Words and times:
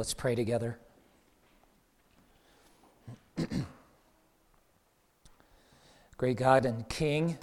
Let's 0.00 0.14
pray 0.14 0.34
together. 0.34 0.78
Great 6.16 6.38
God 6.38 6.64
and 6.64 6.88
King, 6.88 7.36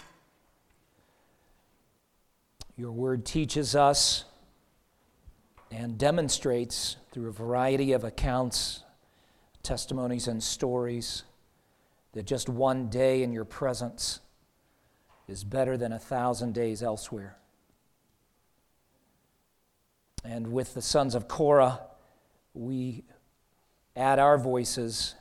your 2.75 2.91
word 2.91 3.27
teaches 3.27 3.75
us 3.75 4.25
and 5.69 5.99
demonstrates 5.99 6.95
through 7.11 7.29
a 7.29 7.31
variety 7.31 7.91
of 7.91 8.03
accounts, 8.03 8.81
testimonies, 9.61 10.27
and 10.27 10.41
stories 10.41 11.25
that 12.13 12.25
just 12.25 12.49
one 12.49 12.89
day 12.89 13.21
in 13.21 13.31
your 13.31 13.45
presence 13.45 14.19
is 15.27 15.43
better 15.43 15.77
than 15.77 15.91
a 15.91 15.99
thousand 15.99 16.55
days 16.55 16.81
elsewhere. 16.81 17.37
And 20.25 20.51
with 20.51 20.73
the 20.73 20.81
sons 20.81 21.13
of 21.13 21.27
Korah, 21.27 21.81
we 22.57 23.03
add 23.95 24.19
our 24.19 24.37
voices 24.37 25.15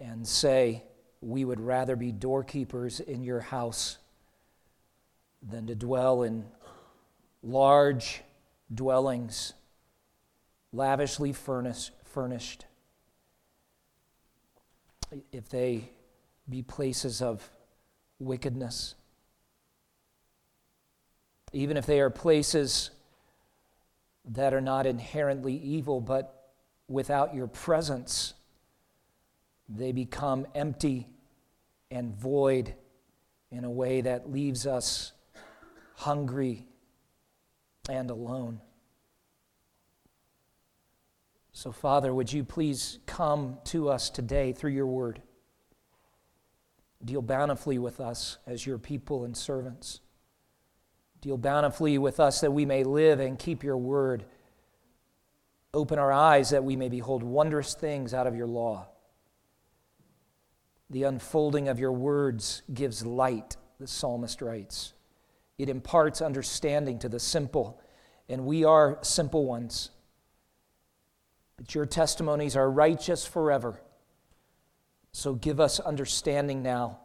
and 0.00 0.26
say, 0.26 0.82
We 1.20 1.44
would 1.44 1.60
rather 1.60 1.96
be 1.96 2.12
doorkeepers 2.12 3.00
in 3.00 3.22
your 3.22 3.40
house 3.40 3.98
than 5.42 5.66
to 5.68 5.74
dwell 5.74 6.22
in 6.22 6.44
large 7.42 8.22
dwellings, 8.72 9.54
lavishly 10.72 11.32
furnished. 11.32 12.64
If 15.32 15.48
they 15.48 15.90
be 16.48 16.62
places 16.62 17.22
of 17.22 17.48
wickedness, 18.18 18.94
even 21.52 21.76
if 21.76 21.86
they 21.86 22.00
are 22.00 22.10
places 22.10 22.90
that 24.24 24.54
are 24.54 24.60
not 24.60 24.86
inherently 24.86 25.54
evil, 25.56 26.00
but 26.00 26.39
without 26.90 27.34
your 27.34 27.46
presence, 27.46 28.34
they 29.68 29.92
become 29.92 30.46
empty 30.54 31.08
and 31.90 32.12
void 32.14 32.74
in 33.50 33.64
a 33.64 33.70
way 33.70 34.00
that 34.00 34.30
leaves 34.30 34.66
us 34.66 35.12
hungry 35.94 36.66
and 37.88 38.10
alone. 38.10 38.60
So, 41.52 41.70
Father, 41.70 42.12
would 42.12 42.32
you 42.32 42.42
please 42.42 42.98
come 43.06 43.58
to 43.66 43.88
us 43.88 44.10
today 44.10 44.52
through 44.52 44.72
your 44.72 44.86
word? 44.86 45.22
Deal 47.04 47.22
bountifully 47.22 47.78
with 47.78 48.00
us 48.00 48.38
as 48.46 48.66
your 48.66 48.78
people 48.78 49.24
and 49.24 49.36
servants. 49.36 50.00
Deal 51.20 51.38
bountifully 51.38 51.98
with 51.98 52.18
us 52.18 52.40
that 52.40 52.52
we 52.52 52.64
may 52.64 52.82
live 52.82 53.20
and 53.20 53.38
keep 53.38 53.62
your 53.62 53.76
word. 53.76 54.24
Open 55.72 55.98
our 55.98 56.12
eyes 56.12 56.50
that 56.50 56.64
we 56.64 56.76
may 56.76 56.88
behold 56.88 57.22
wondrous 57.22 57.74
things 57.74 58.12
out 58.12 58.26
of 58.26 58.34
your 58.34 58.46
law. 58.46 58.88
The 60.90 61.04
unfolding 61.04 61.68
of 61.68 61.78
your 61.78 61.92
words 61.92 62.62
gives 62.74 63.06
light, 63.06 63.56
the 63.78 63.86
psalmist 63.86 64.42
writes. 64.42 64.92
It 65.58 65.68
imparts 65.68 66.20
understanding 66.20 66.98
to 67.00 67.08
the 67.08 67.20
simple, 67.20 67.80
and 68.28 68.44
we 68.44 68.64
are 68.64 68.98
simple 69.02 69.46
ones. 69.46 69.90
But 71.56 71.74
your 71.74 71.86
testimonies 71.86 72.56
are 72.56 72.68
righteous 72.68 73.24
forever. 73.24 73.80
So 75.12 75.34
give 75.34 75.60
us 75.60 75.78
understanding 75.78 76.62
now 76.62 77.00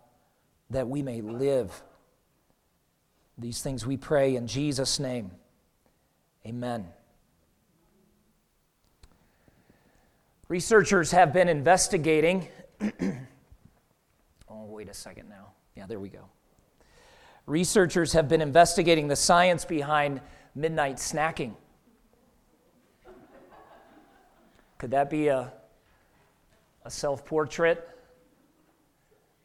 that 0.69 0.87
we 0.87 1.03
may 1.03 1.21
live 1.21 1.83
these 3.37 3.61
things 3.61 3.85
we 3.85 3.97
pray 3.97 4.35
in 4.35 4.47
Jesus' 4.47 4.99
name. 4.99 5.31
Amen. 6.45 6.87
Researchers 10.47 11.11
have 11.11 11.33
been 11.33 11.49
investigating. 11.49 12.47
oh, 14.47 14.65
wait 14.65 14.89
a 14.89 14.93
second 14.93 15.27
now. 15.27 15.53
Yeah, 15.75 15.87
there 15.87 15.99
we 15.99 16.09
go. 16.09 16.29
Researchers 17.47 18.13
have 18.13 18.27
been 18.27 18.41
investigating 18.41 19.07
the 19.07 19.15
science 19.15 19.65
behind 19.65 20.21
midnight 20.53 20.97
snacking. 20.97 21.53
Could 24.77 24.91
that 24.91 25.09
be 25.09 25.27
a, 25.27 25.51
a 26.83 26.91
self 26.91 27.25
portrait? 27.25 27.89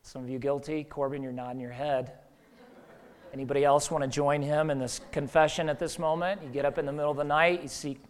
Some 0.02 0.24
of 0.24 0.28
you 0.28 0.38
guilty? 0.38 0.84
Corbin, 0.84 1.22
you're 1.22 1.32
nodding 1.32 1.60
your 1.60 1.72
head. 1.72 2.12
Anybody 3.32 3.64
else 3.64 3.90
want 3.90 4.02
to 4.02 4.08
join 4.08 4.42
him 4.42 4.70
in 4.70 4.78
this 4.78 5.00
confession 5.12 5.68
at 5.68 5.78
this 5.78 5.98
moment? 5.98 6.42
You 6.42 6.48
get 6.48 6.64
up 6.64 6.78
in 6.78 6.84
the 6.84 6.92
middle 6.92 7.12
of 7.12 7.16
the 7.16 7.24
night, 7.24 7.62
you 7.62 7.68
seek 7.68 8.02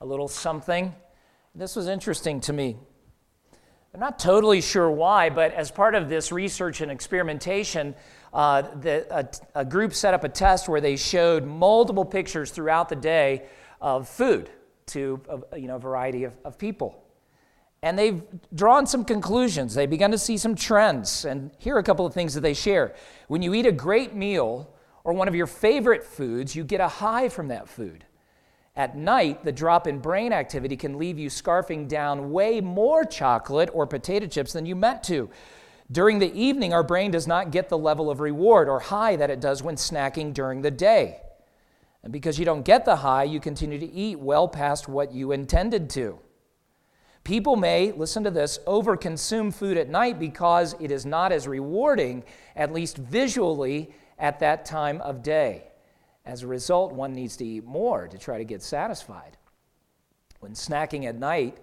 a 0.00 0.06
little 0.06 0.28
something. 0.28 0.94
This 1.54 1.74
was 1.74 1.88
interesting 1.88 2.40
to 2.42 2.52
me. 2.52 2.76
I'm 3.92 3.98
not 3.98 4.20
totally 4.20 4.60
sure 4.60 4.88
why, 4.88 5.30
but 5.30 5.52
as 5.52 5.70
part 5.70 5.96
of 5.96 6.08
this 6.08 6.30
research 6.30 6.80
and 6.80 6.92
experimentation, 6.92 7.96
uh, 8.32 8.62
the, 8.76 9.04
a, 9.10 9.60
a 9.60 9.64
group 9.64 9.92
set 9.92 10.14
up 10.14 10.22
a 10.22 10.28
test 10.28 10.68
where 10.68 10.80
they 10.80 10.94
showed 10.94 11.44
multiple 11.44 12.04
pictures 12.04 12.52
throughout 12.52 12.88
the 12.88 12.94
day 12.94 13.46
of 13.80 14.08
food 14.08 14.48
to 14.86 15.20
a, 15.52 15.58
you 15.58 15.66
know, 15.66 15.78
variety 15.78 16.22
of, 16.22 16.36
of 16.44 16.56
people. 16.56 17.02
And 17.82 17.98
they've 17.98 18.22
drawn 18.54 18.86
some 18.86 19.04
conclusions. 19.04 19.74
They've 19.74 19.90
begun 19.90 20.12
to 20.12 20.18
see 20.18 20.36
some 20.36 20.54
trends. 20.54 21.24
And 21.24 21.50
here 21.58 21.74
are 21.74 21.80
a 21.80 21.82
couple 21.82 22.06
of 22.06 22.14
things 22.14 22.34
that 22.34 22.42
they 22.42 22.54
share. 22.54 22.94
When 23.26 23.42
you 23.42 23.54
eat 23.54 23.66
a 23.66 23.72
great 23.72 24.14
meal 24.14 24.72
or 25.02 25.14
one 25.14 25.26
of 25.26 25.34
your 25.34 25.48
favorite 25.48 26.04
foods, 26.04 26.54
you 26.54 26.62
get 26.62 26.80
a 26.80 26.88
high 26.88 27.28
from 27.28 27.48
that 27.48 27.68
food. 27.68 28.04
At 28.80 28.96
night, 28.96 29.44
the 29.44 29.52
drop 29.52 29.86
in 29.86 29.98
brain 29.98 30.32
activity 30.32 30.74
can 30.74 30.96
leave 30.96 31.18
you 31.18 31.28
scarfing 31.28 31.86
down 31.86 32.30
way 32.30 32.62
more 32.62 33.04
chocolate 33.04 33.68
or 33.74 33.86
potato 33.86 34.26
chips 34.26 34.54
than 34.54 34.64
you 34.64 34.74
meant 34.74 35.02
to. 35.02 35.28
During 35.92 36.18
the 36.18 36.32
evening, 36.32 36.72
our 36.72 36.82
brain 36.82 37.10
does 37.10 37.26
not 37.26 37.50
get 37.50 37.68
the 37.68 37.76
level 37.76 38.08
of 38.08 38.20
reward 38.20 38.70
or 38.70 38.80
high 38.80 39.16
that 39.16 39.28
it 39.28 39.38
does 39.38 39.62
when 39.62 39.76
snacking 39.76 40.32
during 40.32 40.62
the 40.62 40.70
day. 40.70 41.20
And 42.02 42.10
because 42.10 42.38
you 42.38 42.46
don't 42.46 42.64
get 42.64 42.86
the 42.86 42.96
high, 42.96 43.24
you 43.24 43.38
continue 43.38 43.78
to 43.78 43.92
eat 43.92 44.18
well 44.18 44.48
past 44.48 44.88
what 44.88 45.12
you 45.12 45.30
intended 45.30 45.90
to. 45.90 46.18
People 47.22 47.56
may, 47.56 47.92
listen 47.92 48.24
to 48.24 48.30
this, 48.30 48.60
overconsume 48.66 49.52
food 49.52 49.76
at 49.76 49.90
night 49.90 50.18
because 50.18 50.74
it 50.80 50.90
is 50.90 51.04
not 51.04 51.32
as 51.32 51.46
rewarding, 51.46 52.24
at 52.56 52.72
least 52.72 52.96
visually, 52.96 53.92
at 54.18 54.38
that 54.38 54.64
time 54.64 55.02
of 55.02 55.22
day. 55.22 55.69
As 56.24 56.42
a 56.42 56.46
result, 56.46 56.92
one 56.92 57.12
needs 57.12 57.36
to 57.38 57.44
eat 57.44 57.64
more 57.64 58.06
to 58.08 58.18
try 58.18 58.38
to 58.38 58.44
get 58.44 58.62
satisfied. 58.62 59.36
When 60.40 60.52
snacking 60.52 61.06
at 61.06 61.16
night, 61.16 61.58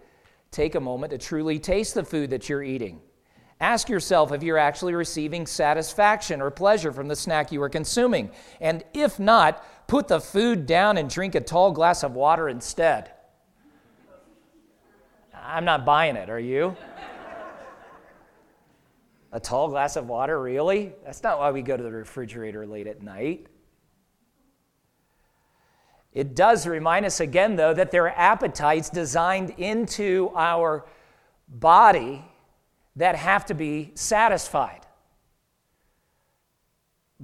take 0.51 0.75
a 0.75 0.79
moment 0.79 1.12
to 1.12 1.18
truly 1.18 1.59
taste 1.59 1.94
the 1.94 2.03
food 2.03 2.29
that 2.31 2.50
you're 2.50 2.63
eating. 2.63 3.01
Ask 3.59 3.90
yourself 3.90 4.31
if 4.31 4.44
you're 4.44 4.57
actually 4.57 4.94
receiving 4.94 5.47
satisfaction 5.47 6.41
or 6.41 6.51
pleasure 6.51 6.91
from 6.91 7.07
the 7.07 7.16
snack 7.16 7.51
you 7.51 7.62
are 7.63 7.69
consuming. 7.69 8.29
And 8.62 8.84
if 8.94 9.19
not, 9.19 9.88
put 9.88 10.07
the 10.07 10.19
food 10.19 10.68
down 10.68 10.97
and 10.97 11.09
drink 11.09 11.34
a 11.34 11.41
tall 11.41 11.72
glass 11.72 12.03
of 12.03 12.13
water 12.13 12.50
instead. 12.50 13.12
I'm 15.34 15.66
not 15.66 15.85
buying 15.85 16.16
it, 16.16 16.29
are 16.29 16.39
you? 16.39 16.75
A 19.31 19.39
tall 19.39 19.69
glass 19.69 19.95
of 19.95 20.07
water, 20.07 20.39
really? 20.39 20.94
That's 21.03 21.24
not 21.24 21.39
why 21.39 21.51
we 21.51 21.62
go 21.62 21.75
to 21.75 21.84
the 21.84 21.91
refrigerator 21.91 22.66
late 22.66 22.88
at 22.88 23.01
night. 23.01 23.47
It 26.17 26.33
does 26.33 26.66
remind 26.66 27.05
us 27.05 27.19
again, 27.19 27.57
though, 27.57 27.75
that 27.75 27.91
there 27.91 28.05
are 28.05 28.17
appetites 28.17 28.89
designed 28.89 29.51
into 29.51 30.31
our 30.35 30.83
body 31.47 32.25
that 32.95 33.16
have 33.16 33.45
to 33.45 33.53
be 33.53 33.91
satisfied. 33.94 34.88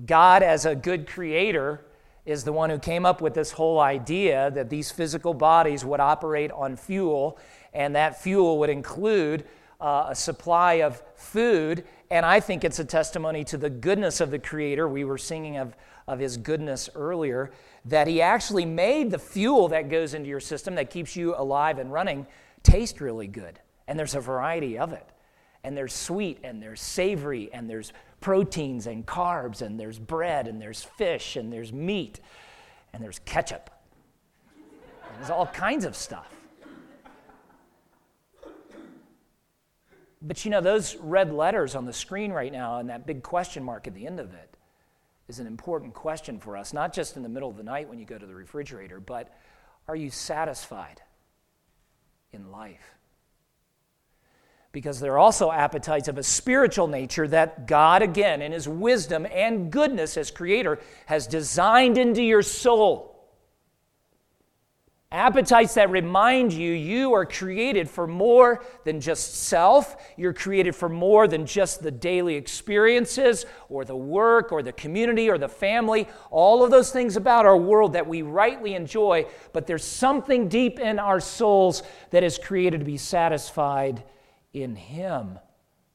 God, 0.06 0.44
as 0.44 0.68
a 0.68 0.76
good 0.76 1.08
creator, 1.08 1.84
is 2.24 2.44
the 2.44 2.54
one 2.54 2.70
who 2.70 2.78
came 2.78 3.04
up 3.04 3.20
with 3.20 3.34
this 3.34 3.54
whole 3.54 3.80
idea 3.80 4.52
that 4.52 4.70
these 4.70 4.92
physical 4.92 5.34
bodies 5.34 5.84
would 5.84 6.00
operate 6.00 6.52
on 6.52 6.76
fuel 6.76 7.40
and 7.74 7.96
that 7.96 8.22
fuel 8.22 8.60
would 8.60 8.70
include 8.70 9.44
uh, 9.84 10.08
a 10.10 10.16
supply 10.16 10.76
of 10.76 11.04
food. 11.16 11.84
And 12.10 12.26
I 12.26 12.40
think 12.40 12.64
it's 12.64 12.80
a 12.80 12.86
testimony 12.86 13.44
to 13.46 13.58
the 13.58 13.70
goodness 13.70 14.22
of 14.22 14.32
the 14.32 14.40
Creator. 14.40 14.88
We 14.88 15.04
were 15.04 15.18
singing 15.18 15.58
of, 15.58 15.76
of 16.08 16.20
His 16.20 16.38
goodness 16.38 16.90
earlier, 16.96 17.52
that 17.86 18.08
He 18.08 18.22
actually 18.22 18.66
made 18.66 19.12
the 19.12 19.20
fuel 19.20 19.68
that 19.68 19.90
goes 19.90 20.14
into 20.14 20.30
your 20.30 20.40
system 20.40 20.76
that 20.76 20.90
keeps 20.90 21.16
you 21.16 21.36
alive 21.36 21.80
and 21.80 21.92
running 21.92 22.26
taste 22.64 23.02
really 23.02 23.28
good. 23.28 23.60
And 23.88 24.00
there's 24.00 24.16
a 24.16 24.22
variety 24.22 24.78
of 24.78 24.94
it. 24.94 25.06
And 25.66 25.76
there's 25.76 25.94
sweet, 25.94 26.40
and 26.44 26.62
there's 26.62 26.82
savory, 26.82 27.50
and 27.54 27.70
there's 27.70 27.92
proteins 28.22 28.88
and 28.88 29.06
carbs, 29.06 29.62
and 29.62 29.78
there's 29.80 30.00
bread, 30.00 30.48
and 30.48 30.62
there's 30.62 30.82
fish, 30.84 31.36
and 31.36 31.52
there's 31.52 31.74
meat, 31.74 32.22
and 32.94 33.04
there's 33.04 33.20
ketchup. 33.20 33.70
And 34.56 35.20
there's 35.20 35.30
all 35.30 35.48
kinds 35.48 35.84
of 35.84 35.96
stuff. 35.96 36.43
But 40.24 40.46
you 40.46 40.52
know, 40.52 40.62
those 40.62 40.96
red 40.96 41.34
letters 41.34 41.76
on 41.76 41.86
the 41.86 41.94
screen 41.94 42.32
right 42.32 42.52
now 42.52 42.80
and 42.80 42.90
that 42.90 43.06
big 43.06 43.22
question 43.24 43.64
mark 43.64 43.88
at 43.88 43.94
the 43.94 44.08
end 44.08 44.22
of 44.22 44.34
it 44.34 44.56
is 45.28 45.40
an 45.40 45.48
important 45.48 45.94
question 45.94 46.40
for 46.40 46.56
us, 46.56 46.72
not 46.72 46.94
just 46.94 47.18
in 47.18 47.24
the 47.24 47.30
middle 47.30 47.50
of 47.50 47.58
the 47.58 47.64
night 47.64 47.90
when 47.90 48.00
you 48.00 48.06
go 48.06 48.18
to 48.18 48.26
the 48.26 48.34
refrigerator, 48.34 49.02
but 49.02 49.34
are 49.88 49.96
you 49.96 50.10
satisfied 50.10 51.02
in 52.32 52.52
life. 52.52 52.96
Because 54.72 55.00
there 55.00 55.14
are 55.14 55.20
also 55.20 55.52
appetites 55.52 56.08
of 56.08 56.18
a 56.18 56.24
spiritual 56.24 56.88
nature 56.88 57.28
that 57.28 57.68
God, 57.68 58.02
again, 58.02 58.42
in 58.42 58.52
His 58.52 58.68
wisdom 58.68 59.28
and 59.32 59.72
goodness 59.72 60.18
as 60.18 60.32
Creator, 60.32 60.80
has 61.06 61.28
designed 61.28 61.98
into 61.98 62.24
your 62.24 62.42
soul. 62.42 63.13
Appetites 65.14 65.76
that 65.76 65.92
remind 65.92 66.52
you 66.54 66.72
you 66.72 67.14
are 67.14 67.24
created 67.24 67.88
for 67.88 68.08
more 68.08 68.66
than 68.84 69.00
just 69.00 69.44
self. 69.44 69.96
You're 70.18 70.34
created 70.34 70.76
for 70.76 70.90
more 70.90 71.28
than 71.28 71.46
just 71.46 71.84
the 71.84 71.92
daily 71.92 72.34
experiences 72.34 73.46
or 73.70 73.86
the 73.86 73.96
work 73.96 74.52
or 74.52 74.64
the 74.64 74.72
community 74.72 75.30
or 75.30 75.38
the 75.38 75.48
family. 75.48 76.08
All 76.32 76.64
of 76.64 76.72
those 76.72 76.92
things 76.92 77.16
about 77.16 77.46
our 77.46 77.56
world 77.56 77.94
that 77.94 78.08
we 78.08 78.24
rightly 78.24 78.74
enjoy, 78.74 79.28
but 79.52 79.68
there's 79.68 79.86
something 79.86 80.48
deep 80.48 80.80
in 80.80 80.98
our 80.98 81.20
souls 81.20 81.84
that 82.10 82.24
is 82.24 82.40
created 82.40 82.80
to 82.80 82.86
be 82.86 82.98
satisfied 82.98 84.04
in 84.52 84.76
Him 84.76 85.38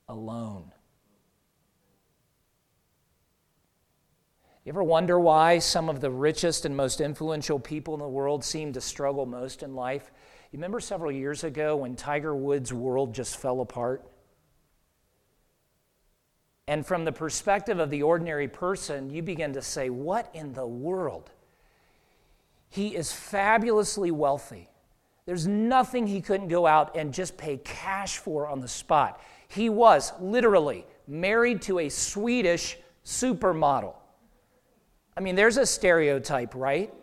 alone. 0.08 0.70
You 4.68 4.72
ever 4.72 4.84
wonder 4.84 5.18
why 5.18 5.60
some 5.60 5.88
of 5.88 6.02
the 6.02 6.10
richest 6.10 6.66
and 6.66 6.76
most 6.76 7.00
influential 7.00 7.58
people 7.58 7.94
in 7.94 8.00
the 8.00 8.06
world 8.06 8.44
seem 8.44 8.74
to 8.74 8.82
struggle 8.82 9.24
most 9.24 9.62
in 9.62 9.74
life? 9.74 10.12
You 10.52 10.58
remember 10.58 10.78
several 10.78 11.10
years 11.10 11.42
ago 11.42 11.76
when 11.76 11.96
Tiger 11.96 12.36
Woods' 12.36 12.70
world 12.70 13.14
just 13.14 13.38
fell 13.38 13.62
apart? 13.62 14.06
And 16.66 16.86
from 16.86 17.06
the 17.06 17.12
perspective 17.12 17.78
of 17.78 17.88
the 17.88 18.02
ordinary 18.02 18.46
person, 18.46 19.08
you 19.08 19.22
begin 19.22 19.54
to 19.54 19.62
say, 19.62 19.88
What 19.88 20.30
in 20.34 20.52
the 20.52 20.66
world? 20.66 21.30
He 22.68 22.94
is 22.94 23.10
fabulously 23.10 24.10
wealthy. 24.10 24.68
There's 25.24 25.46
nothing 25.46 26.06
he 26.06 26.20
couldn't 26.20 26.48
go 26.48 26.66
out 26.66 26.94
and 26.94 27.14
just 27.14 27.38
pay 27.38 27.56
cash 27.56 28.18
for 28.18 28.46
on 28.46 28.60
the 28.60 28.68
spot. 28.68 29.18
He 29.48 29.70
was 29.70 30.12
literally 30.20 30.84
married 31.06 31.62
to 31.62 31.78
a 31.78 31.88
Swedish 31.88 32.76
supermodel. 33.02 33.94
I 35.18 35.20
mean, 35.20 35.34
there's 35.34 35.56
a 35.56 35.66
stereotype, 35.66 36.54
right? 36.54 36.94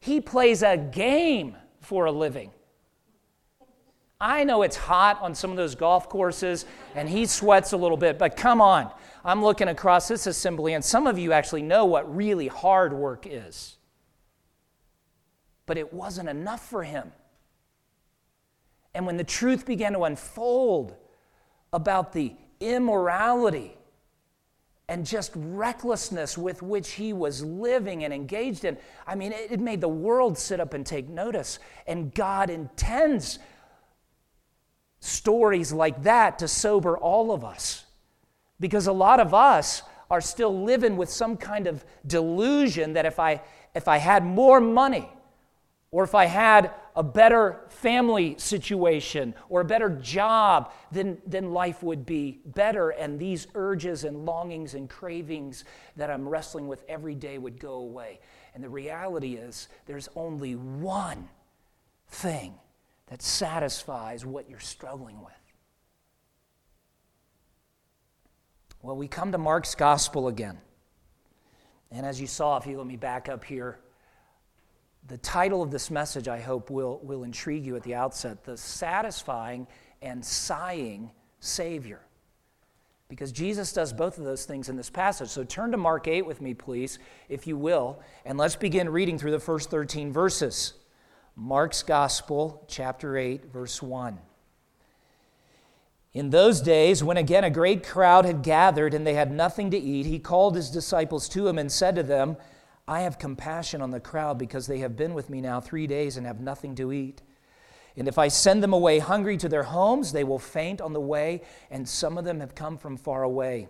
He 0.00 0.20
plays 0.20 0.62
a 0.62 0.76
game 0.76 1.56
for 1.80 2.04
a 2.04 2.12
living. 2.12 2.50
I 4.20 4.44
know 4.44 4.60
it's 4.60 4.76
hot 4.76 5.18
on 5.22 5.34
some 5.34 5.50
of 5.50 5.56
those 5.56 5.74
golf 5.74 6.10
courses 6.10 6.66
and 6.94 7.08
he 7.08 7.24
sweats 7.24 7.72
a 7.72 7.78
little 7.78 7.96
bit, 7.96 8.18
but 8.18 8.36
come 8.36 8.60
on. 8.60 8.92
I'm 9.24 9.42
looking 9.42 9.68
across 9.68 10.08
this 10.08 10.26
assembly, 10.26 10.74
and 10.74 10.84
some 10.84 11.06
of 11.06 11.18
you 11.18 11.32
actually 11.32 11.62
know 11.62 11.86
what 11.86 12.14
really 12.14 12.48
hard 12.48 12.92
work 12.92 13.26
is. 13.26 13.78
But 15.64 15.78
it 15.78 15.90
wasn't 15.90 16.28
enough 16.28 16.68
for 16.68 16.82
him. 16.82 17.12
And 18.92 19.06
when 19.06 19.16
the 19.16 19.24
truth 19.24 19.64
began 19.64 19.94
to 19.94 20.04
unfold 20.04 20.96
about 21.72 22.12
the 22.12 22.34
immorality 22.60 23.78
and 24.88 25.06
just 25.06 25.32
recklessness 25.34 26.36
with 26.36 26.62
which 26.62 26.92
he 26.92 27.12
was 27.12 27.42
living 27.42 28.04
and 28.04 28.12
engaged 28.12 28.64
in. 28.64 28.76
I 29.06 29.14
mean, 29.14 29.32
it, 29.32 29.60
made 29.60 29.80
the 29.80 29.88
world 29.88 30.36
sit 30.36 30.60
up 30.60 30.74
and 30.74 30.84
take 30.84 31.08
notice. 31.08 31.58
And 31.86 32.12
God 32.14 32.50
intends 32.50 33.38
stories 35.00 35.72
like 35.72 36.02
that 36.02 36.38
to 36.40 36.48
sober 36.48 36.98
all 36.98 37.32
of 37.32 37.44
us. 37.44 37.84
Because 38.60 38.86
a 38.86 38.92
lot 38.92 39.18
of 39.18 39.32
us 39.34 39.82
are 40.10 40.20
still 40.20 40.62
living 40.62 40.96
with 40.96 41.08
some 41.08 41.36
kind 41.36 41.66
of 41.66 41.84
delusion 42.06 42.92
that 42.92 43.06
if 43.06 43.18
I, 43.18 43.40
if 43.74 43.88
I 43.88 43.96
had 43.96 44.24
more 44.24 44.60
money, 44.60 45.08
or 45.90 46.04
if 46.04 46.14
I 46.14 46.24
had 46.24 46.70
a 46.94 47.02
better 47.02 47.60
family 47.68 48.34
situation 48.38 49.34
or 49.48 49.62
a 49.62 49.64
better 49.64 49.88
job, 49.88 50.72
then, 50.90 51.18
then 51.26 51.52
life 51.52 51.82
would 51.82 52.04
be 52.04 52.40
better. 52.44 52.90
And 52.90 53.18
these 53.18 53.46
urges 53.54 54.04
and 54.04 54.26
longings 54.26 54.74
and 54.74 54.88
cravings 54.88 55.64
that 55.96 56.10
I'm 56.10 56.28
wrestling 56.28 56.68
with 56.68 56.84
every 56.88 57.14
day 57.14 57.38
would 57.38 57.58
go 57.58 57.74
away. 57.74 58.20
And 58.54 58.62
the 58.62 58.68
reality 58.68 59.34
is, 59.36 59.68
there's 59.86 60.08
only 60.14 60.54
one 60.54 61.28
thing 62.08 62.54
that 63.06 63.22
satisfies 63.22 64.26
what 64.26 64.48
you're 64.48 64.60
struggling 64.60 65.20
with. 65.20 65.32
Well, 68.82 68.96
we 68.96 69.08
come 69.08 69.32
to 69.32 69.38
Mark's 69.38 69.74
gospel 69.74 70.28
again. 70.28 70.58
And 71.90 72.04
as 72.04 72.20
you 72.20 72.26
saw, 72.26 72.56
if 72.56 72.66
you 72.66 72.76
let 72.76 72.86
me 72.86 72.96
back 72.96 73.28
up 73.28 73.44
here, 73.44 73.78
the 75.08 75.18
title 75.18 75.62
of 75.62 75.70
this 75.70 75.90
message, 75.90 76.28
I 76.28 76.40
hope, 76.40 76.70
will, 76.70 77.00
will 77.02 77.24
intrigue 77.24 77.66
you 77.66 77.76
at 77.76 77.82
the 77.82 77.94
outset 77.94 78.44
the 78.44 78.56
satisfying 78.56 79.66
and 80.00 80.24
sighing 80.24 81.10
Savior. 81.40 82.00
Because 83.08 83.30
Jesus 83.30 83.72
does 83.72 83.92
both 83.92 84.16
of 84.16 84.24
those 84.24 84.46
things 84.46 84.68
in 84.68 84.76
this 84.76 84.88
passage. 84.88 85.28
So 85.28 85.44
turn 85.44 85.72
to 85.72 85.76
Mark 85.76 86.08
8 86.08 86.22
with 86.22 86.40
me, 86.40 86.54
please, 86.54 86.98
if 87.28 87.46
you 87.46 87.58
will, 87.58 88.00
and 88.24 88.38
let's 88.38 88.56
begin 88.56 88.88
reading 88.88 89.18
through 89.18 89.32
the 89.32 89.38
first 89.38 89.70
13 89.70 90.12
verses. 90.12 90.74
Mark's 91.36 91.82
Gospel, 91.82 92.64
chapter 92.68 93.16
8, 93.16 93.52
verse 93.52 93.82
1. 93.82 94.18
In 96.14 96.30
those 96.30 96.60
days, 96.60 97.02
when 97.02 97.16
again 97.16 97.44
a 97.44 97.50
great 97.50 97.86
crowd 97.86 98.24
had 98.24 98.42
gathered 98.42 98.92
and 98.92 99.06
they 99.06 99.14
had 99.14 99.32
nothing 99.32 99.70
to 99.70 99.78
eat, 99.78 100.04
he 100.04 100.18
called 100.18 100.54
his 100.54 100.70
disciples 100.70 101.28
to 101.30 101.48
him 101.48 101.58
and 101.58 101.72
said 101.72 101.96
to 101.96 102.02
them, 102.02 102.36
I 102.86 103.00
have 103.02 103.18
compassion 103.18 103.80
on 103.80 103.90
the 103.90 104.00
crowd 104.00 104.38
because 104.38 104.66
they 104.66 104.78
have 104.78 104.96
been 104.96 105.14
with 105.14 105.30
me 105.30 105.40
now 105.40 105.60
three 105.60 105.86
days 105.86 106.16
and 106.16 106.26
have 106.26 106.40
nothing 106.40 106.74
to 106.76 106.92
eat. 106.92 107.22
And 107.96 108.08
if 108.08 108.18
I 108.18 108.28
send 108.28 108.62
them 108.62 108.72
away 108.72 108.98
hungry 108.98 109.36
to 109.38 109.48
their 109.48 109.62
homes, 109.64 110.12
they 110.12 110.24
will 110.24 110.38
faint 110.38 110.80
on 110.80 110.92
the 110.92 111.00
way, 111.00 111.42
and 111.70 111.88
some 111.88 112.16
of 112.16 112.24
them 112.24 112.40
have 112.40 112.54
come 112.54 112.78
from 112.78 112.96
far 112.96 113.22
away. 113.22 113.68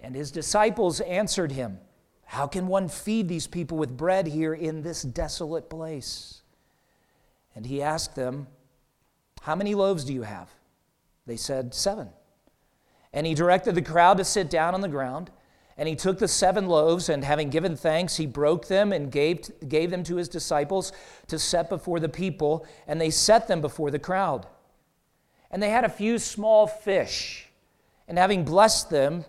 And 0.00 0.14
his 0.14 0.30
disciples 0.30 1.00
answered 1.00 1.52
him, 1.52 1.78
How 2.24 2.46
can 2.46 2.66
one 2.66 2.88
feed 2.88 3.28
these 3.28 3.46
people 3.46 3.76
with 3.76 3.96
bread 3.96 4.26
here 4.26 4.54
in 4.54 4.82
this 4.82 5.02
desolate 5.02 5.68
place? 5.68 6.42
And 7.54 7.66
he 7.66 7.82
asked 7.82 8.14
them, 8.14 8.46
How 9.42 9.54
many 9.54 9.74
loaves 9.74 10.04
do 10.04 10.12
you 10.12 10.22
have? 10.22 10.50
They 11.26 11.36
said, 11.36 11.74
Seven. 11.74 12.08
And 13.12 13.26
he 13.26 13.34
directed 13.34 13.74
the 13.74 13.82
crowd 13.82 14.16
to 14.18 14.24
sit 14.24 14.48
down 14.48 14.74
on 14.74 14.80
the 14.80 14.88
ground. 14.88 15.30
And 15.76 15.88
he 15.88 15.96
took 15.96 16.18
the 16.18 16.28
seven 16.28 16.66
loaves, 16.66 17.08
and 17.08 17.24
having 17.24 17.48
given 17.48 17.76
thanks, 17.76 18.16
he 18.16 18.26
broke 18.26 18.68
them 18.68 18.92
and 18.92 19.10
gave, 19.10 19.50
gave 19.68 19.90
them 19.90 20.04
to 20.04 20.16
his 20.16 20.28
disciples 20.28 20.92
to 21.28 21.38
set 21.38 21.68
before 21.68 21.98
the 21.98 22.08
people, 22.08 22.66
and 22.86 23.00
they 23.00 23.10
set 23.10 23.48
them 23.48 23.60
before 23.60 23.90
the 23.90 23.98
crowd. 23.98 24.46
And 25.50 25.62
they 25.62 25.70
had 25.70 25.84
a 25.84 25.88
few 25.88 26.18
small 26.18 26.66
fish. 26.66 27.48
And 28.06 28.18
having 28.18 28.44
blessed 28.44 28.90
them, 28.90 29.24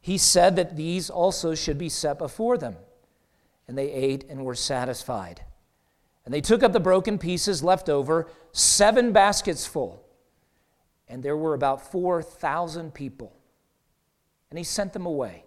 he 0.00 0.18
said 0.18 0.56
that 0.56 0.76
these 0.76 1.10
also 1.10 1.54
should 1.54 1.78
be 1.78 1.88
set 1.88 2.18
before 2.18 2.58
them. 2.58 2.76
And 3.66 3.76
they 3.76 3.90
ate 3.90 4.24
and 4.28 4.44
were 4.44 4.54
satisfied. 4.54 5.42
And 6.24 6.32
they 6.32 6.40
took 6.40 6.62
up 6.62 6.72
the 6.72 6.80
broken 6.80 7.18
pieces 7.18 7.62
left 7.62 7.88
over, 7.88 8.30
seven 8.52 9.12
baskets 9.12 9.66
full. 9.66 10.02
And 11.08 11.22
there 11.22 11.36
were 11.36 11.54
about 11.54 11.90
4,000 11.90 12.94
people. 12.94 13.34
And 14.50 14.58
he 14.58 14.64
sent 14.64 14.92
them 14.92 15.06
away. 15.06 15.44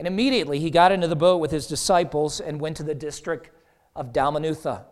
And 0.00 0.06
immediately 0.06 0.58
he 0.58 0.70
got 0.70 0.92
into 0.92 1.08
the 1.08 1.14
boat 1.14 1.42
with 1.42 1.50
his 1.50 1.66
disciples 1.66 2.40
and 2.40 2.58
went 2.58 2.78
to 2.78 2.82
the 2.82 2.94
district 2.94 3.50
of 3.94 4.14
Dalmanutha. 4.14 4.84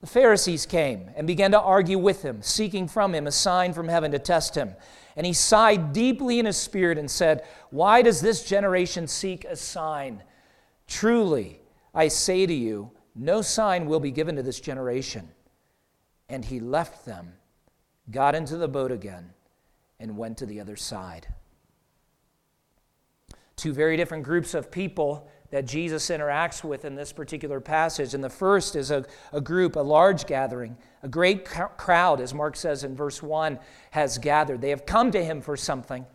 The 0.00 0.06
Pharisees 0.06 0.64
came 0.64 1.10
and 1.16 1.26
began 1.26 1.50
to 1.50 1.60
argue 1.60 1.98
with 1.98 2.22
him, 2.22 2.40
seeking 2.40 2.86
from 2.86 3.16
him 3.16 3.26
a 3.26 3.32
sign 3.32 3.72
from 3.72 3.88
heaven 3.88 4.12
to 4.12 4.20
test 4.20 4.54
him. 4.54 4.76
And 5.16 5.26
he 5.26 5.32
sighed 5.32 5.92
deeply 5.92 6.38
in 6.38 6.46
his 6.46 6.56
spirit 6.56 6.98
and 6.98 7.10
said, 7.10 7.42
Why 7.70 8.00
does 8.00 8.20
this 8.20 8.44
generation 8.44 9.08
seek 9.08 9.44
a 9.44 9.56
sign? 9.56 10.22
Truly, 10.86 11.60
I 11.92 12.06
say 12.06 12.46
to 12.46 12.54
you, 12.54 12.92
no 13.16 13.42
sign 13.42 13.86
will 13.86 13.98
be 13.98 14.12
given 14.12 14.36
to 14.36 14.44
this 14.44 14.60
generation. 14.60 15.30
And 16.28 16.44
he 16.44 16.60
left 16.60 17.04
them, 17.04 17.32
got 18.08 18.36
into 18.36 18.56
the 18.56 18.68
boat 18.68 18.92
again, 18.92 19.32
and 19.98 20.16
went 20.16 20.38
to 20.38 20.46
the 20.46 20.60
other 20.60 20.76
side 20.76 21.26
two 23.58 23.72
very 23.72 23.96
different 23.96 24.24
groups 24.24 24.54
of 24.54 24.70
people 24.70 25.28
that 25.50 25.66
Jesus 25.66 26.08
interacts 26.10 26.62
with 26.62 26.84
in 26.84 26.94
this 26.94 27.12
particular 27.12 27.60
passage. 27.60 28.14
And 28.14 28.22
the 28.22 28.30
first 28.30 28.76
is 28.76 28.90
a, 28.90 29.04
a 29.32 29.40
group, 29.40 29.76
a 29.76 29.80
large 29.80 30.26
gathering, 30.26 30.76
a 31.02 31.08
great 31.08 31.44
crowd, 31.44 32.20
as 32.20 32.32
Mark 32.32 32.54
says 32.56 32.84
in 32.84 32.94
verse 32.94 33.22
1, 33.22 33.58
has 33.90 34.18
gathered. 34.18 34.60
They 34.60 34.70
have 34.70 34.86
come 34.86 35.10
to 35.10 35.24
him 35.24 35.40
for 35.40 35.56
something. 35.56 36.06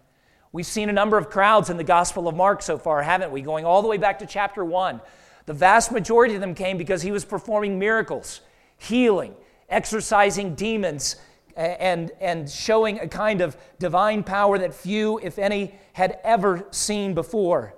We've 0.52 0.66
seen 0.66 0.90
a 0.90 0.94
number 0.94 1.18
of 1.18 1.30
crowds 1.30 1.72
in 1.72 1.78
the 1.78 1.84
Gospel 1.84 2.28
of 2.28 2.36
Mark 2.36 2.62
so 2.62 2.78
far, 2.78 3.02
haven't 3.02 3.32
we? 3.32 3.42
Going 3.42 3.66
all 3.66 3.82
the 3.82 3.88
way 3.88 3.98
back 3.98 4.20
to 4.20 4.28
chapter 4.28 4.64
1. 4.64 5.02
The 5.48 5.54
vast 5.54 5.92
majority 5.92 6.36
of 6.36 6.42
them 6.42 6.54
came 6.54 6.78
because 6.78 7.02
he 7.02 7.12
was 7.12 7.26
performing 7.26 7.80
miracles, 7.80 8.42
healing, 8.78 9.34
exorcising 9.68 10.54
demons, 10.54 11.16
and, 11.55 12.12
and 12.19 12.50
showing 12.50 13.00
a 13.00 13.07
kind 13.07 13.41
of 13.41 13.57
divine 13.79 14.24
power 14.24 14.57
that 14.57 14.74
few, 14.74 15.19
if 15.19 15.38
any, 15.38 15.75
had 15.93 16.19
ever 16.24 16.67
seen 16.72 17.13
before. 17.13 17.75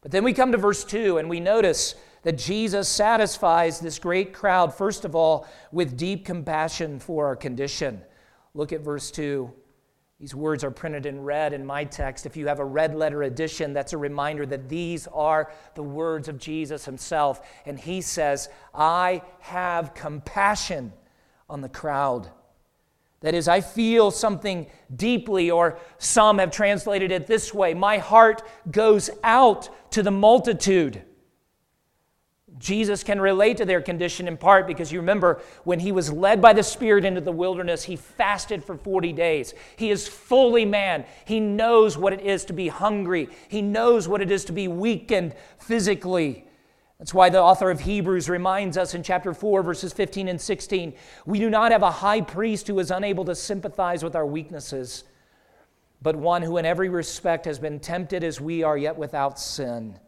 But 0.00 0.10
then 0.10 0.24
we 0.24 0.32
come 0.32 0.52
to 0.52 0.58
verse 0.58 0.84
2 0.84 1.18
and 1.18 1.28
we 1.28 1.40
notice 1.40 1.94
that 2.22 2.36
Jesus 2.38 2.88
satisfies 2.88 3.80
this 3.80 3.98
great 3.98 4.32
crowd, 4.32 4.74
first 4.74 5.04
of 5.04 5.14
all, 5.14 5.46
with 5.72 5.96
deep 5.96 6.24
compassion 6.24 6.98
for 6.98 7.26
our 7.26 7.36
condition. 7.36 8.02
Look 8.54 8.72
at 8.72 8.80
verse 8.80 9.10
2. 9.10 9.52
These 10.18 10.34
words 10.34 10.64
are 10.64 10.70
printed 10.70 11.06
in 11.06 11.22
red 11.22 11.54
in 11.54 11.64
my 11.64 11.84
text. 11.84 12.26
If 12.26 12.36
you 12.36 12.46
have 12.48 12.58
a 12.58 12.64
red 12.64 12.94
letter 12.94 13.22
edition, 13.22 13.72
that's 13.72 13.94
a 13.94 13.98
reminder 13.98 14.44
that 14.46 14.68
these 14.68 15.06
are 15.06 15.50
the 15.74 15.82
words 15.82 16.28
of 16.28 16.38
Jesus 16.38 16.84
himself. 16.84 17.40
And 17.64 17.78
he 17.78 18.02
says, 18.02 18.50
I 18.74 19.22
have 19.40 19.94
compassion 19.94 20.92
on 21.48 21.62
the 21.62 21.70
crowd. 21.70 22.28
That 23.20 23.34
is, 23.34 23.48
I 23.48 23.60
feel 23.60 24.10
something 24.10 24.66
deeply, 24.94 25.50
or 25.50 25.78
some 25.98 26.38
have 26.38 26.50
translated 26.50 27.12
it 27.12 27.26
this 27.26 27.52
way 27.52 27.74
my 27.74 27.98
heart 27.98 28.42
goes 28.70 29.10
out 29.22 29.68
to 29.92 30.02
the 30.02 30.10
multitude. 30.10 31.02
Jesus 32.58 33.02
can 33.02 33.20
relate 33.20 33.56
to 33.56 33.64
their 33.64 33.80
condition 33.80 34.28
in 34.28 34.36
part 34.36 34.66
because 34.66 34.92
you 34.92 35.00
remember 35.00 35.40
when 35.64 35.80
he 35.80 35.92
was 35.92 36.12
led 36.12 36.42
by 36.42 36.52
the 36.52 36.62
Spirit 36.62 37.06
into 37.06 37.20
the 37.20 37.32
wilderness, 37.32 37.84
he 37.84 37.96
fasted 37.96 38.62
for 38.62 38.76
40 38.76 39.12
days. 39.14 39.54
He 39.76 39.90
is 39.90 40.06
fully 40.06 40.66
man. 40.66 41.06
He 41.24 41.40
knows 41.40 41.96
what 41.96 42.12
it 42.12 42.20
is 42.20 42.44
to 42.46 42.52
be 42.52 42.68
hungry, 42.68 43.28
he 43.48 43.62
knows 43.62 44.08
what 44.08 44.20
it 44.20 44.30
is 44.30 44.44
to 44.46 44.52
be 44.52 44.68
weakened 44.68 45.34
physically. 45.58 46.44
That's 47.00 47.14
why 47.14 47.30
the 47.30 47.40
author 47.40 47.70
of 47.70 47.80
Hebrews 47.80 48.28
reminds 48.28 48.76
us 48.76 48.94
in 48.94 49.02
chapter 49.02 49.32
4, 49.32 49.62
verses 49.62 49.90
15 49.90 50.28
and 50.28 50.38
16 50.38 50.92
we 51.24 51.38
do 51.38 51.48
not 51.48 51.72
have 51.72 51.82
a 51.82 51.90
high 51.90 52.20
priest 52.20 52.66
who 52.66 52.78
is 52.78 52.90
unable 52.90 53.24
to 53.24 53.34
sympathize 53.34 54.04
with 54.04 54.14
our 54.14 54.26
weaknesses, 54.26 55.04
but 56.02 56.14
one 56.14 56.42
who 56.42 56.58
in 56.58 56.66
every 56.66 56.90
respect 56.90 57.46
has 57.46 57.58
been 57.58 57.80
tempted 57.80 58.22
as 58.22 58.38
we 58.38 58.62
are, 58.62 58.76
yet 58.76 58.98
without 58.98 59.38
sin. 59.40 59.98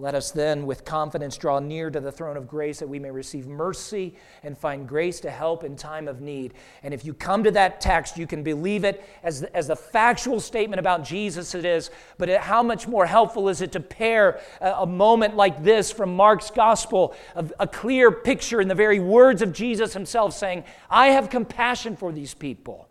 Let 0.00 0.14
us 0.14 0.30
then, 0.30 0.64
with 0.64 0.86
confidence, 0.86 1.36
draw 1.36 1.58
near 1.58 1.90
to 1.90 2.00
the 2.00 2.10
throne 2.10 2.38
of 2.38 2.48
grace 2.48 2.78
that 2.78 2.88
we 2.88 2.98
may 2.98 3.10
receive 3.10 3.46
mercy 3.46 4.16
and 4.42 4.56
find 4.56 4.88
grace 4.88 5.20
to 5.20 5.30
help 5.30 5.62
in 5.62 5.76
time 5.76 6.08
of 6.08 6.22
need. 6.22 6.54
And 6.82 6.94
if 6.94 7.04
you 7.04 7.12
come 7.12 7.44
to 7.44 7.50
that 7.50 7.82
text, 7.82 8.16
you 8.16 8.26
can 8.26 8.42
believe 8.42 8.84
it 8.84 9.04
as 9.22 9.42
the, 9.42 9.54
as 9.54 9.66
the 9.66 9.76
factual 9.76 10.40
statement 10.40 10.80
about 10.80 11.04
Jesus 11.04 11.54
it 11.54 11.66
is, 11.66 11.90
but 12.16 12.30
how 12.40 12.62
much 12.62 12.88
more 12.88 13.04
helpful 13.04 13.50
is 13.50 13.60
it 13.60 13.72
to 13.72 13.80
pair 13.80 14.40
a, 14.62 14.70
a 14.70 14.86
moment 14.86 15.36
like 15.36 15.62
this 15.62 15.92
from 15.92 16.16
Mark's 16.16 16.50
gospel, 16.50 17.14
a 17.34 17.66
clear 17.66 18.10
picture 18.10 18.62
in 18.62 18.68
the 18.68 18.74
very 18.74 19.00
words 19.00 19.42
of 19.42 19.52
Jesus 19.52 19.92
himself 19.92 20.32
saying, 20.32 20.64
I 20.88 21.08
have 21.08 21.28
compassion 21.28 21.94
for 21.94 22.10
these 22.10 22.32
people. 22.32 22.88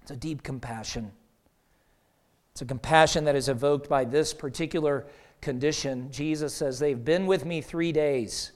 It's 0.00 0.10
a 0.10 0.16
deep 0.16 0.42
compassion. 0.42 1.12
It's 2.52 2.62
a 2.62 2.66
compassion 2.66 3.24
that 3.24 3.34
is 3.34 3.48
evoked 3.48 3.88
by 3.88 4.04
this 4.04 4.32
particular 4.32 5.04
condition. 5.44 6.10
Jesus 6.10 6.52
says, 6.52 6.78
They've 6.78 7.04
been 7.04 7.26
with 7.26 7.44
me 7.44 7.60
three 7.60 7.92
days. 7.92 8.50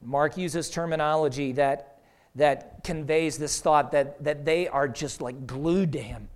Mark 0.00 0.38
uses 0.38 0.70
terminology 0.70 1.52
that, 1.52 2.00
that 2.36 2.82
conveys 2.84 3.36
this 3.36 3.60
thought 3.60 3.92
that, 3.92 4.22
that 4.24 4.46
they 4.46 4.68
are 4.68 4.88
just 4.88 5.20
like 5.20 5.46
glued 5.46 5.92
to 5.92 6.00
him. 6.00 6.28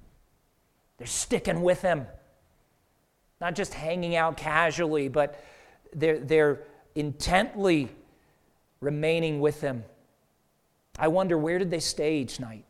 They're 0.98 1.06
sticking 1.06 1.62
with 1.62 1.80
him. 1.80 2.06
Not 3.40 3.54
just 3.54 3.72
hanging 3.72 4.16
out 4.16 4.36
casually, 4.36 5.08
but 5.08 5.42
they're, 5.94 6.18
they're 6.18 6.60
intently 6.94 7.88
remaining 8.80 9.40
with 9.40 9.60
him. 9.60 9.84
I 10.98 11.08
wonder 11.08 11.38
where 11.38 11.58
did 11.58 11.70
they 11.70 11.80
stay 11.80 12.18
each 12.18 12.38
night? 12.38 12.64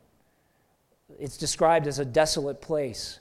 It's 1.18 1.36
described 1.36 1.86
as 1.86 1.98
a 1.98 2.04
desolate 2.04 2.60
place. 2.60 3.18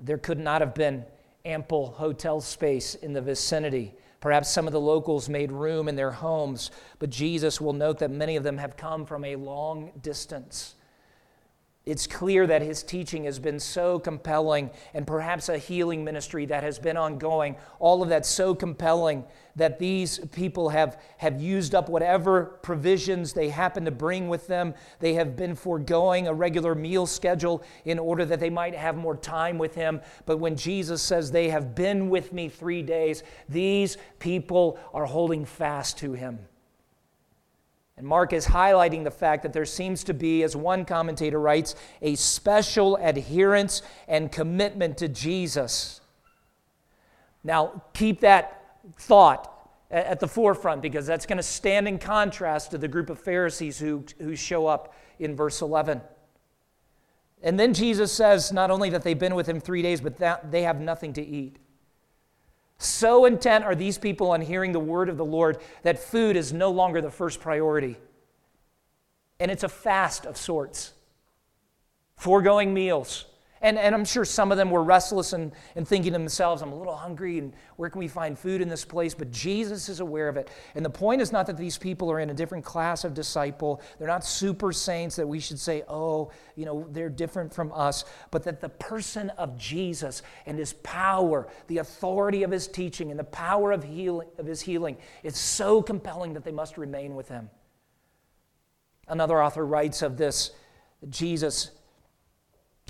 There 0.00 0.18
could 0.18 0.38
not 0.38 0.60
have 0.60 0.74
been 0.74 1.04
ample 1.48 1.92
hotel 1.92 2.40
space 2.40 2.94
in 2.94 3.12
the 3.12 3.22
vicinity. 3.22 3.94
Perhaps 4.20 4.50
some 4.50 4.66
of 4.66 4.72
the 4.72 4.80
locals 4.80 5.28
made 5.28 5.50
room 5.50 5.88
in 5.88 5.96
their 5.96 6.10
homes, 6.10 6.70
but 6.98 7.10
Jesus 7.10 7.60
will 7.60 7.72
note 7.72 7.98
that 7.98 8.10
many 8.10 8.36
of 8.36 8.42
them 8.42 8.58
have 8.58 8.76
come 8.76 9.06
from 9.06 9.24
a 9.24 9.36
long 9.36 9.92
distance 10.02 10.74
it's 11.88 12.06
clear 12.06 12.46
that 12.46 12.60
his 12.60 12.82
teaching 12.82 13.24
has 13.24 13.38
been 13.38 13.58
so 13.58 13.98
compelling 13.98 14.68
and 14.92 15.06
perhaps 15.06 15.48
a 15.48 15.56
healing 15.56 16.04
ministry 16.04 16.44
that 16.44 16.62
has 16.62 16.78
been 16.78 16.98
ongoing. 16.98 17.56
All 17.78 18.02
of 18.02 18.10
that 18.10 18.26
so 18.26 18.54
compelling 18.54 19.24
that 19.56 19.78
these 19.78 20.18
people 20.32 20.68
have, 20.68 21.00
have 21.16 21.40
used 21.40 21.74
up 21.74 21.88
whatever 21.88 22.58
provisions 22.62 23.32
they 23.32 23.48
happen 23.48 23.86
to 23.86 23.90
bring 23.90 24.28
with 24.28 24.46
them. 24.46 24.74
They 25.00 25.14
have 25.14 25.34
been 25.34 25.54
foregoing 25.54 26.28
a 26.28 26.34
regular 26.34 26.74
meal 26.74 27.06
schedule 27.06 27.64
in 27.86 27.98
order 27.98 28.26
that 28.26 28.38
they 28.38 28.50
might 28.50 28.74
have 28.74 28.98
more 28.98 29.16
time 29.16 29.56
with 29.56 29.74
him. 29.74 30.02
But 30.26 30.36
when 30.36 30.56
Jesus 30.56 31.00
says, 31.00 31.30
They 31.30 31.48
have 31.48 31.74
been 31.74 32.10
with 32.10 32.34
me 32.34 32.50
three 32.50 32.82
days, 32.82 33.22
these 33.48 33.96
people 34.18 34.78
are 34.92 35.06
holding 35.06 35.46
fast 35.46 35.96
to 36.00 36.12
him. 36.12 36.38
And 37.98 38.06
Mark 38.06 38.32
is 38.32 38.46
highlighting 38.46 39.02
the 39.02 39.10
fact 39.10 39.42
that 39.42 39.52
there 39.52 39.64
seems 39.64 40.04
to 40.04 40.14
be, 40.14 40.44
as 40.44 40.54
one 40.54 40.84
commentator 40.84 41.40
writes, 41.40 41.74
a 42.00 42.14
special 42.14 42.94
adherence 42.96 43.82
and 44.06 44.30
commitment 44.30 44.96
to 44.98 45.08
Jesus. 45.08 46.00
Now, 47.42 47.82
keep 47.94 48.20
that 48.20 48.78
thought 48.98 49.52
at 49.90 50.20
the 50.20 50.28
forefront 50.28 50.80
because 50.80 51.06
that's 51.06 51.26
going 51.26 51.38
to 51.38 51.42
stand 51.42 51.88
in 51.88 51.98
contrast 51.98 52.70
to 52.70 52.78
the 52.78 52.86
group 52.86 53.10
of 53.10 53.18
Pharisees 53.18 53.80
who, 53.80 54.04
who 54.20 54.36
show 54.36 54.68
up 54.68 54.94
in 55.18 55.34
verse 55.34 55.60
11. 55.60 56.00
And 57.42 57.58
then 57.58 57.74
Jesus 57.74 58.12
says 58.12 58.52
not 58.52 58.70
only 58.70 58.90
that 58.90 59.02
they've 59.02 59.18
been 59.18 59.34
with 59.34 59.48
him 59.48 59.58
three 59.58 59.82
days, 59.82 60.00
but 60.00 60.18
that 60.18 60.52
they 60.52 60.62
have 60.62 60.80
nothing 60.80 61.12
to 61.14 61.26
eat. 61.26 61.56
So 62.78 63.24
intent 63.24 63.64
are 63.64 63.74
these 63.74 63.98
people 63.98 64.30
on 64.30 64.40
hearing 64.40 64.72
the 64.72 64.80
word 64.80 65.08
of 65.08 65.16
the 65.16 65.24
Lord 65.24 65.58
that 65.82 65.98
food 65.98 66.36
is 66.36 66.52
no 66.52 66.70
longer 66.70 67.00
the 67.00 67.10
first 67.10 67.40
priority. 67.40 67.96
And 69.40 69.50
it's 69.50 69.64
a 69.64 69.68
fast 69.68 70.26
of 70.26 70.36
sorts, 70.36 70.92
foregoing 72.16 72.72
meals. 72.72 73.26
And, 73.60 73.78
and 73.78 73.94
I'm 73.94 74.04
sure 74.04 74.24
some 74.24 74.52
of 74.52 74.58
them 74.58 74.70
were 74.70 74.82
restless 74.82 75.32
and, 75.32 75.52
and 75.74 75.86
thinking 75.86 76.12
to 76.12 76.18
themselves, 76.18 76.62
I'm 76.62 76.72
a 76.72 76.76
little 76.76 76.96
hungry, 76.96 77.38
and 77.38 77.52
where 77.76 77.90
can 77.90 77.98
we 77.98 78.08
find 78.08 78.38
food 78.38 78.60
in 78.60 78.68
this 78.68 78.84
place? 78.84 79.14
But 79.14 79.30
Jesus 79.32 79.88
is 79.88 80.00
aware 80.00 80.28
of 80.28 80.36
it. 80.36 80.50
And 80.74 80.84
the 80.84 80.90
point 80.90 81.20
is 81.20 81.32
not 81.32 81.46
that 81.46 81.56
these 81.56 81.76
people 81.76 82.10
are 82.10 82.20
in 82.20 82.30
a 82.30 82.34
different 82.34 82.64
class 82.64 83.04
of 83.04 83.14
disciple. 83.14 83.82
They're 83.98 84.08
not 84.08 84.24
super 84.24 84.72
saints 84.72 85.16
that 85.16 85.26
we 85.26 85.40
should 85.40 85.58
say, 85.58 85.82
oh, 85.88 86.30
you 86.54 86.64
know, 86.64 86.86
they're 86.90 87.08
different 87.08 87.52
from 87.52 87.72
us. 87.72 88.04
But 88.30 88.44
that 88.44 88.60
the 88.60 88.68
person 88.68 89.30
of 89.30 89.58
Jesus 89.58 90.22
and 90.46 90.58
his 90.58 90.74
power, 90.74 91.48
the 91.66 91.78
authority 91.78 92.44
of 92.44 92.50
his 92.50 92.68
teaching, 92.68 93.10
and 93.10 93.18
the 93.18 93.24
power 93.24 93.72
of, 93.72 93.82
healing, 93.82 94.28
of 94.38 94.46
his 94.46 94.60
healing 94.60 94.96
is 95.22 95.36
so 95.36 95.82
compelling 95.82 96.34
that 96.34 96.44
they 96.44 96.52
must 96.52 96.78
remain 96.78 97.14
with 97.14 97.28
him. 97.28 97.50
Another 99.08 99.42
author 99.42 99.64
writes 99.64 100.02
of 100.02 100.16
this 100.16 100.52
Jesus 101.08 101.70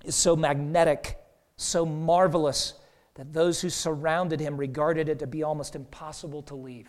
is 0.09 0.17
so 0.17 0.35
magnetic, 0.35 1.19
so 1.57 1.87
marvelous, 1.87 2.75
that 3.15 3.33
those 3.33 3.61
who 3.61 3.69
surrounded 3.69 4.41
him 4.41 4.57
regarded 4.57 5.09
it 5.09 5.19
to 5.21 5.27
be 5.27 5.43
almost 5.43 5.77
impossible 5.77 6.43
to 6.43 6.55
leave. 6.55 6.89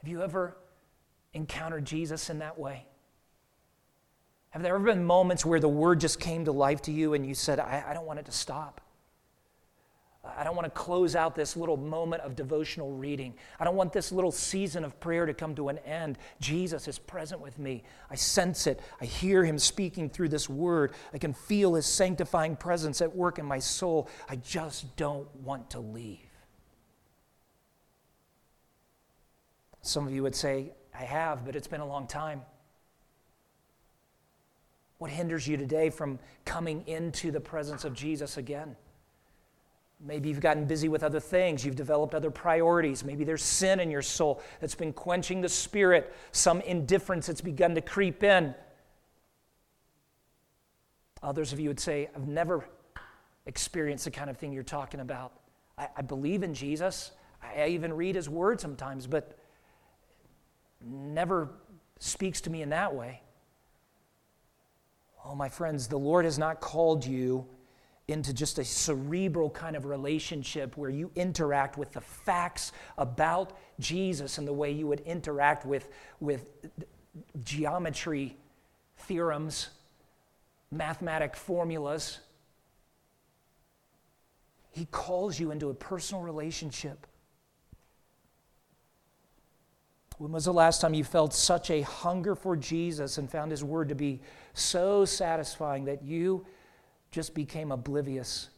Have 0.00 0.08
you 0.08 0.22
ever 0.22 0.56
encountered 1.34 1.84
Jesus 1.84 2.30
in 2.30 2.38
that 2.38 2.58
way? 2.58 2.86
Have 4.50 4.62
there 4.62 4.74
ever 4.74 4.84
been 4.84 5.04
moments 5.04 5.46
where 5.46 5.60
the 5.60 5.68
word 5.68 6.00
just 6.00 6.18
came 6.18 6.44
to 6.46 6.52
life 6.52 6.82
to 6.82 6.92
you 6.92 7.14
and 7.14 7.24
you 7.24 7.34
said, 7.34 7.60
I, 7.60 7.84
I 7.88 7.94
don't 7.94 8.06
want 8.06 8.18
it 8.18 8.26
to 8.26 8.32
stop? 8.32 8.80
I 10.22 10.44
don't 10.44 10.54
want 10.54 10.66
to 10.66 10.70
close 10.70 11.16
out 11.16 11.34
this 11.34 11.56
little 11.56 11.78
moment 11.78 12.22
of 12.22 12.36
devotional 12.36 12.92
reading. 12.92 13.32
I 13.58 13.64
don't 13.64 13.74
want 13.74 13.92
this 13.92 14.12
little 14.12 14.30
season 14.30 14.84
of 14.84 15.00
prayer 15.00 15.24
to 15.24 15.32
come 15.32 15.54
to 15.54 15.70
an 15.70 15.78
end. 15.78 16.18
Jesus 16.40 16.88
is 16.88 16.98
present 16.98 17.40
with 17.40 17.58
me. 17.58 17.84
I 18.10 18.16
sense 18.16 18.66
it. 18.66 18.80
I 19.00 19.06
hear 19.06 19.44
him 19.44 19.58
speaking 19.58 20.10
through 20.10 20.28
this 20.28 20.46
word. 20.46 20.92
I 21.14 21.18
can 21.18 21.32
feel 21.32 21.74
his 21.74 21.86
sanctifying 21.86 22.56
presence 22.56 23.00
at 23.00 23.16
work 23.16 23.38
in 23.38 23.46
my 23.46 23.58
soul. 23.58 24.10
I 24.28 24.36
just 24.36 24.94
don't 24.96 25.34
want 25.36 25.70
to 25.70 25.80
leave. 25.80 26.18
Some 29.80 30.06
of 30.06 30.12
you 30.12 30.22
would 30.22 30.36
say, 30.36 30.72
I 30.94 31.04
have, 31.04 31.46
but 31.46 31.56
it's 31.56 31.68
been 31.68 31.80
a 31.80 31.86
long 31.86 32.06
time. 32.06 32.42
What 34.98 35.10
hinders 35.10 35.48
you 35.48 35.56
today 35.56 35.88
from 35.88 36.18
coming 36.44 36.86
into 36.86 37.30
the 37.30 37.40
presence 37.40 37.86
of 37.86 37.94
Jesus 37.94 38.36
again? 38.36 38.76
Maybe 40.02 40.30
you've 40.30 40.40
gotten 40.40 40.64
busy 40.64 40.88
with 40.88 41.02
other 41.02 41.20
things. 41.20 41.64
You've 41.64 41.76
developed 41.76 42.14
other 42.14 42.30
priorities. 42.30 43.04
Maybe 43.04 43.22
there's 43.22 43.42
sin 43.42 43.80
in 43.80 43.90
your 43.90 44.00
soul 44.02 44.40
that's 44.58 44.74
been 44.74 44.94
quenching 44.94 45.42
the 45.42 45.48
spirit, 45.48 46.14
some 46.32 46.62
indifference 46.62 47.26
that's 47.26 47.42
begun 47.42 47.74
to 47.74 47.82
creep 47.82 48.22
in. 48.22 48.54
Others 51.22 51.52
of 51.52 51.60
you 51.60 51.68
would 51.68 51.80
say, 51.80 52.08
I've 52.16 52.26
never 52.26 52.64
experienced 53.44 54.04
the 54.06 54.10
kind 54.10 54.30
of 54.30 54.38
thing 54.38 54.52
you're 54.52 54.62
talking 54.62 55.00
about. 55.00 55.32
I, 55.76 55.88
I 55.98 56.02
believe 56.02 56.42
in 56.42 56.54
Jesus. 56.54 57.12
I 57.42 57.68
even 57.68 57.92
read 57.92 58.14
his 58.14 58.28
word 58.28 58.58
sometimes, 58.58 59.06
but 59.06 59.38
never 60.82 61.50
speaks 61.98 62.40
to 62.42 62.50
me 62.50 62.62
in 62.62 62.70
that 62.70 62.94
way. 62.94 63.20
Oh, 65.24 65.34
my 65.34 65.50
friends, 65.50 65.88
the 65.88 65.98
Lord 65.98 66.24
has 66.24 66.38
not 66.38 66.60
called 66.60 67.04
you 67.04 67.46
into 68.10 68.32
just 68.32 68.58
a 68.58 68.64
cerebral 68.64 69.50
kind 69.50 69.76
of 69.76 69.84
relationship 69.84 70.76
where 70.76 70.90
you 70.90 71.10
interact 71.14 71.78
with 71.78 71.92
the 71.92 72.00
facts 72.00 72.72
about 72.98 73.56
Jesus 73.78 74.38
and 74.38 74.46
the 74.46 74.52
way 74.52 74.70
you 74.70 74.86
would 74.86 75.00
interact 75.00 75.64
with, 75.64 75.88
with 76.20 76.46
geometry 77.42 78.36
theorems, 78.98 79.68
mathematic 80.70 81.36
formulas. 81.36 82.20
He 84.70 84.86
calls 84.86 85.38
you 85.38 85.50
into 85.50 85.70
a 85.70 85.74
personal 85.74 86.22
relationship. 86.22 87.06
When 90.18 90.32
was 90.32 90.44
the 90.44 90.52
last 90.52 90.82
time 90.82 90.92
you 90.92 91.02
felt 91.02 91.32
such 91.32 91.70
a 91.70 91.80
hunger 91.80 92.34
for 92.34 92.54
Jesus 92.54 93.16
and 93.16 93.30
found 93.30 93.50
His 93.50 93.64
Word 93.64 93.88
to 93.88 93.94
be 93.94 94.20
so 94.52 95.06
satisfying 95.06 95.86
that 95.86 96.02
you 96.02 96.44
just 97.10 97.34
became 97.34 97.72
oblivious, 97.72 98.50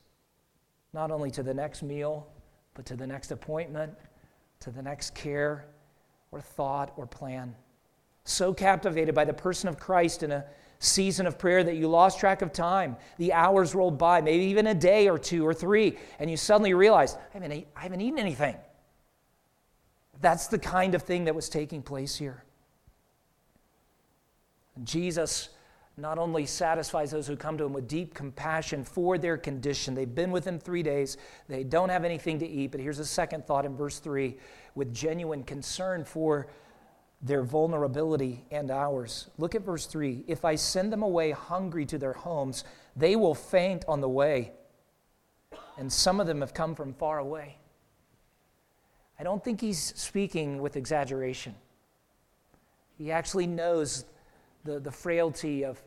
not 0.93 1.11
only 1.11 1.31
to 1.31 1.43
the 1.43 1.55
next 1.55 1.83
meal, 1.83 2.27
but 2.75 2.85
to 2.87 2.97
the 2.97 3.07
next 3.07 3.31
appointment, 3.31 3.93
to 4.61 4.71
the 4.71 4.83
next 4.83 5.15
care 5.15 5.67
or 6.31 6.41
thought 6.41 6.93
or 6.97 7.07
plan? 7.07 7.55
So 8.25 8.53
captivated 8.55 9.15
by 9.15 9.25
the 9.25 9.33
person 9.33 9.69
of 9.69 9.79
Christ 9.79 10.23
in 10.23 10.31
a 10.31 10.45
season 10.79 11.27
of 11.27 11.39
prayer 11.39 11.63
that 11.63 11.77
you 11.77 11.89
lost 11.89 12.19
track 12.19 12.43
of 12.43 12.53
time. 12.53 12.97
The 13.19 13.33
hours 13.33 13.75
rolled 13.75 13.99
by, 13.99 14.21
maybe 14.21 14.45
even 14.45 14.67
a 14.67 14.75
day 14.75 15.09
or 15.09 15.19
two 15.19 15.47
or 15.47 15.55
three, 15.55 15.97
and 16.19 16.31
you 16.31 16.37
suddenly 16.37 16.75
realized, 16.75 17.17
I 17.17 17.39
haven't, 17.39 17.53
I 17.53 17.81
haven't 17.81 18.01
eaten 18.01 18.19
anything. 18.19 18.57
That's 20.21 20.49
the 20.49 20.59
kind 20.59 20.95
of 20.95 21.03
thing 21.03 21.25
that 21.25 21.35
was 21.35 21.49
taking 21.49 21.83
place 21.83 22.17
here. 22.17 22.45
Jesus 24.85 25.51
not 25.97 26.19
only 26.19 26.47
satisfies 26.47 27.11
those 27.11 27.27
who 27.27 27.37
come 27.37 27.59
to 27.59 27.65
him 27.65 27.73
with 27.73 27.87
deep 27.87 28.15
compassion 28.15 28.83
for 28.83 29.19
their 29.19 29.37
condition. 29.37 29.95
They've 29.95 30.13
been 30.13 30.31
with 30.31 30.47
him 30.47 30.59
three 30.59 30.83
days, 30.83 31.17
they 31.49 31.65
don't 31.65 31.91
have 31.91 32.05
anything 32.05 32.39
to 32.39 32.47
eat. 32.47 32.71
But 32.71 32.81
here's 32.81 32.99
a 32.99 33.05
second 33.05 33.47
thought 33.47 33.67
in 33.67 33.77
verse 33.77 33.99
3 33.99 34.37
with 34.75 34.95
genuine 34.95 35.43
concern 35.43 36.05
for 36.05 36.49
their 37.21 37.43
vulnerability 37.43 38.45
and 38.51 38.71
ours. 38.71 39.29
Look 39.39 39.55
at 39.55 39.63
verse 39.63 39.87
3. 39.87 40.25
If 40.27 40.45
I 40.45 40.57
send 40.57 40.93
them 40.93 41.03
away 41.03 41.31
hungry 41.31 41.87
to 41.87 41.99
their 41.99 42.15
homes, 42.15 42.65
they 42.97 43.15
will 43.15 43.35
faint 43.35 43.85
on 43.87 44.01
the 44.01 44.09
way. 44.09 44.53
And 45.79 45.93
some 45.93 46.21
of 46.21 46.27
them 46.27 46.41
have 46.41 46.53
come 46.53 46.75
from 46.75 46.95
far 46.95 47.19
away. 47.19 47.59
I 49.19 49.23
don't 49.23 49.45
think 49.45 49.61
he's 49.61 49.79
speaking 49.79 50.61
with 50.61 50.77
exaggeration. 50.77 51.55
He 52.99 53.13
actually 53.13 53.47
knows 53.47 54.05
the, 54.65 54.81
the 54.81 54.91
frailty 54.91 55.65
of 55.65 55.83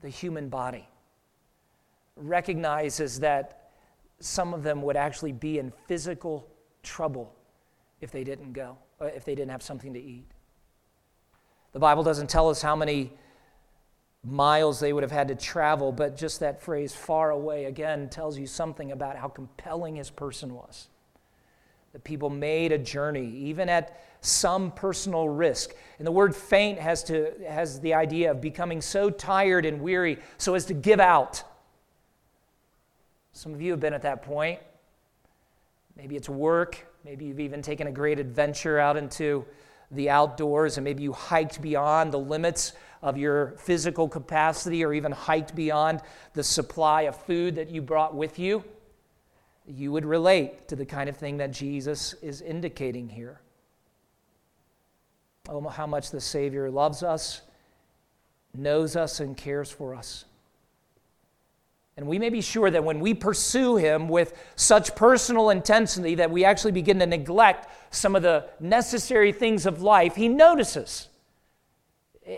the 0.00 0.08
human 0.08 0.48
body, 0.48 0.88
recognizes 2.16 3.20
that 3.20 3.70
some 4.18 4.54
of 4.54 4.62
them 4.62 4.82
would 4.82 4.96
actually 4.96 5.32
be 5.32 5.58
in 5.58 5.72
physical 5.86 6.48
trouble 6.82 7.34
if 8.00 8.10
they 8.10 8.24
didn't 8.24 8.52
go, 8.52 8.76
uh, 9.00 9.06
if 9.06 9.24
they 9.24 9.34
didn't 9.34 9.50
have 9.50 9.62
something 9.62 9.92
to 9.94 10.00
eat. 10.00 10.26
The 11.72 11.78
Bible 11.78 12.02
doesn't 12.02 12.28
tell 12.28 12.48
us 12.48 12.62
how 12.62 12.74
many 12.74 13.12
miles 14.24 14.80
they 14.80 14.92
would 14.92 15.02
have 15.02 15.12
had 15.12 15.28
to 15.28 15.34
travel, 15.34 15.92
but 15.92 16.16
just 16.16 16.40
that 16.40 16.60
phrase, 16.62 16.94
far 16.94 17.30
away, 17.30 17.66
again 17.66 18.08
tells 18.08 18.38
you 18.38 18.46
something 18.46 18.92
about 18.92 19.16
how 19.16 19.28
compelling 19.28 19.96
his 19.96 20.10
person 20.10 20.54
was 20.54 20.88
that 21.92 22.04
people 22.04 22.30
made 22.30 22.72
a 22.72 22.78
journey, 22.78 23.26
even 23.36 23.68
at 23.68 24.00
some 24.20 24.70
personal 24.72 25.28
risk. 25.28 25.74
And 25.98 26.06
the 26.06 26.12
word 26.12 26.34
faint 26.36 26.78
has, 26.78 27.02
to, 27.04 27.32
has 27.48 27.80
the 27.80 27.94
idea 27.94 28.30
of 28.30 28.40
becoming 28.40 28.80
so 28.80 29.10
tired 29.10 29.66
and 29.66 29.80
weary 29.80 30.18
so 30.38 30.54
as 30.54 30.66
to 30.66 30.74
give 30.74 31.00
out. 31.00 31.42
Some 33.32 33.54
of 33.54 33.60
you 33.60 33.70
have 33.72 33.80
been 33.80 33.94
at 33.94 34.02
that 34.02 34.22
point. 34.22 34.60
Maybe 35.96 36.16
it's 36.16 36.28
work, 36.28 36.86
maybe 37.04 37.26
you've 37.26 37.40
even 37.40 37.60
taken 37.60 37.86
a 37.86 37.92
great 37.92 38.18
adventure 38.18 38.78
out 38.78 38.96
into 38.96 39.44
the 39.90 40.08
outdoors, 40.08 40.78
and 40.78 40.84
maybe 40.84 41.02
you 41.02 41.12
hiked 41.12 41.60
beyond 41.60 42.12
the 42.12 42.18
limits 42.18 42.72
of 43.02 43.18
your 43.18 43.54
physical 43.58 44.08
capacity 44.08 44.84
or 44.84 44.94
even 44.94 45.10
hiked 45.10 45.54
beyond 45.54 46.00
the 46.32 46.44
supply 46.44 47.02
of 47.02 47.16
food 47.16 47.56
that 47.56 47.68
you 47.68 47.82
brought 47.82 48.14
with 48.14 48.38
you 48.38 48.62
you 49.76 49.92
would 49.92 50.04
relate 50.04 50.68
to 50.68 50.76
the 50.76 50.86
kind 50.86 51.08
of 51.08 51.16
thing 51.16 51.38
that 51.38 51.52
Jesus 51.52 52.14
is 52.14 52.40
indicating 52.40 53.08
here. 53.08 53.40
Oh, 55.48 55.68
how 55.68 55.86
much 55.86 56.10
the 56.10 56.20
Savior 56.20 56.70
loves 56.70 57.02
us, 57.02 57.42
knows 58.54 58.96
us, 58.96 59.20
and 59.20 59.36
cares 59.36 59.70
for 59.70 59.94
us. 59.94 60.24
And 61.96 62.06
we 62.06 62.18
may 62.18 62.30
be 62.30 62.40
sure 62.40 62.70
that 62.70 62.84
when 62.84 63.00
we 63.00 63.14
pursue 63.14 63.76
Him 63.76 64.08
with 64.08 64.32
such 64.56 64.94
personal 64.94 65.50
intensity 65.50 66.14
that 66.16 66.30
we 66.30 66.44
actually 66.44 66.72
begin 66.72 66.98
to 67.00 67.06
neglect 67.06 67.68
some 67.94 68.16
of 68.16 68.22
the 68.22 68.46
necessary 68.58 69.32
things 69.32 69.66
of 69.66 69.82
life, 69.82 70.14
He 70.14 70.28
notices. 70.28 71.08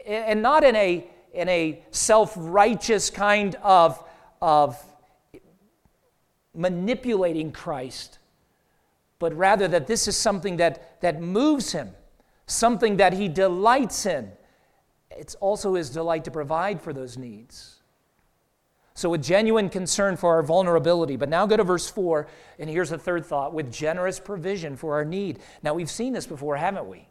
And 0.06 0.42
not 0.42 0.64
in 0.64 0.74
a, 0.74 1.06
in 1.32 1.48
a 1.48 1.82
self 1.90 2.32
righteous 2.36 3.10
kind 3.10 3.54
of, 3.62 4.02
of 4.40 4.82
manipulating 6.54 7.52
Christ, 7.52 8.18
but 9.18 9.34
rather 9.34 9.68
that 9.68 9.86
this 9.86 10.08
is 10.08 10.16
something 10.16 10.56
that, 10.56 11.00
that 11.00 11.20
moves 11.20 11.72
him, 11.72 11.90
something 12.46 12.96
that 12.96 13.12
he 13.12 13.28
delights 13.28 14.06
in. 14.06 14.32
It's 15.10 15.34
also 15.36 15.74
his 15.74 15.90
delight 15.90 16.24
to 16.24 16.30
provide 16.30 16.80
for 16.80 16.92
those 16.92 17.16
needs. 17.16 17.82
So, 18.94 19.14
a 19.14 19.18
genuine 19.18 19.70
concern 19.70 20.16
for 20.16 20.34
our 20.34 20.42
vulnerability. 20.42 21.16
But 21.16 21.30
now 21.30 21.46
go 21.46 21.56
to 21.56 21.64
verse 21.64 21.88
4, 21.88 22.26
and 22.58 22.68
here's 22.68 22.92
a 22.92 22.98
third 22.98 23.24
thought 23.24 23.54
with 23.54 23.72
generous 23.72 24.20
provision 24.20 24.76
for 24.76 24.94
our 24.94 25.04
need. 25.04 25.38
Now, 25.62 25.72
we've 25.72 25.90
seen 25.90 26.12
this 26.12 26.26
before, 26.26 26.56
haven't 26.56 26.86
we? 26.86 27.08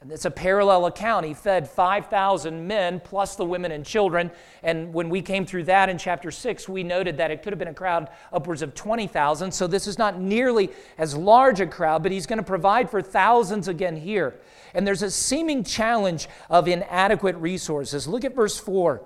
And 0.00 0.12
it's 0.12 0.24
a 0.24 0.30
parallel 0.30 0.86
account. 0.86 1.26
He 1.26 1.34
fed 1.34 1.68
5,000 1.68 2.68
men 2.68 3.00
plus 3.00 3.34
the 3.34 3.44
women 3.44 3.72
and 3.72 3.84
children. 3.84 4.30
And 4.62 4.94
when 4.94 5.08
we 5.10 5.22
came 5.22 5.44
through 5.44 5.64
that 5.64 5.88
in 5.88 5.98
chapter 5.98 6.30
6, 6.30 6.68
we 6.68 6.84
noted 6.84 7.16
that 7.16 7.32
it 7.32 7.42
could 7.42 7.52
have 7.52 7.58
been 7.58 7.66
a 7.66 7.74
crowd 7.74 8.08
upwards 8.32 8.62
of 8.62 8.76
20,000. 8.76 9.50
So 9.50 9.66
this 9.66 9.88
is 9.88 9.98
not 9.98 10.20
nearly 10.20 10.70
as 10.98 11.16
large 11.16 11.60
a 11.60 11.66
crowd, 11.66 12.04
but 12.04 12.12
he's 12.12 12.26
going 12.26 12.38
to 12.38 12.44
provide 12.44 12.88
for 12.88 13.02
thousands 13.02 13.66
again 13.66 13.96
here. 13.96 14.36
And 14.72 14.86
there's 14.86 15.02
a 15.02 15.10
seeming 15.10 15.64
challenge 15.64 16.28
of 16.48 16.68
inadequate 16.68 17.36
resources. 17.36 18.06
Look 18.06 18.24
at 18.24 18.36
verse 18.36 18.56
4. 18.56 19.02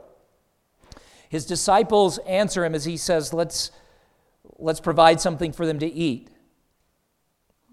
His 1.31 1.47
disciples 1.47 2.19
answer 2.19 2.67
him 2.67 2.75
as 2.75 2.85
he 2.85 2.99
says, 2.99 3.33
Let's, 3.33 3.71
let's 4.59 4.81
provide 4.81 5.23
something 5.23 5.53
for 5.53 5.65
them 5.65 5.79
to 5.79 5.87
eat. 5.91 6.29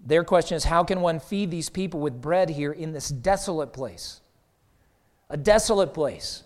Their 0.04 0.24
question 0.24 0.56
is 0.56 0.64
how 0.64 0.84
can 0.84 1.00
one 1.00 1.20
feed 1.20 1.50
these 1.50 1.68
people 1.68 2.00
with 2.00 2.20
bread 2.20 2.50
here 2.50 2.72
in 2.72 2.92
this 2.92 3.08
desolate 3.08 3.72
place? 3.72 4.20
A 5.28 5.36
desolate 5.36 5.94
place. 5.94 6.44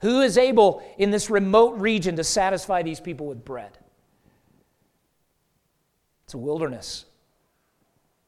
Who 0.00 0.20
is 0.20 0.36
able 0.36 0.82
in 0.98 1.10
this 1.10 1.30
remote 1.30 1.78
region 1.78 2.16
to 2.16 2.24
satisfy 2.24 2.82
these 2.82 3.00
people 3.00 3.26
with 3.26 3.44
bread? 3.44 3.78
It's 6.24 6.34
a 6.34 6.38
wilderness. 6.38 7.04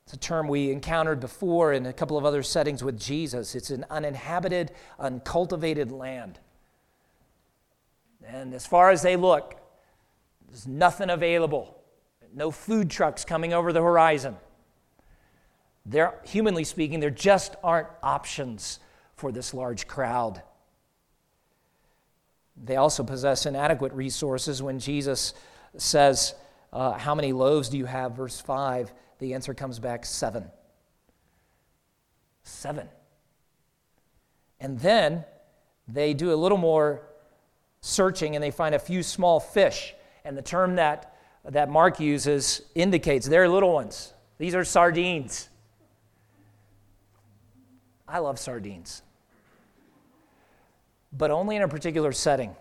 It's 0.04 0.12
a 0.12 0.18
term 0.18 0.46
we 0.46 0.70
encountered 0.70 1.18
before 1.18 1.72
in 1.72 1.86
a 1.86 1.92
couple 1.92 2.16
of 2.16 2.24
other 2.24 2.42
settings 2.42 2.84
with 2.84 2.98
Jesus. 2.98 3.54
It's 3.54 3.70
an 3.70 3.84
uninhabited, 3.90 4.70
uncultivated 5.00 5.90
land. 5.90 6.38
And 8.24 8.54
as 8.54 8.66
far 8.66 8.90
as 8.90 9.02
they 9.02 9.16
look, 9.16 9.56
there's 10.48 10.66
nothing 10.66 11.10
available. 11.10 11.82
No 12.34 12.50
food 12.50 12.90
trucks 12.90 13.24
coming 13.24 13.52
over 13.52 13.72
the 13.72 13.82
horizon. 13.82 14.36
There, 15.88 16.14
humanly 16.24 16.64
speaking, 16.64 16.98
there 16.98 17.10
just 17.10 17.54
aren't 17.62 17.86
options 18.02 18.80
for 19.14 19.30
this 19.30 19.54
large 19.54 19.86
crowd. 19.86 20.42
They 22.62 22.74
also 22.74 23.04
possess 23.04 23.46
inadequate 23.46 23.92
resources. 23.92 24.60
When 24.60 24.80
Jesus 24.80 25.32
says, 25.76 26.34
uh, 26.72 26.92
How 26.92 27.14
many 27.14 27.32
loaves 27.32 27.68
do 27.68 27.78
you 27.78 27.84
have? 27.84 28.12
Verse 28.16 28.40
5, 28.40 28.92
the 29.20 29.34
answer 29.34 29.54
comes 29.54 29.78
back 29.78 30.04
seven. 30.04 30.50
Seven. 32.42 32.88
And 34.58 34.80
then 34.80 35.24
they 35.86 36.14
do 36.14 36.32
a 36.32 36.36
little 36.36 36.58
more 36.58 37.02
searching 37.80 38.34
and 38.34 38.42
they 38.42 38.50
find 38.50 38.74
a 38.74 38.78
few 38.80 39.04
small 39.04 39.38
fish. 39.38 39.94
And 40.24 40.36
the 40.36 40.42
term 40.42 40.76
that, 40.76 41.16
that 41.44 41.70
Mark 41.70 42.00
uses 42.00 42.62
indicates 42.74 43.28
they're 43.28 43.48
little 43.48 43.72
ones. 43.72 44.12
These 44.38 44.56
are 44.56 44.64
sardines. 44.64 45.48
I 48.08 48.18
love 48.18 48.38
sardines, 48.38 49.02
but 51.12 51.30
only 51.30 51.56
in 51.56 51.62
a 51.62 51.68
particular 51.68 52.12
setting. 52.12 52.54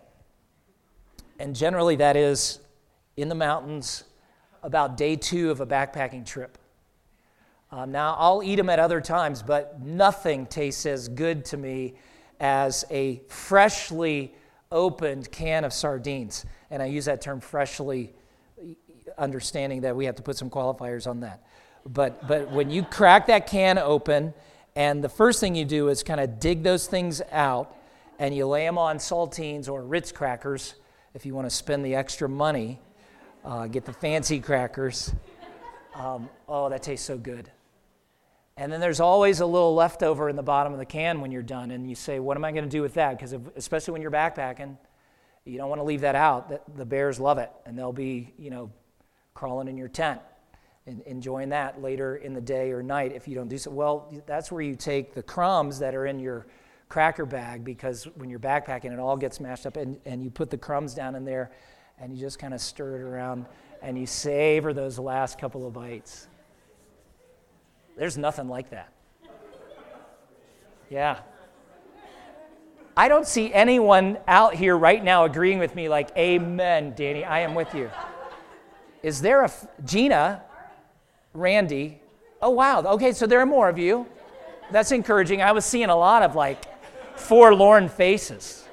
And 1.40 1.56
generally, 1.56 1.98
that 1.98 2.16
is 2.16 2.60
in 3.18 3.30
the 3.30 3.36
mountains 3.36 4.06
about 4.64 4.98
day 4.98 5.16
two 5.16 5.52
of 5.52 5.62
a 5.62 5.66
backpacking 5.66 6.26
trip. 6.26 6.58
Um, 7.72 7.92
now, 7.92 8.16
I'll 8.18 8.42
eat 8.42 8.56
them 8.56 8.70
at 8.70 8.80
other 8.80 9.02
times, 9.02 9.44
but 9.44 9.82
nothing 9.82 10.46
tastes 10.46 10.86
as 10.86 11.08
good 11.08 11.46
to 11.46 11.58
me 11.58 11.96
as 12.40 12.86
a 12.90 13.22
freshly 13.28 14.34
opened 14.72 15.32
can 15.32 15.64
of 15.64 15.74
sardines. 15.74 16.46
And 16.72 16.82
I 16.82 16.86
use 16.88 17.06
that 17.06 17.22
term 17.22 17.40
freshly, 17.40 18.14
understanding 19.18 19.82
that 19.82 19.96
we 19.96 20.06
have 20.06 20.16
to 20.16 20.24
put 20.24 20.38
some 20.38 20.50
qualifiers 20.50 21.06
on 21.08 21.20
that. 21.22 21.44
But, 21.86 22.28
but 22.28 22.50
when 22.52 22.72
you 22.72 22.84
crack 22.84 23.28
that 23.28 23.46
can 23.46 23.78
open, 23.78 24.34
and 24.76 25.04
the 25.04 25.10
first 25.10 25.40
thing 25.40 25.56
you 25.56 25.66
do 25.66 25.88
is 25.88 26.04
kind 26.04 26.20
of 26.20 26.40
dig 26.40 26.64
those 26.64 26.88
things 26.88 27.22
out, 27.32 27.76
and 28.20 28.36
you 28.36 28.46
lay 28.46 28.66
them 28.66 28.78
on 28.78 28.98
saltines 28.98 29.70
or 29.70 29.84
Ritz 29.84 30.12
crackers 30.12 30.76
if 31.14 31.26
you 31.26 31.34
want 31.34 31.50
to 31.50 31.56
spend 31.56 31.86
the 31.86 31.96
extra 31.96 32.28
money, 32.28 32.78
uh, 33.46 33.68
get 33.68 33.86
the 33.86 33.94
fancy 33.94 34.42
crackers. 34.42 35.14
Um, 35.96 36.30
oh, 36.50 36.68
that 36.70 36.84
tastes 36.84 37.06
so 37.06 37.18
good. 37.18 37.50
And 38.58 38.70
then 38.70 38.82
there's 38.82 39.00
always 39.00 39.40
a 39.40 39.46
little 39.46 39.74
leftover 39.74 40.28
in 40.28 40.36
the 40.36 40.44
bottom 40.44 40.74
of 40.74 40.80
the 40.80 40.86
can 40.86 41.22
when 41.22 41.32
you're 41.32 41.42
done, 41.42 41.72
and 41.72 41.90
you 41.90 41.96
say, 41.96 42.20
What 42.20 42.36
am 42.36 42.44
I 42.44 42.52
going 42.52 42.66
to 42.66 42.70
do 42.70 42.82
with 42.82 42.96
that? 42.96 43.18
Because 43.18 43.34
especially 43.56 43.94
when 43.94 44.02
you're 44.02 44.12
backpacking, 44.12 44.78
you 45.46 45.58
don't 45.58 45.70
want 45.70 45.80
to 45.80 45.84
leave 45.86 46.02
that 46.02 46.16
out. 46.16 46.76
The 46.76 46.86
bears 46.86 47.18
love 47.18 47.38
it, 47.38 47.52
and 47.66 47.78
they'll 47.78 47.94
be, 47.94 48.34
you 48.38 48.50
know, 48.50 48.72
crawling 49.34 49.70
in 49.70 49.78
your 49.78 49.88
tent 49.88 50.20
and 50.88 51.02
enjoying 51.02 51.50
that 51.50 51.82
later 51.82 52.18
in 52.18 52.34
the 52.34 52.42
day 52.42 52.72
or 52.72 52.84
night 52.84 53.12
if 53.12 53.28
you 53.28 53.36
don't 53.36 53.48
do 53.48 53.58
so. 53.58 53.72
Well, 53.72 54.14
that's 54.26 54.52
where 54.52 54.62
you 54.62 54.76
take 54.76 55.14
the 55.14 55.24
crumbs 55.24 55.80
that 55.80 55.96
are 55.96 56.06
in 56.06 56.20
your 56.20 56.46
cracker 56.90 57.26
bag 57.26 57.64
because 57.64 58.06
when 58.16 58.30
you're 58.30 58.40
backpacking, 58.40 58.92
it 58.94 59.00
all 59.00 59.18
gets 59.18 59.40
mashed 59.40 59.66
up, 59.66 59.78
and, 59.78 60.00
and 60.06 60.24
you 60.24 60.30
put 60.30 60.50
the 60.50 60.58
crumbs 60.58 60.94
down 60.94 61.16
in 61.16 61.26
there 61.26 61.52
and 62.00 62.14
you 62.14 62.20
just 62.20 62.40
kind 62.40 62.54
of 62.54 62.62
stir 62.62 62.98
it 62.98 63.02
around 63.02 63.46
and 63.82 63.98
you 63.98 64.06
savor 64.06 64.74
those 64.74 65.00
last 65.00 65.40
couple 65.40 65.66
of 65.66 65.74
bites. 65.74 66.28
There's 67.98 68.18
nothing 68.18 68.48
like 68.48 68.70
that. 68.72 68.92
Yeah. 70.90 71.20
I 72.98 73.08
don't 73.08 73.28
see 73.28 73.54
anyone 73.54 74.18
out 74.28 74.56
here 74.56 74.78
right 74.78 75.04
now 75.04 75.26
agreeing 75.26 75.60
with 75.60 75.76
me 75.76 75.90
like, 75.90 76.16
Amen, 76.18 76.94
Danny, 76.96 77.26
I 77.26 77.40
am 77.40 77.56
with 77.56 77.74
you. 77.74 77.90
Is 79.04 79.22
there 79.22 79.44
a 79.44 79.52
Gina, 79.84 80.44
Randy? 81.36 82.02
Oh, 82.42 82.50
wow. 82.50 82.82
Okay, 82.82 83.12
so 83.12 83.28
there 83.28 83.40
are 83.40 83.46
more 83.46 83.70
of 83.70 83.78
you. 83.78 84.08
That's 84.72 84.92
encouraging. 84.92 85.42
I 85.42 85.52
was 85.52 85.66
seeing 85.66 85.90
a 85.90 85.96
lot 85.96 86.24
of 86.24 86.36
like 86.36 86.66
forlorn 87.18 87.90
faces. 87.90 88.64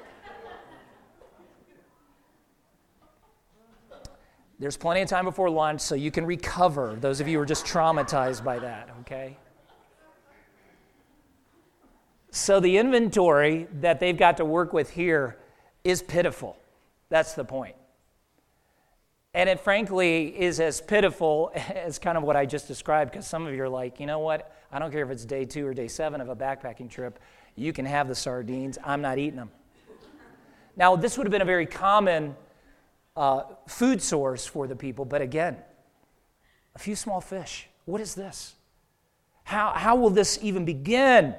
There's 4.59 4.77
plenty 4.77 5.01
of 5.01 5.09
time 5.09 5.25
before 5.25 5.49
lunch 5.49 5.81
so 5.81 5.93
you 5.93 6.09
can 6.09 6.25
recover, 6.25 6.95
those 6.99 7.19
of 7.19 7.27
you 7.27 7.37
who 7.37 7.43
are 7.43 7.45
just 7.45 7.65
traumatized 7.65 8.43
by 8.43 8.59
that, 8.59 8.89
okay? 9.01 9.37
So 12.31 12.59
the 12.59 12.77
inventory 12.77 13.67
that 13.81 13.99
they've 13.99 14.17
got 14.17 14.37
to 14.37 14.45
work 14.45 14.71
with 14.71 14.89
here 14.89 15.37
is 15.83 16.01
pitiful. 16.01 16.57
That's 17.09 17.33
the 17.33 17.43
point. 17.43 17.75
And 19.35 19.49
it 19.49 19.59
frankly 19.59 20.27
is 20.39 20.59
as 20.59 20.79
pitiful 20.79 21.51
as 21.55 21.97
kind 21.97 22.17
of 22.17 22.23
what 22.23 22.35
I 22.35 22.45
just 22.45 22.67
described, 22.67 23.11
because 23.11 23.27
some 23.27 23.47
of 23.47 23.53
you 23.53 23.63
are 23.63 23.69
like, 23.69 23.99
you 23.99 24.05
know 24.05 24.19
what? 24.19 24.55
I 24.71 24.79
don't 24.79 24.91
care 24.91 25.03
if 25.03 25.09
it's 25.09 25.25
day 25.25 25.45
two 25.45 25.65
or 25.65 25.73
day 25.73 25.87
seven 25.87 26.21
of 26.21 26.29
a 26.29 26.35
backpacking 26.35 26.89
trip. 26.89 27.19
You 27.55 27.73
can 27.73 27.85
have 27.85 28.07
the 28.07 28.15
sardines. 28.15 28.77
I'm 28.83 29.01
not 29.01 29.17
eating 29.17 29.37
them. 29.37 29.51
Now, 30.75 30.95
this 30.95 31.17
would 31.17 31.27
have 31.27 31.31
been 31.31 31.41
a 31.41 31.45
very 31.45 31.67
common 31.67 32.35
uh, 33.15 33.43
food 33.67 34.01
source 34.01 34.45
for 34.45 34.65
the 34.67 34.75
people, 34.75 35.05
but 35.05 35.21
again, 35.21 35.57
a 36.75 36.79
few 36.79 36.95
small 36.95 37.21
fish. 37.21 37.67
What 37.85 38.01
is 38.01 38.15
this? 38.15 38.55
How, 39.43 39.71
how 39.71 39.95
will 39.95 40.09
this 40.09 40.39
even 40.41 40.65
begin 40.65 41.35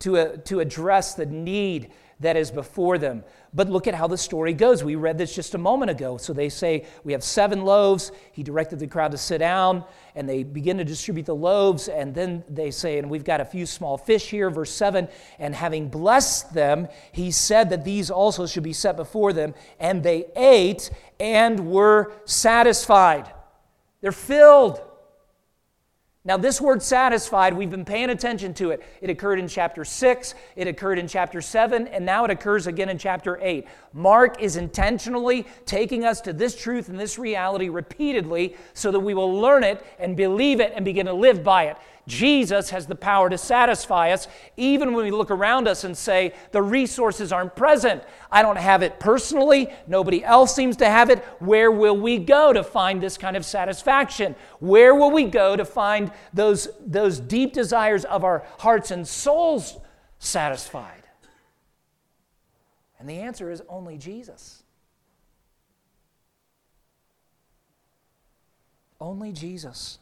to, 0.00 0.16
uh, 0.16 0.36
to 0.44 0.60
address 0.60 1.14
the 1.14 1.26
need 1.26 1.90
that 2.22 2.36
is 2.36 2.50
before 2.50 2.98
them. 2.98 3.24
But 3.54 3.68
look 3.68 3.86
at 3.86 3.94
how 3.94 4.06
the 4.06 4.16
story 4.16 4.54
goes. 4.54 4.82
We 4.82 4.94
read 4.94 5.18
this 5.18 5.34
just 5.34 5.54
a 5.54 5.58
moment 5.58 5.90
ago. 5.90 6.16
So 6.16 6.32
they 6.32 6.48
say, 6.48 6.86
We 7.04 7.12
have 7.12 7.22
seven 7.22 7.64
loaves. 7.64 8.10
He 8.32 8.42
directed 8.42 8.78
the 8.78 8.86
crowd 8.86 9.10
to 9.12 9.18
sit 9.18 9.38
down, 9.38 9.84
and 10.14 10.28
they 10.28 10.42
begin 10.42 10.78
to 10.78 10.84
distribute 10.84 11.26
the 11.26 11.34
loaves. 11.34 11.88
And 11.88 12.14
then 12.14 12.44
they 12.48 12.70
say, 12.70 12.98
And 12.98 13.10
we've 13.10 13.24
got 13.24 13.40
a 13.40 13.44
few 13.44 13.66
small 13.66 13.98
fish 13.98 14.30
here. 14.30 14.48
Verse 14.50 14.70
7 14.70 15.08
And 15.38 15.54
having 15.54 15.88
blessed 15.88 16.54
them, 16.54 16.88
he 17.12 17.30
said 17.30 17.70
that 17.70 17.84
these 17.84 18.10
also 18.10 18.46
should 18.46 18.62
be 18.62 18.72
set 18.72 18.96
before 18.96 19.32
them. 19.32 19.54
And 19.78 20.02
they 20.02 20.26
ate 20.34 20.90
and 21.20 21.68
were 21.68 22.12
satisfied. 22.24 23.30
They're 24.00 24.12
filled. 24.12 24.80
Now, 26.24 26.36
this 26.36 26.60
word 26.60 26.84
satisfied, 26.84 27.52
we've 27.52 27.70
been 27.70 27.84
paying 27.84 28.08
attention 28.08 28.54
to 28.54 28.70
it. 28.70 28.84
It 29.00 29.10
occurred 29.10 29.40
in 29.40 29.48
chapter 29.48 29.84
6, 29.84 30.34
it 30.54 30.68
occurred 30.68 31.00
in 31.00 31.08
chapter 31.08 31.40
7, 31.40 31.88
and 31.88 32.06
now 32.06 32.24
it 32.24 32.30
occurs 32.30 32.68
again 32.68 32.88
in 32.88 32.96
chapter 32.96 33.40
8. 33.42 33.66
Mark 33.92 34.40
is 34.40 34.54
intentionally 34.54 35.48
taking 35.66 36.04
us 36.04 36.20
to 36.20 36.32
this 36.32 36.54
truth 36.54 36.88
and 36.88 36.98
this 36.98 37.18
reality 37.18 37.68
repeatedly 37.68 38.54
so 38.72 38.92
that 38.92 39.00
we 39.00 39.14
will 39.14 39.40
learn 39.40 39.64
it 39.64 39.84
and 39.98 40.16
believe 40.16 40.60
it 40.60 40.72
and 40.76 40.84
begin 40.84 41.06
to 41.06 41.12
live 41.12 41.42
by 41.42 41.64
it. 41.64 41.76
Jesus 42.08 42.70
has 42.70 42.86
the 42.86 42.96
power 42.96 43.30
to 43.30 43.38
satisfy 43.38 44.10
us, 44.10 44.26
even 44.56 44.92
when 44.92 45.04
we 45.04 45.12
look 45.12 45.30
around 45.30 45.68
us 45.68 45.84
and 45.84 45.96
say, 45.96 46.34
the 46.50 46.60
resources 46.60 47.32
aren't 47.32 47.54
present. 47.54 48.02
I 48.30 48.42
don't 48.42 48.58
have 48.58 48.82
it 48.82 48.98
personally. 48.98 49.72
Nobody 49.86 50.24
else 50.24 50.54
seems 50.54 50.76
to 50.78 50.86
have 50.86 51.10
it. 51.10 51.20
Where 51.38 51.70
will 51.70 51.96
we 51.96 52.18
go 52.18 52.52
to 52.52 52.64
find 52.64 53.00
this 53.00 53.16
kind 53.16 53.36
of 53.36 53.44
satisfaction? 53.44 54.34
Where 54.58 54.94
will 54.96 55.12
we 55.12 55.24
go 55.24 55.54
to 55.54 55.64
find 55.64 56.10
those, 56.34 56.68
those 56.84 57.20
deep 57.20 57.52
desires 57.52 58.04
of 58.04 58.24
our 58.24 58.44
hearts 58.58 58.90
and 58.90 59.06
souls 59.06 59.78
satisfied? 60.18 61.04
And 62.98 63.08
the 63.08 63.20
answer 63.20 63.50
is 63.50 63.62
only 63.68 63.96
Jesus. 63.96 64.62
Only 69.00 69.32
Jesus. 69.32 69.98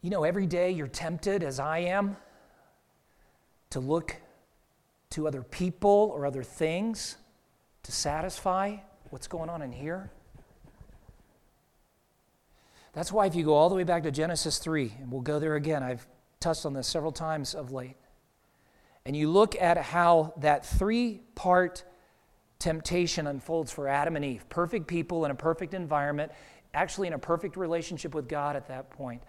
You 0.00 0.10
know, 0.10 0.22
every 0.22 0.46
day 0.46 0.70
you're 0.70 0.86
tempted, 0.86 1.42
as 1.42 1.58
I 1.58 1.78
am, 1.78 2.16
to 3.70 3.80
look 3.80 4.16
to 5.10 5.26
other 5.26 5.42
people 5.42 6.12
or 6.14 6.24
other 6.24 6.42
things 6.42 7.16
to 7.82 7.92
satisfy 7.92 8.76
what's 9.10 9.26
going 9.26 9.50
on 9.50 9.62
in 9.62 9.72
here. 9.72 10.10
That's 12.92 13.10
why, 13.10 13.26
if 13.26 13.34
you 13.34 13.44
go 13.44 13.54
all 13.54 13.68
the 13.68 13.74
way 13.74 13.84
back 13.84 14.04
to 14.04 14.10
Genesis 14.10 14.58
3, 14.58 14.94
and 15.00 15.10
we'll 15.10 15.20
go 15.20 15.38
there 15.38 15.56
again, 15.56 15.82
I've 15.82 16.06
touched 16.40 16.64
on 16.64 16.74
this 16.74 16.86
several 16.86 17.12
times 17.12 17.54
of 17.54 17.72
late, 17.72 17.96
and 19.04 19.16
you 19.16 19.30
look 19.30 19.60
at 19.60 19.78
how 19.78 20.34
that 20.38 20.64
three 20.64 21.22
part 21.34 21.84
temptation 22.58 23.26
unfolds 23.26 23.70
for 23.72 23.88
Adam 23.88 24.16
and 24.16 24.24
Eve 24.24 24.48
perfect 24.48 24.86
people 24.86 25.24
in 25.24 25.30
a 25.30 25.34
perfect 25.34 25.74
environment, 25.74 26.32
actually 26.74 27.08
in 27.08 27.14
a 27.14 27.18
perfect 27.18 27.56
relationship 27.56 28.14
with 28.14 28.28
God 28.28 28.56
at 28.56 28.68
that 28.68 28.90
point. 28.90 29.22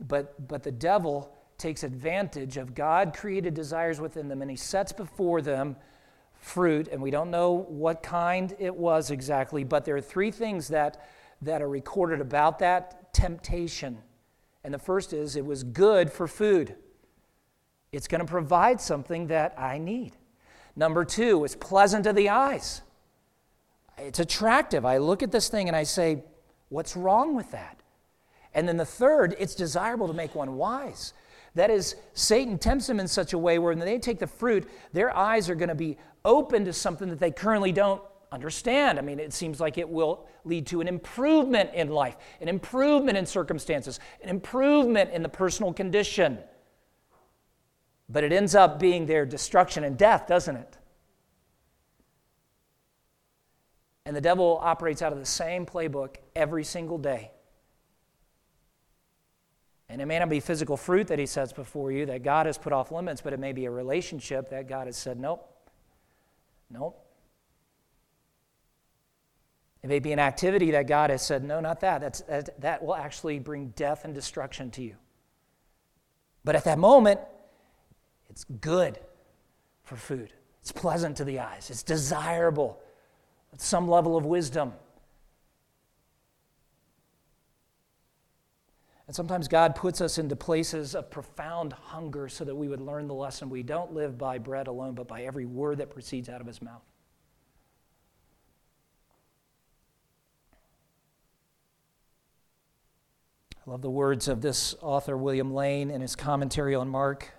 But, 0.00 0.48
but 0.48 0.62
the 0.62 0.72
devil 0.72 1.34
takes 1.56 1.82
advantage 1.82 2.56
of 2.56 2.74
God 2.74 3.14
created 3.16 3.54
desires 3.54 4.00
within 4.00 4.28
them 4.28 4.42
and 4.42 4.50
he 4.50 4.56
sets 4.56 4.92
before 4.92 5.42
them 5.42 5.76
fruit, 6.40 6.88
and 6.88 7.02
we 7.02 7.10
don't 7.10 7.30
know 7.30 7.52
what 7.68 8.02
kind 8.02 8.54
it 8.58 8.74
was 8.74 9.10
exactly, 9.10 9.64
but 9.64 9.84
there 9.84 9.96
are 9.96 10.00
three 10.00 10.30
things 10.30 10.68
that, 10.68 11.04
that 11.42 11.60
are 11.60 11.68
recorded 11.68 12.20
about 12.20 12.58
that 12.60 13.12
temptation. 13.12 13.98
And 14.64 14.72
the 14.72 14.78
first 14.78 15.12
is 15.12 15.36
it 15.36 15.44
was 15.44 15.62
good 15.64 16.10
for 16.12 16.26
food, 16.26 16.76
it's 17.90 18.06
going 18.06 18.20
to 18.20 18.26
provide 18.26 18.80
something 18.80 19.28
that 19.28 19.54
I 19.58 19.78
need. 19.78 20.12
Number 20.76 21.04
two, 21.04 21.44
it's 21.44 21.56
pleasant 21.56 22.04
to 22.04 22.12
the 22.12 22.28
eyes. 22.28 22.82
It's 23.96 24.20
attractive. 24.20 24.84
I 24.84 24.98
look 24.98 25.22
at 25.22 25.32
this 25.32 25.48
thing 25.48 25.68
and 25.68 25.76
I 25.76 25.82
say, 25.82 26.22
What's 26.68 26.96
wrong 26.96 27.34
with 27.34 27.50
that? 27.52 27.80
And 28.54 28.68
then 28.68 28.76
the 28.76 28.84
third, 28.84 29.36
it's 29.38 29.54
desirable 29.54 30.08
to 30.08 30.14
make 30.14 30.34
one 30.34 30.56
wise. 30.56 31.12
That 31.54 31.70
is, 31.70 31.96
Satan 32.14 32.58
tempts 32.58 32.86
them 32.86 33.00
in 33.00 33.08
such 33.08 33.32
a 33.32 33.38
way 33.38 33.58
where 33.58 33.74
when 33.74 33.84
they 33.84 33.98
take 33.98 34.18
the 34.18 34.26
fruit, 34.26 34.68
their 34.92 35.14
eyes 35.16 35.50
are 35.50 35.54
going 35.54 35.68
to 35.68 35.74
be 35.74 35.98
open 36.24 36.64
to 36.64 36.72
something 36.72 37.08
that 37.08 37.18
they 37.18 37.30
currently 37.30 37.72
don't 37.72 38.02
understand. 38.30 38.98
I 38.98 39.02
mean, 39.02 39.18
it 39.18 39.32
seems 39.32 39.60
like 39.60 39.78
it 39.78 39.88
will 39.88 40.26
lead 40.44 40.66
to 40.68 40.80
an 40.80 40.88
improvement 40.88 41.70
in 41.74 41.88
life, 41.88 42.16
an 42.40 42.48
improvement 42.48 43.16
in 43.16 43.26
circumstances, 43.26 44.00
an 44.22 44.28
improvement 44.28 45.10
in 45.10 45.22
the 45.22 45.28
personal 45.28 45.72
condition. 45.72 46.38
But 48.08 48.24
it 48.24 48.32
ends 48.32 48.54
up 48.54 48.78
being 48.78 49.06
their 49.06 49.26
destruction 49.26 49.84
and 49.84 49.96
death, 49.96 50.26
doesn't 50.26 50.56
it? 50.56 50.76
And 54.06 54.16
the 54.16 54.20
devil 54.20 54.58
operates 54.62 55.02
out 55.02 55.12
of 55.12 55.18
the 55.18 55.26
same 55.26 55.66
playbook 55.66 56.16
every 56.34 56.64
single 56.64 56.96
day. 56.96 57.32
And 59.88 60.02
it 60.02 60.06
may 60.06 60.18
not 60.18 60.28
be 60.28 60.40
physical 60.40 60.76
fruit 60.76 61.06
that 61.08 61.18
he 61.18 61.26
sets 61.26 61.52
before 61.52 61.90
you 61.90 62.06
that 62.06 62.22
God 62.22 62.46
has 62.46 62.58
put 62.58 62.72
off 62.72 62.92
limits, 62.92 63.20
but 63.20 63.32
it 63.32 63.40
may 63.40 63.52
be 63.52 63.64
a 63.64 63.70
relationship 63.70 64.50
that 64.50 64.68
God 64.68 64.86
has 64.86 64.96
said, 64.96 65.18
nope, 65.18 65.48
nope. 66.70 67.04
It 69.82 69.86
may 69.88 69.98
be 70.00 70.12
an 70.12 70.18
activity 70.18 70.72
that 70.72 70.86
God 70.86 71.10
has 71.10 71.22
said, 71.22 71.44
no, 71.44 71.60
not 71.60 71.80
that. 71.80 72.00
That's, 72.00 72.20
that. 72.22 72.60
That 72.60 72.84
will 72.84 72.96
actually 72.96 73.38
bring 73.38 73.68
death 73.76 74.04
and 74.04 74.14
destruction 74.14 74.70
to 74.72 74.82
you. 74.82 74.96
But 76.44 76.56
at 76.56 76.64
that 76.64 76.78
moment, 76.78 77.20
it's 78.28 78.44
good 78.44 78.98
for 79.84 79.96
food. 79.96 80.32
It's 80.60 80.72
pleasant 80.72 81.16
to 81.18 81.24
the 81.24 81.40
eyes, 81.40 81.70
it's 81.70 81.82
desirable, 81.82 82.78
at 83.54 83.60
some 83.60 83.88
level 83.88 84.16
of 84.16 84.26
wisdom. 84.26 84.72
And 89.08 89.16
sometimes 89.16 89.48
God 89.48 89.74
puts 89.74 90.02
us 90.02 90.18
into 90.18 90.36
places 90.36 90.94
of 90.94 91.10
profound 91.10 91.72
hunger 91.72 92.28
so 92.28 92.44
that 92.44 92.54
we 92.54 92.68
would 92.68 92.82
learn 92.82 93.08
the 93.08 93.14
lesson 93.14 93.48
we 93.48 93.62
don't 93.62 93.94
live 93.94 94.18
by 94.18 94.36
bread 94.36 94.66
alone, 94.66 94.94
but 94.94 95.08
by 95.08 95.22
every 95.22 95.46
word 95.46 95.78
that 95.78 95.88
proceeds 95.88 96.28
out 96.28 96.42
of 96.42 96.46
his 96.46 96.60
mouth. 96.60 96.82
I 103.66 103.70
love 103.70 103.80
the 103.80 103.88
words 103.88 104.28
of 104.28 104.42
this 104.42 104.74
author, 104.82 105.16
William 105.16 105.54
Lane, 105.54 105.90
in 105.90 106.02
his 106.02 106.14
commentary 106.14 106.74
on 106.74 106.90
Mark. 106.90 107.30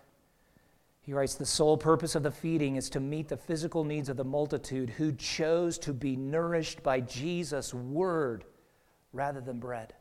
He 1.01 1.13
writes 1.13 1.35
The 1.35 1.45
sole 1.45 1.77
purpose 1.77 2.15
of 2.15 2.23
the 2.23 2.31
feeding 2.31 2.77
is 2.77 2.89
to 2.89 2.99
meet 2.99 3.27
the 3.27 3.37
physical 3.37 3.83
needs 3.83 4.09
of 4.09 4.17
the 4.17 4.23
multitude 4.23 4.89
who 4.89 5.11
chose 5.11 5.77
to 5.79 5.93
be 5.93 6.15
nourished 6.15 6.81
by 6.81 6.99
Jesus' 6.99 7.75
word 7.75 8.43
rather 9.13 9.39
than 9.39 9.59
bread. 9.59 9.93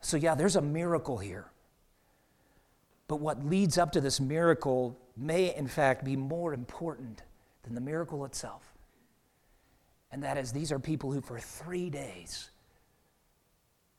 So, 0.00 0.16
yeah, 0.16 0.34
there's 0.34 0.56
a 0.56 0.62
miracle 0.62 1.18
here. 1.18 1.46
But 3.06 3.16
what 3.16 3.44
leads 3.44 3.76
up 3.76 3.92
to 3.92 4.00
this 4.00 4.20
miracle 4.20 4.98
may, 5.16 5.54
in 5.54 5.66
fact, 5.66 6.04
be 6.04 6.16
more 6.16 6.54
important 6.54 7.22
than 7.62 7.74
the 7.74 7.80
miracle 7.80 8.24
itself. 8.24 8.72
And 10.12 10.22
that 10.22 10.38
is, 10.38 10.52
these 10.52 10.72
are 10.72 10.78
people 10.78 11.12
who, 11.12 11.20
for 11.20 11.38
three 11.38 11.90
days, 11.90 12.50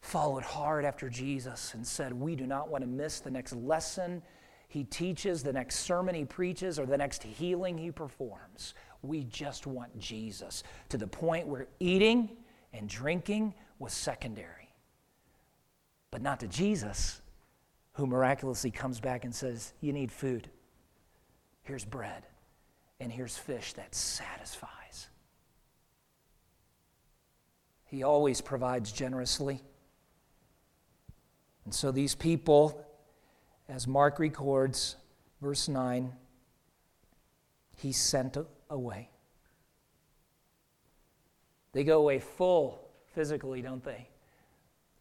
followed 0.02 0.44
hard 0.44 0.84
after 0.86 1.10
Jesus 1.10 1.74
and 1.74 1.86
said, 1.86 2.14
We 2.14 2.36
do 2.36 2.48
not 2.48 2.70
want 2.70 2.84
to 2.84 2.88
miss 2.88 3.20
the 3.20 3.32
next 3.32 3.54
lesson 3.54 4.22
he 4.68 4.86
teaches, 4.86 5.44
the 5.44 5.52
next 5.52 5.80
sermon 5.80 6.16
he 6.16 6.24
preaches, 6.24 6.80
or 6.80 6.86
the 6.86 6.98
next 6.98 7.24
healing 7.24 7.78
he 7.78 7.92
performs. 7.92 8.74
We 9.02 9.26
just 9.26 9.68
want 9.68 9.98
Jesus 10.00 10.64
to 10.88 10.98
the 10.98 11.08
point 11.08 11.48
where 11.48 11.68
eating 11.82 12.38
and 12.72 12.88
drinking 12.88 13.54
was 13.80 13.92
secondary 13.92 14.61
but 16.12 16.22
not 16.22 16.42
to 16.42 16.48
Jesus, 16.48 17.22
who 17.94 18.06
miraculously 18.06 18.70
comes 18.70 19.00
back 19.00 19.24
and 19.24 19.34
says, 19.34 19.74
You 19.82 19.94
need 19.94 20.12
food. 20.12 20.50
Here's 21.64 21.86
bread, 21.86 22.24
and 23.00 23.12
here's 23.12 23.38
fish 23.38 23.74
that 23.74 23.96
satisfies. 23.96 25.08
He 27.86 28.04
always 28.04 28.42
provides 28.42 28.92
generously. 28.92 29.62
And 31.66 31.74
so 31.74 31.92
these 31.92 32.16
people, 32.16 32.86
as 33.70 33.88
Mark 33.88 34.20
records, 34.20 34.96
verse 35.42 35.68
9, 35.68 36.12
he 37.78 37.92
sent 37.92 38.38
away. 38.70 39.10
They 41.74 41.84
go 41.84 42.00
away 42.00 42.20
full 42.20 42.90
physically, 43.14 43.62
don't 43.62 43.84
they? 43.84 44.08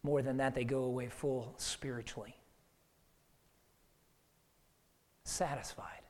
More 0.02 0.22
than 0.22 0.38
that, 0.38 0.54
they 0.54 0.64
go 0.64 0.84
away 0.84 1.08
full 1.08 1.54
spiritually, 1.58 2.34
satisfied. 5.24 6.00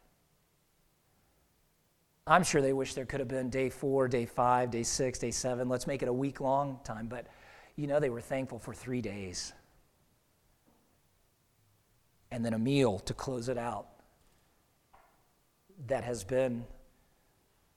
I'm 2.26 2.44
sure 2.44 2.62
they 2.62 2.72
wish 2.72 2.94
there 2.94 3.06
could 3.06 3.18
have 3.18 3.28
been 3.28 3.50
day 3.50 3.70
four, 3.70 4.06
day 4.06 4.26
five, 4.26 4.70
day 4.70 4.84
six, 4.84 5.18
day 5.18 5.32
seven. 5.32 5.68
Let's 5.68 5.88
make 5.88 6.02
it 6.02 6.08
a 6.08 6.12
week 6.12 6.40
long 6.40 6.78
time. 6.84 7.08
But 7.08 7.26
you 7.74 7.88
know, 7.88 7.98
they 7.98 8.10
were 8.10 8.20
thankful 8.20 8.58
for 8.58 8.72
three 8.72 9.00
days. 9.00 9.52
And 12.30 12.44
then 12.44 12.54
a 12.54 12.58
meal 12.58 13.00
to 13.00 13.14
close 13.14 13.48
it 13.48 13.58
out 13.58 13.88
that 15.88 16.04
has 16.04 16.22
been 16.22 16.64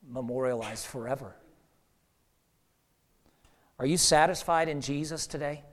memorialized 0.08 0.86
forever. 0.86 1.34
Are 3.80 3.86
you 3.86 3.98
satisfied 3.98 4.70
in 4.70 4.82
Jesus 4.82 5.26
today? 5.26 5.64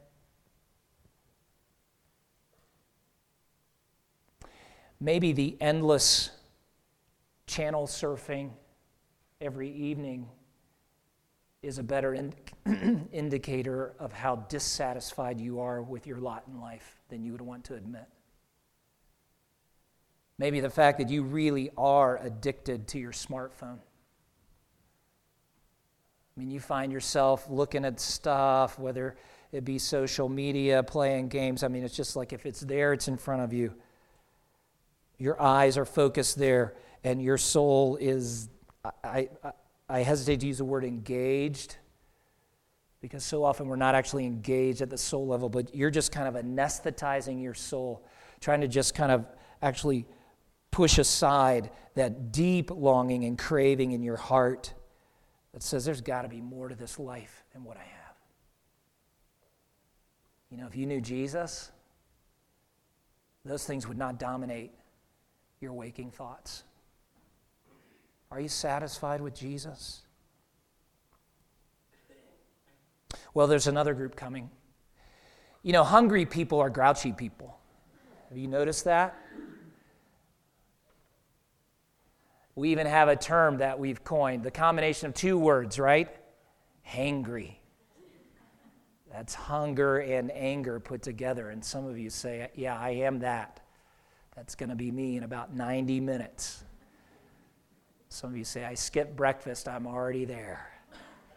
Maybe 5.00 5.32
the 5.32 5.56
endless 5.60 6.30
channel 7.46 7.86
surfing 7.86 8.50
every 9.40 9.70
evening 9.70 10.28
is 11.62 11.78
a 11.78 11.82
better 11.82 12.14
in- 12.14 12.34
indicator 13.12 13.94
of 13.98 14.12
how 14.12 14.36
dissatisfied 14.36 15.40
you 15.40 15.60
are 15.60 15.82
with 15.82 16.06
your 16.06 16.18
lot 16.18 16.44
in 16.48 16.60
life 16.60 17.00
than 17.08 17.24
you 17.24 17.32
would 17.32 17.40
want 17.40 17.64
to 17.64 17.74
admit. 17.74 18.06
Maybe 20.38 20.60
the 20.60 20.70
fact 20.70 20.98
that 20.98 21.10
you 21.10 21.22
really 21.22 21.70
are 21.76 22.18
addicted 22.18 22.88
to 22.88 22.98
your 22.98 23.12
smartphone. 23.12 23.78
I 26.36 26.40
mean, 26.40 26.50
you 26.50 26.60
find 26.60 26.92
yourself 26.92 27.46
looking 27.50 27.84
at 27.84 28.00
stuff, 28.00 28.78
whether 28.78 29.16
it 29.52 29.64
be 29.64 29.78
social 29.78 30.30
media, 30.30 30.82
playing 30.82 31.28
games. 31.28 31.62
I 31.62 31.68
mean, 31.68 31.84
it's 31.84 31.96
just 31.96 32.16
like 32.16 32.32
if 32.32 32.46
it's 32.46 32.60
there, 32.60 32.94
it's 32.94 33.08
in 33.08 33.18
front 33.18 33.42
of 33.42 33.52
you 33.52 33.74
your 35.20 35.40
eyes 35.40 35.76
are 35.76 35.84
focused 35.84 36.38
there, 36.38 36.74
and 37.04 37.22
your 37.22 37.36
soul 37.36 37.96
is, 37.96 38.48
I, 39.04 39.28
I, 39.44 39.52
I 39.88 39.98
hesitate 40.00 40.40
to 40.40 40.46
use 40.46 40.58
the 40.58 40.64
word 40.64 40.84
engaged 40.84 41.76
because 43.00 43.24
so 43.24 43.44
often 43.44 43.66
we're 43.66 43.76
not 43.76 43.94
actually 43.94 44.26
engaged 44.26 44.82
at 44.82 44.90
the 44.90 44.98
soul 44.98 45.26
level, 45.26 45.48
but 45.48 45.74
you're 45.74 45.90
just 45.90 46.12
kind 46.12 46.28
of 46.28 46.42
anesthetizing 46.42 47.42
your 47.42 47.54
soul, 47.54 48.04
trying 48.40 48.60
to 48.62 48.68
just 48.68 48.94
kind 48.94 49.12
of 49.12 49.26
actually 49.62 50.06
push 50.70 50.98
aside 50.98 51.70
that 51.94 52.32
deep 52.32 52.70
longing 52.70 53.24
and 53.24 53.38
craving 53.38 53.92
in 53.92 54.02
your 54.02 54.16
heart 54.16 54.72
that 55.52 55.62
says 55.62 55.84
there's 55.84 56.00
got 56.00 56.22
to 56.22 56.28
be 56.28 56.40
more 56.40 56.68
to 56.68 56.74
this 56.74 56.98
life 56.98 57.44
than 57.52 57.64
what 57.64 57.76
I 57.76 57.80
have. 57.80 58.16
You 60.50 60.58
know, 60.58 60.66
if 60.66 60.76
you 60.76 60.86
knew 60.86 61.00
Jesus, 61.00 61.72
those 63.44 63.64
things 63.64 63.88
would 63.88 63.98
not 63.98 64.18
dominate 64.18 64.72
your 65.60 65.74
waking 65.74 66.10
thoughts? 66.10 66.62
Are 68.30 68.40
you 68.40 68.48
satisfied 68.48 69.20
with 69.20 69.34
Jesus? 69.34 70.00
Well, 73.34 73.46
there's 73.46 73.66
another 73.66 73.92
group 73.92 74.16
coming. 74.16 74.48
You 75.62 75.74
know, 75.74 75.84
hungry 75.84 76.24
people 76.24 76.60
are 76.60 76.70
grouchy 76.70 77.12
people. 77.12 77.58
Have 78.30 78.38
you 78.38 78.48
noticed 78.48 78.84
that? 78.84 79.18
We 82.54 82.70
even 82.70 82.86
have 82.86 83.08
a 83.08 83.16
term 83.16 83.58
that 83.58 83.78
we've 83.78 84.02
coined, 84.02 84.42
the 84.42 84.50
combination 84.50 85.08
of 85.08 85.14
two 85.14 85.38
words, 85.38 85.78
right? 85.78 86.08
Hangry. 86.88 87.56
That's 89.12 89.34
hunger 89.34 89.98
and 89.98 90.30
anger 90.30 90.80
put 90.80 91.02
together. 91.02 91.50
And 91.50 91.62
some 91.62 91.86
of 91.86 91.98
you 91.98 92.08
say, 92.08 92.48
Yeah, 92.54 92.78
I 92.78 92.90
am 92.90 93.18
that. 93.18 93.59
That's 94.40 94.54
going 94.54 94.70
to 94.70 94.74
be 94.74 94.90
me 94.90 95.18
in 95.18 95.22
about 95.22 95.54
90 95.54 96.00
minutes. 96.00 96.64
Some 98.08 98.30
of 98.30 98.38
you 98.38 98.44
say, 98.44 98.64
I 98.64 98.72
skipped 98.72 99.14
breakfast, 99.14 99.68
I'm 99.68 99.86
already 99.86 100.24
there. 100.24 100.66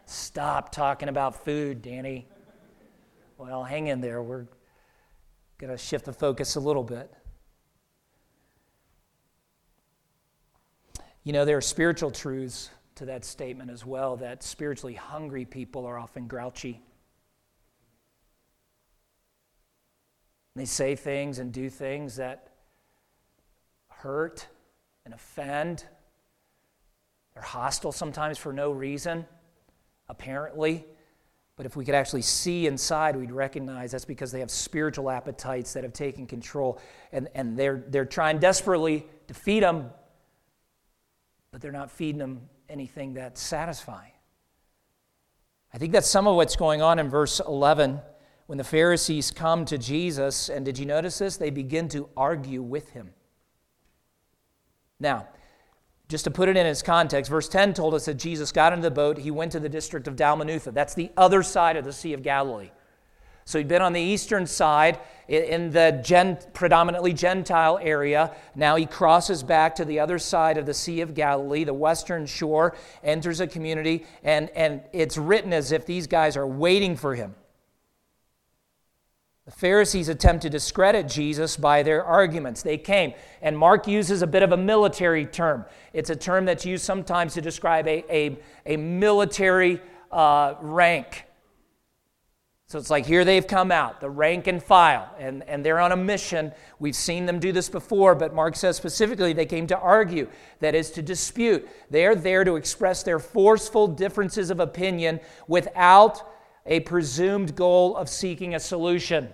Stop 0.06 0.72
talking 0.72 1.10
about 1.10 1.44
food, 1.44 1.82
Danny. 1.82 2.26
Well, 3.36 3.62
hang 3.62 3.88
in 3.88 4.00
there. 4.00 4.22
We're 4.22 4.46
going 5.58 5.70
to 5.70 5.76
shift 5.76 6.06
the 6.06 6.14
focus 6.14 6.56
a 6.56 6.60
little 6.60 6.82
bit. 6.82 7.12
You 11.24 11.34
know, 11.34 11.44
there 11.44 11.58
are 11.58 11.60
spiritual 11.60 12.10
truths 12.10 12.70
to 12.94 13.04
that 13.04 13.26
statement 13.26 13.70
as 13.70 13.84
well 13.84 14.16
that 14.16 14.42
spiritually 14.42 14.94
hungry 14.94 15.44
people 15.44 15.84
are 15.84 15.98
often 15.98 16.26
grouchy. 16.26 16.80
They 20.56 20.64
say 20.64 20.96
things 20.96 21.38
and 21.38 21.52
do 21.52 21.68
things 21.68 22.16
that 22.16 22.48
hurt 24.04 24.46
and 25.06 25.14
offend. 25.14 25.82
They're 27.32 27.42
hostile 27.42 27.90
sometimes 27.90 28.36
for 28.36 28.52
no 28.52 28.70
reason, 28.70 29.24
apparently. 30.10 30.84
But 31.56 31.64
if 31.64 31.74
we 31.74 31.86
could 31.86 31.94
actually 31.94 32.20
see 32.20 32.66
inside, 32.66 33.16
we'd 33.16 33.32
recognize 33.32 33.92
that's 33.92 34.04
because 34.04 34.30
they 34.30 34.40
have 34.40 34.50
spiritual 34.50 35.08
appetites 35.08 35.72
that 35.72 35.84
have 35.84 35.94
taken 35.94 36.26
control. 36.26 36.78
And, 37.12 37.28
and 37.34 37.56
they're, 37.56 37.82
they're 37.88 38.04
trying 38.04 38.40
desperately 38.40 39.06
to 39.28 39.32
feed 39.32 39.62
them, 39.62 39.90
but 41.50 41.62
they're 41.62 41.72
not 41.72 41.90
feeding 41.90 42.18
them 42.18 42.42
anything 42.68 43.14
that's 43.14 43.40
satisfying. 43.40 44.12
I 45.72 45.78
think 45.78 45.92
that's 45.92 46.10
some 46.10 46.26
of 46.26 46.36
what's 46.36 46.56
going 46.56 46.82
on 46.82 46.98
in 46.98 47.08
verse 47.08 47.40
11 47.40 48.00
when 48.48 48.58
the 48.58 48.64
Pharisees 48.64 49.30
come 49.30 49.64
to 49.64 49.78
Jesus. 49.78 50.50
And 50.50 50.62
did 50.62 50.78
you 50.78 50.84
notice 50.84 51.16
this? 51.16 51.38
They 51.38 51.50
begin 51.50 51.88
to 51.88 52.10
argue 52.18 52.60
with 52.60 52.90
him. 52.90 53.14
Now, 55.00 55.28
just 56.08 56.24
to 56.24 56.30
put 56.30 56.48
it 56.48 56.56
in 56.56 56.66
its 56.66 56.82
context, 56.82 57.30
verse 57.30 57.48
10 57.48 57.74
told 57.74 57.94
us 57.94 58.04
that 58.04 58.14
Jesus 58.14 58.52
got 58.52 58.72
into 58.72 58.82
the 58.82 58.94
boat, 58.94 59.18
he 59.18 59.30
went 59.30 59.52
to 59.52 59.60
the 59.60 59.68
district 59.68 60.06
of 60.06 60.16
Dalmanutha. 60.16 60.72
That's 60.72 60.94
the 60.94 61.10
other 61.16 61.42
side 61.42 61.76
of 61.76 61.84
the 61.84 61.92
Sea 61.92 62.12
of 62.12 62.22
Galilee. 62.22 62.70
So 63.46 63.58
he'd 63.58 63.68
been 63.68 63.82
on 63.82 63.92
the 63.92 64.00
eastern 64.00 64.46
side 64.46 64.98
in 65.28 65.70
the 65.70 66.00
gen, 66.02 66.38
predominantly 66.54 67.12
Gentile 67.12 67.78
area. 67.80 68.34
Now 68.54 68.76
he 68.76 68.86
crosses 68.86 69.42
back 69.42 69.74
to 69.76 69.84
the 69.84 70.00
other 70.00 70.18
side 70.18 70.56
of 70.56 70.64
the 70.64 70.72
Sea 70.72 71.02
of 71.02 71.14
Galilee, 71.14 71.64
the 71.64 71.74
western 71.74 72.24
shore, 72.24 72.74
enters 73.02 73.40
a 73.40 73.46
community, 73.46 74.06
and, 74.22 74.48
and 74.50 74.82
it's 74.92 75.18
written 75.18 75.52
as 75.52 75.72
if 75.72 75.84
these 75.84 76.06
guys 76.06 76.36
are 76.36 76.46
waiting 76.46 76.96
for 76.96 77.14
him. 77.14 77.34
The 79.44 79.50
Pharisees 79.50 80.08
attempt 80.08 80.42
to 80.42 80.50
discredit 80.50 81.06
Jesus 81.06 81.58
by 81.58 81.82
their 81.82 82.02
arguments. 82.02 82.62
They 82.62 82.78
came, 82.78 83.12
and 83.42 83.58
Mark 83.58 83.86
uses 83.86 84.22
a 84.22 84.26
bit 84.26 84.42
of 84.42 84.52
a 84.52 84.56
military 84.56 85.26
term. 85.26 85.66
It's 85.92 86.08
a 86.08 86.16
term 86.16 86.46
that's 86.46 86.64
used 86.64 86.82
sometimes 86.82 87.34
to 87.34 87.42
describe 87.42 87.86
a, 87.86 88.04
a, 88.10 88.38
a 88.64 88.78
military 88.78 89.82
uh, 90.10 90.54
rank. 90.62 91.26
So 92.68 92.78
it's 92.78 92.88
like 92.88 93.04
here 93.04 93.26
they've 93.26 93.46
come 93.46 93.70
out, 93.70 94.00
the 94.00 94.08
rank 94.08 94.46
and 94.46 94.62
file, 94.62 95.14
and, 95.18 95.46
and 95.46 95.62
they're 95.62 95.78
on 95.78 95.92
a 95.92 95.96
mission. 95.96 96.50
We've 96.78 96.96
seen 96.96 97.26
them 97.26 97.38
do 97.38 97.52
this 97.52 97.68
before, 97.68 98.14
but 98.14 98.34
Mark 98.34 98.56
says 98.56 98.78
specifically 98.78 99.34
they 99.34 99.44
came 99.44 99.66
to 99.66 99.78
argue, 99.78 100.28
that 100.60 100.74
is, 100.74 100.90
to 100.92 101.02
dispute. 101.02 101.68
They're 101.90 102.14
there 102.14 102.44
to 102.44 102.56
express 102.56 103.02
their 103.02 103.18
forceful 103.18 103.88
differences 103.88 104.50
of 104.50 104.58
opinion 104.58 105.20
without 105.46 106.33
a 106.66 106.80
presumed 106.80 107.54
goal 107.54 107.96
of 107.96 108.08
seeking 108.08 108.54
a 108.54 108.60
solution. 108.60 109.28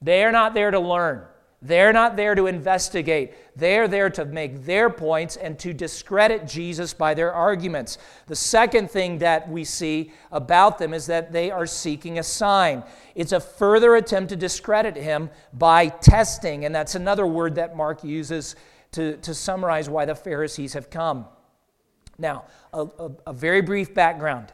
They're 0.00 0.32
not 0.32 0.54
there 0.54 0.70
to 0.70 0.80
learn. 0.80 1.24
They're 1.64 1.92
not 1.92 2.16
there 2.16 2.34
to 2.34 2.48
investigate. 2.48 3.34
They're 3.54 3.86
there 3.86 4.10
to 4.10 4.24
make 4.24 4.64
their 4.64 4.90
points 4.90 5.36
and 5.36 5.56
to 5.60 5.72
discredit 5.72 6.44
Jesus 6.44 6.92
by 6.92 7.14
their 7.14 7.32
arguments. 7.32 7.98
The 8.26 8.34
second 8.34 8.90
thing 8.90 9.18
that 9.18 9.48
we 9.48 9.62
see 9.62 10.12
about 10.32 10.78
them 10.78 10.92
is 10.92 11.06
that 11.06 11.30
they 11.30 11.52
are 11.52 11.66
seeking 11.66 12.18
a 12.18 12.24
sign. 12.24 12.82
It's 13.14 13.30
a 13.30 13.38
further 13.38 13.94
attempt 13.94 14.30
to 14.30 14.36
discredit 14.36 14.96
him 14.96 15.30
by 15.52 15.86
testing, 15.86 16.64
and 16.64 16.74
that's 16.74 16.96
another 16.96 17.28
word 17.28 17.54
that 17.54 17.76
Mark 17.76 18.02
uses 18.02 18.56
to, 18.90 19.16
to 19.18 19.32
summarize 19.32 19.88
why 19.88 20.04
the 20.04 20.16
Pharisees 20.16 20.72
have 20.72 20.90
come. 20.90 21.26
Now, 22.18 22.44
a, 22.72 22.82
a, 22.82 23.10
a 23.28 23.32
very 23.32 23.60
brief 23.60 23.94
background 23.94 24.52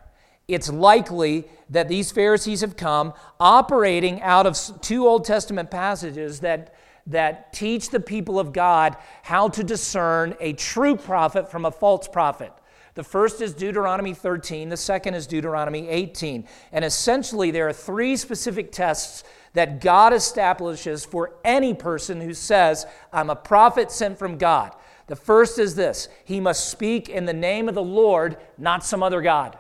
it's 0.49 0.71
likely 0.71 1.45
that 1.71 1.89
these 1.89 2.11
Pharisees 2.11 2.63
have 2.63 2.77
come 2.77 3.13
operating 3.39 4.21
out 4.23 4.47
of 4.47 4.59
two 4.81 5.07
Old 5.07 5.25
Testament 5.25 5.71
passages 5.71 6.41
that 6.41 6.75
that 7.09 7.53
teach 7.53 7.89
the 7.89 8.01
people 8.01 8.39
of 8.39 8.53
God 8.53 8.97
how 9.23 9.49
to 9.49 9.65
discern 9.65 10.37
a 10.41 10.53
true 10.53 10.95
prophet 10.95 11.51
from 11.51 11.65
a 11.65 11.71
false 11.71 12.07
prophet. 12.07 12.53
The 12.95 13.05
first 13.05 13.41
is 13.41 13.55
Deuteronomy 13.55 14.13
13, 14.13 14.69
the 14.69 14.77
second 14.77 15.15
is 15.15 15.27
Deuteronomy 15.27 15.89
18. 15.89 16.47
And 16.73 16.85
essentially, 16.85 17.51
there 17.51 17.69
are 17.69 17.73
three 17.73 18.17
specific 18.17 18.73
tests 18.73 19.25
that 19.55 19.81
God 19.81 20.13
establishes 20.13 21.05
for 21.05 21.37
any 21.45 21.75
person 21.75 22.21
who 22.21 22.35
says, 22.35 22.87
I'm 23.13 23.31
a 23.31 23.37
prophet 23.37 23.91
sent 23.91 24.19
from 24.19 24.37
God. 24.37 24.75
The 25.07 25.17
first 25.17 25.59
is 25.59 25.75
this 25.75 26.09
he 26.25 26.41
must 26.41 26.69
speak 26.71 27.09
in 27.09 27.25
the 27.25 27.33
name 27.33 27.69
of 27.69 27.75
the 27.75 27.83
Lord, 27.83 28.37
not 28.59 28.85
some 28.85 29.03
other 29.03 29.23
God. 29.23 29.59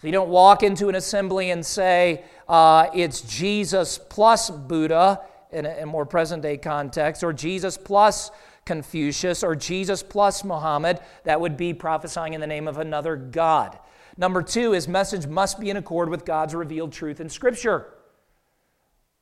So 0.00 0.06
you 0.06 0.12
don't 0.12 0.28
walk 0.28 0.62
into 0.62 0.88
an 0.88 0.94
assembly 0.94 1.50
and 1.50 1.66
say, 1.66 2.24
uh, 2.48 2.86
it's 2.94 3.20
Jesus 3.20 3.98
plus 3.98 4.48
Buddha 4.48 5.20
in 5.50 5.66
a, 5.66 5.74
in 5.74 5.82
a 5.84 5.86
more 5.86 6.06
present 6.06 6.42
day 6.42 6.56
context, 6.56 7.24
or 7.24 7.32
Jesus 7.32 7.76
plus 7.76 8.30
Confucius, 8.64 9.42
or 9.42 9.56
Jesus 9.56 10.02
plus 10.02 10.44
Muhammad. 10.44 11.00
That 11.24 11.40
would 11.40 11.56
be 11.56 11.74
prophesying 11.74 12.34
in 12.34 12.40
the 12.40 12.46
name 12.46 12.68
of 12.68 12.78
another 12.78 13.16
God. 13.16 13.78
Number 14.16 14.42
two, 14.42 14.72
his 14.72 14.86
message 14.86 15.26
must 15.26 15.58
be 15.58 15.70
in 15.70 15.76
accord 15.76 16.08
with 16.10 16.24
God's 16.24 16.54
revealed 16.54 16.92
truth 16.92 17.20
in 17.20 17.28
Scripture. 17.28 17.94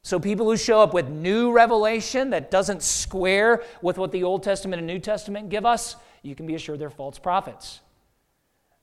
So, 0.02 0.20
people 0.20 0.46
who 0.46 0.56
show 0.56 0.80
up 0.80 0.94
with 0.94 1.08
new 1.08 1.52
revelation 1.52 2.30
that 2.30 2.50
doesn't 2.50 2.82
square 2.82 3.62
with 3.82 3.98
what 3.98 4.12
the 4.12 4.24
Old 4.24 4.42
Testament 4.42 4.78
and 4.78 4.86
New 4.86 5.00
Testament 5.00 5.48
give 5.48 5.66
us, 5.66 5.96
you 6.22 6.34
can 6.34 6.46
be 6.46 6.54
assured 6.54 6.78
they're 6.78 6.90
false 6.90 7.18
prophets. 7.18 7.80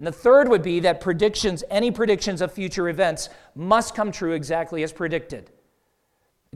And 0.04 0.08
the 0.10 0.12
third 0.12 0.50
would 0.50 0.64
be 0.64 0.82
that 0.82 1.00
predictions, 1.00 1.64
any 1.70 1.90
predictions 1.90 2.42
of 2.42 2.52
future 2.52 2.90
events, 2.90 3.30
must 3.56 3.96
come 3.96 4.12
true 4.12 4.34
exactly 4.34 4.84
as 4.84 4.92
predicted. 4.92 5.50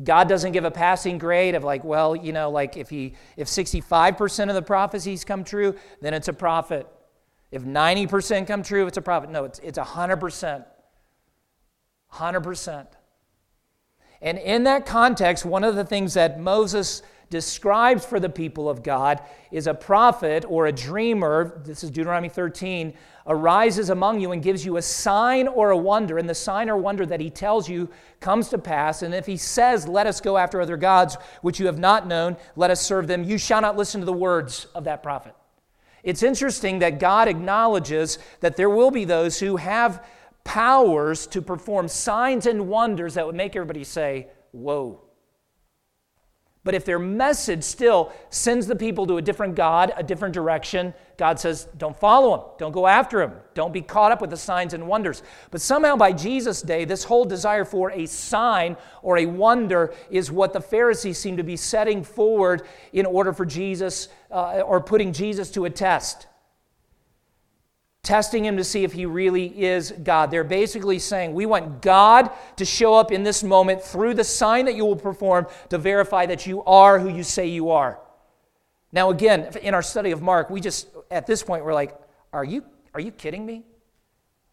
God 0.03 0.27
doesn't 0.27 0.51
give 0.51 0.65
a 0.65 0.69
passing 0.69 1.17
grade 1.17 1.55
of 1.55 1.63
like, 1.63 1.85
well, 1.85 2.13
you 2.13 2.33
know, 2.33 2.49
like 2.49 2.75
if 2.75 2.89
he 2.89 3.15
if 3.37 3.47
65% 3.47 4.49
of 4.49 4.55
the 4.55 4.61
prophecies 4.61 5.23
come 5.23 5.45
true, 5.45 5.75
then 6.01 6.13
it's 6.13 6.27
a 6.27 6.33
prophet. 6.33 6.87
If 7.49 7.63
90% 7.63 8.47
come 8.47 8.63
true, 8.63 8.85
it's 8.85 8.97
a 8.97 9.01
prophet. 9.01 9.29
No, 9.29 9.45
it's 9.45 9.59
it's 9.59 9.79
100%. 9.79 10.65
100%. 12.15 12.87
And 14.21 14.37
in 14.39 14.65
that 14.65 14.85
context, 14.85 15.45
one 15.45 15.63
of 15.63 15.75
the 15.77 15.85
things 15.85 16.15
that 16.15 16.37
Moses 16.37 17.01
describes 17.29 18.05
for 18.05 18.19
the 18.19 18.29
people 18.29 18.69
of 18.69 18.83
God 18.83 19.21
is 19.51 19.67
a 19.67 19.73
prophet 19.73 20.45
or 20.47 20.67
a 20.67 20.71
dreamer, 20.71 21.61
this 21.65 21.83
is 21.83 21.91
Deuteronomy 21.91 22.29
13, 22.29 22.93
arises 23.27 23.89
among 23.89 24.19
you 24.19 24.31
and 24.31 24.41
gives 24.41 24.65
you 24.65 24.77
a 24.77 24.81
sign 24.81 25.47
or 25.47 25.71
a 25.71 25.77
wonder. 25.77 26.17
And 26.17 26.29
the 26.29 26.35
sign 26.35 26.69
or 26.69 26.77
wonder 26.77 27.05
that 27.05 27.19
he 27.19 27.29
tells 27.29 27.67
you 27.67 27.89
comes 28.19 28.49
to 28.49 28.57
pass. 28.57 29.01
And 29.01 29.13
if 29.13 29.25
he 29.25 29.37
says, 29.37 29.87
Let 29.87 30.07
us 30.07 30.21
go 30.21 30.37
after 30.37 30.61
other 30.61 30.77
gods 30.77 31.17
which 31.41 31.59
you 31.59 31.65
have 31.65 31.79
not 31.79 32.07
known, 32.07 32.37
let 32.55 32.71
us 32.71 32.81
serve 32.81 33.07
them, 33.07 33.23
you 33.23 33.37
shall 33.37 33.61
not 33.61 33.77
listen 33.77 34.01
to 34.01 34.05
the 34.05 34.13
words 34.13 34.67
of 34.73 34.85
that 34.85 35.03
prophet. 35.03 35.35
It's 36.03 36.23
interesting 36.23 36.79
that 36.79 36.99
God 36.99 37.27
acknowledges 37.27 38.19
that 38.39 38.55
there 38.55 38.69
will 38.69 38.91
be 38.91 39.03
those 39.03 39.39
who 39.39 39.57
have 39.57 40.05
powers 40.43 41.27
to 41.27 41.41
perform 41.41 41.89
signs 41.89 42.45
and 42.45 42.69
wonders 42.69 43.15
that 43.15 43.25
would 43.25 43.35
make 43.35 43.55
everybody 43.55 43.83
say, 43.83 44.27
Whoa. 44.51 45.06
But 46.67 46.75
if 46.75 46.83
their 46.83 46.99
message 46.99 47.63
still 47.63 48.11
sends 48.29 48.67
the 48.67 48.75
people 48.75 49.07
to 49.07 49.15
a 49.15 49.21
different 49.21 49.55
God, 49.55 49.93
a 49.95 50.03
different 50.03 50.33
direction, 50.33 50.93
God 51.15 51.39
says, 51.39 51.69
don't 51.77 51.97
follow 51.97 52.35
them. 52.35 52.45
Don't 52.57 52.73
go 52.73 52.87
after 52.87 53.19
them. 53.19 53.37
Don't 53.53 53.71
be 53.71 53.81
caught 53.81 54.11
up 54.11 54.19
with 54.19 54.31
the 54.31 54.35
signs 54.35 54.73
and 54.73 54.85
wonders. 54.85 55.23
But 55.49 55.61
somehow 55.61 55.95
by 55.95 56.11
Jesus' 56.11 56.61
day, 56.61 56.83
this 56.83 57.05
whole 57.05 57.23
desire 57.23 57.63
for 57.63 57.91
a 57.91 58.05
sign 58.05 58.75
or 59.01 59.17
a 59.17 59.25
wonder 59.27 59.93
is 60.09 60.29
what 60.29 60.51
the 60.51 60.59
Pharisees 60.59 61.17
seem 61.17 61.37
to 61.37 61.43
be 61.43 61.55
setting 61.55 62.03
forward 62.03 62.63
in 62.91 63.05
order 63.05 63.31
for 63.31 63.45
Jesus 63.45 64.09
uh, 64.29 64.59
or 64.59 64.81
putting 64.81 65.13
Jesus 65.13 65.49
to 65.51 65.63
a 65.63 65.69
test 65.69 66.27
testing 68.07 68.45
him 68.45 68.55
to 68.55 68.63
see 68.63 68.85
if 68.85 68.93
he 68.93 69.05
really 69.05 69.47
is 69.65 69.91
God. 69.91 70.31
They're 70.31 70.45
basically 70.45 70.97
saying, 70.97 71.33
We 71.33 71.45
want 71.45 71.81
God 71.81 72.31
to 72.55 72.63
show 72.63 72.93
up 72.93 73.11
in 73.11 73.23
this 73.23 73.43
moment 73.43 73.81
through 73.81 74.13
the 74.13 74.23
sign 74.23 74.63
that 74.65 74.75
you 74.75 74.85
will 74.85 74.95
perform 74.95 75.45
to 75.69 75.77
verify 75.77 76.25
that 76.25 76.47
you 76.47 76.63
are 76.63 76.99
who 76.99 77.09
you 77.09 77.23
say 77.23 77.47
you 77.47 77.69
are. 77.69 77.99
Now, 78.93 79.09
again, 79.09 79.51
in 79.61 79.73
our 79.73 79.81
study 79.81 80.11
of 80.11 80.21
Mark, 80.21 80.49
we 80.49 80.61
just, 80.61 80.87
at 81.11 81.27
this 81.27 81.43
point, 81.43 81.65
we're 81.65 81.73
like, 81.73 81.99
Are 82.31 82.45
you, 82.45 82.63
are 82.93 83.01
you 83.01 83.11
kidding 83.11 83.45
me? 83.45 83.65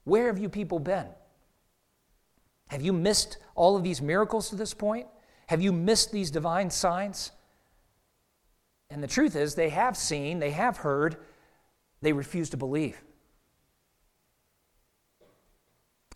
Where 0.03 0.27
have 0.27 0.39
you 0.41 0.49
people 0.49 0.81
been? 0.81 1.07
Have 2.71 2.83
you 2.83 2.93
missed 2.93 3.39
all 3.55 3.77
of 3.77 3.85
these 3.85 4.03
miracles 4.03 4.51
to 4.51 4.57
this 4.57 4.75
point? 4.75 5.07
Have 5.47 5.63
you 5.63 5.71
missed 5.71 6.11
these 6.11 6.33
divine 6.33 6.71
signs? 6.71 7.31
And 8.91 9.01
the 9.01 9.07
truth 9.07 9.37
is, 9.37 9.55
they 9.55 9.69
have 9.69 9.97
seen, 9.97 10.41
they 10.41 10.51
have 10.51 10.79
heard, 10.79 11.19
they 12.03 12.13
refuse 12.13 12.51
to 12.51 12.57
believe. 12.57 13.01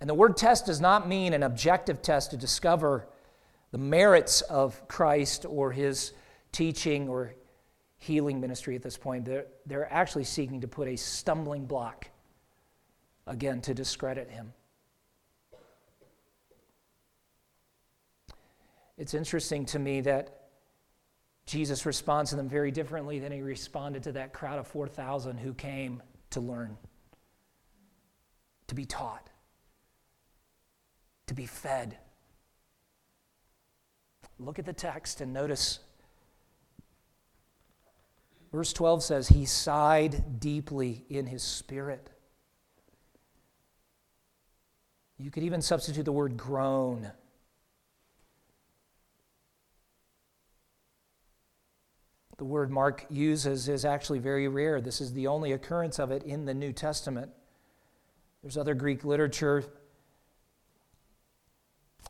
And 0.01 0.09
the 0.09 0.15
word 0.15 0.37
test 0.37 0.67
does 0.67 0.81
not 0.81 1.09
mean 1.09 1.33
an 1.33 1.43
objective 1.43 2.03
test 2.03 2.31
to 2.31 2.37
discover 2.37 3.09
the 3.73 3.79
merits 3.79 4.43
of 4.43 4.87
Christ 4.87 5.45
or 5.49 5.73
his 5.73 6.13
teaching 6.53 7.09
or 7.09 7.35
healing 7.99 8.41
ministry 8.41 8.77
at 8.77 8.83
this 8.83 8.97
point. 8.97 9.25
They're, 9.25 9.47
they're 9.67 9.93
actually 9.93 10.25
seeking 10.25 10.61
to 10.61 10.69
put 10.69 10.89
a 10.89 10.97
stumbling 10.97 11.67
block, 11.67 12.09
again, 13.27 13.61
to 13.63 13.75
discredit 13.75 14.31
him. 14.31 14.53
It's 18.97 19.15
interesting 19.15 19.67
to 19.67 19.79
me 19.79 20.01
that 20.03 20.35
Jesus 21.47 21.87
responds 21.87 22.31
to 22.31 22.37
them 22.37 22.49
very 22.49 22.70
differently 22.70 23.18
than 23.18 23.33
he 23.33 23.43
responded 23.43 24.05
to 24.05 24.12
that 24.12 24.33
crowd 24.33 24.59
of 24.59 24.66
4,000 24.68 25.39
who 25.39 25.55
came 25.55 26.03
to 26.31 26.41
learn, 26.41 26.77
to 28.68 28.75
be 28.75 28.85
taught 28.85 29.29
to 31.29 31.35
be 31.35 31.47
fed. 31.47 31.97
Look 34.39 34.59
at 34.59 34.66
the 34.66 34.72
text 34.72 35.20
and 35.20 35.33
notice. 35.33 35.81
Verse 38.53 38.72
12 38.72 39.03
says, 39.03 39.29
He 39.29 39.45
sighed 39.45 40.41
deeply 40.41 41.05
in 41.09 41.26
his 41.26 41.43
spirit. 41.43 42.11
You 45.18 45.31
could 45.31 45.43
even 45.43 45.61
substitute 45.61 46.05
the 46.05 46.12
word 46.12 46.37
groan. 46.37 47.11
The 52.39 52.45
word 52.45 52.70
Mark 52.70 53.05
uses 53.11 53.68
is 53.68 53.85
actually 53.85 54.20
very 54.20 54.47
rare. 54.47 54.81
This 54.81 55.01
is 55.01 55.12
the 55.12 55.26
only 55.26 55.53
occurrence 55.53 55.99
of 55.99 56.12
it 56.12 56.22
in 56.22 56.45
the 56.45 56.55
New 56.55 56.72
Testament. 56.72 57.33
There's 58.43 58.57
other 58.57 58.74
Greek 58.74 59.05
literature 59.05 59.64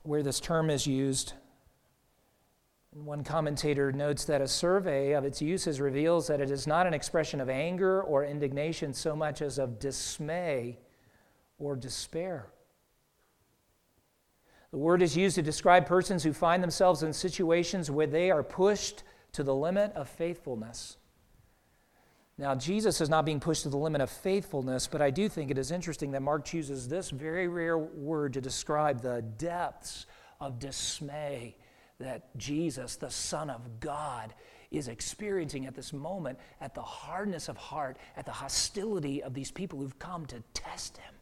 where 0.08 0.22
this 0.22 0.40
term 0.40 0.70
is 0.70 0.86
used. 0.86 1.34
One 2.92 3.22
commentator 3.22 3.92
notes 3.92 4.24
that 4.24 4.40
a 4.40 4.48
survey 4.48 5.12
of 5.12 5.26
its 5.26 5.42
uses 5.42 5.82
reveals 5.82 6.26
that 6.28 6.40
it 6.40 6.50
is 6.50 6.66
not 6.66 6.86
an 6.86 6.94
expression 6.94 7.42
of 7.42 7.50
anger 7.50 8.02
or 8.02 8.24
indignation 8.24 8.94
so 8.94 9.14
much 9.14 9.42
as 9.42 9.58
of 9.58 9.78
dismay 9.78 10.78
or 11.58 11.76
despair. 11.76 12.46
The 14.70 14.78
word 14.78 15.02
is 15.02 15.16
used 15.16 15.36
to 15.36 15.42
describe 15.42 15.86
persons 15.86 16.22
who 16.24 16.32
find 16.32 16.62
themselves 16.62 17.02
in 17.02 17.12
situations 17.12 17.90
where 17.90 18.06
they 18.06 18.30
are 18.30 18.42
pushed 18.42 19.02
to 19.32 19.42
the 19.42 19.54
limit 19.54 19.92
of 19.92 20.08
faithfulness. 20.08 20.97
Now, 22.40 22.54
Jesus 22.54 23.00
is 23.00 23.08
not 23.08 23.24
being 23.24 23.40
pushed 23.40 23.64
to 23.64 23.68
the 23.68 23.76
limit 23.76 24.00
of 24.00 24.08
faithfulness, 24.08 24.86
but 24.86 25.02
I 25.02 25.10
do 25.10 25.28
think 25.28 25.50
it 25.50 25.58
is 25.58 25.72
interesting 25.72 26.12
that 26.12 26.22
Mark 26.22 26.44
chooses 26.44 26.88
this 26.88 27.10
very 27.10 27.48
rare 27.48 27.76
word 27.76 28.32
to 28.34 28.40
describe 28.40 29.02
the 29.02 29.22
depths 29.38 30.06
of 30.40 30.60
dismay 30.60 31.56
that 31.98 32.36
Jesus, 32.36 32.94
the 32.94 33.10
Son 33.10 33.50
of 33.50 33.80
God, 33.80 34.32
is 34.70 34.86
experiencing 34.86 35.66
at 35.66 35.74
this 35.74 35.92
moment, 35.92 36.38
at 36.60 36.76
the 36.76 36.82
hardness 36.82 37.48
of 37.48 37.56
heart, 37.56 37.96
at 38.16 38.24
the 38.24 38.30
hostility 38.30 39.20
of 39.20 39.34
these 39.34 39.50
people 39.50 39.80
who've 39.80 39.98
come 39.98 40.24
to 40.26 40.40
test 40.54 40.96
him. 40.98 41.14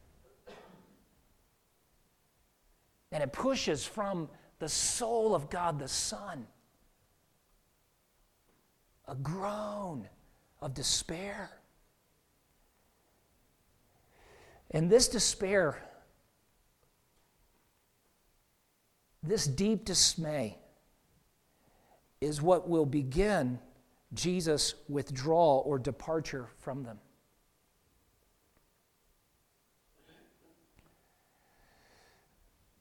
And 3.10 3.22
it 3.22 3.32
pushes 3.32 3.86
from 3.86 4.28
the 4.58 4.68
soul 4.68 5.34
of 5.34 5.48
God 5.48 5.78
the 5.78 5.88
Son 5.88 6.46
a 9.08 9.14
groan 9.14 10.08
of 10.60 10.74
despair. 10.74 11.50
And 14.70 14.90
this 14.90 15.08
despair, 15.08 15.82
this 19.22 19.46
deep 19.46 19.84
dismay, 19.84 20.58
is 22.20 22.40
what 22.42 22.68
will 22.68 22.86
begin 22.86 23.58
Jesus' 24.14 24.74
withdrawal 24.88 25.62
or 25.66 25.78
departure 25.78 26.48
from 26.58 26.82
them. 26.82 26.98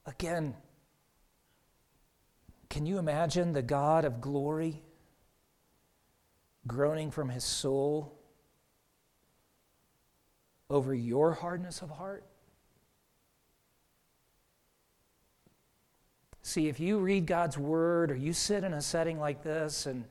Again, 0.06 0.54
can 2.70 2.86
you 2.86 2.98
imagine 2.98 3.52
the 3.52 3.62
God 3.62 4.04
of 4.04 4.20
glory 4.20 4.82
groaning 6.66 7.10
from 7.10 7.28
his 7.28 7.44
soul 7.44 8.18
over 10.68 10.94
your 10.94 11.32
hardness 11.32 11.82
of 11.82 11.90
heart? 11.90 12.24
See, 16.46 16.68
if 16.68 16.78
you 16.78 17.00
read 17.00 17.26
God's 17.26 17.58
word 17.58 18.12
or 18.12 18.14
you 18.14 18.32
sit 18.32 18.62
in 18.62 18.72
a 18.72 18.80
setting 18.80 19.18
like 19.18 19.42
this 19.42 19.86
and, 19.86 20.04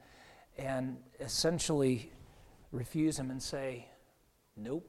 and 0.58 0.98
essentially 1.22 2.12
refuse 2.74 3.18
Him 3.18 3.32
and 3.32 3.42
say, 3.42 3.88
Nope. 4.58 4.86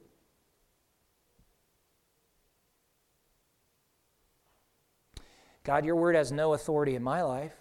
God, 5.63 5.85
your 5.85 5.95
word 5.95 6.17
has 6.17 6.33
no 6.33 6.55
authority 6.55 6.97
in 6.97 7.03
my 7.05 7.23
life 7.23 7.55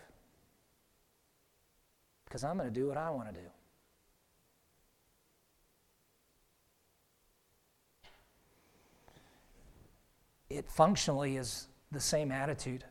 because 2.26 2.44
I'm 2.44 2.58
going 2.58 2.68
to 2.68 2.74
do 2.74 2.88
what 2.88 2.98
I 2.98 3.12
want 3.12 3.28
to 3.28 3.34
do. 3.34 3.48
It 10.50 10.70
functionally 10.70 11.38
is 11.38 11.68
the 11.92 12.00
same 12.00 12.32
attitude. 12.32 12.84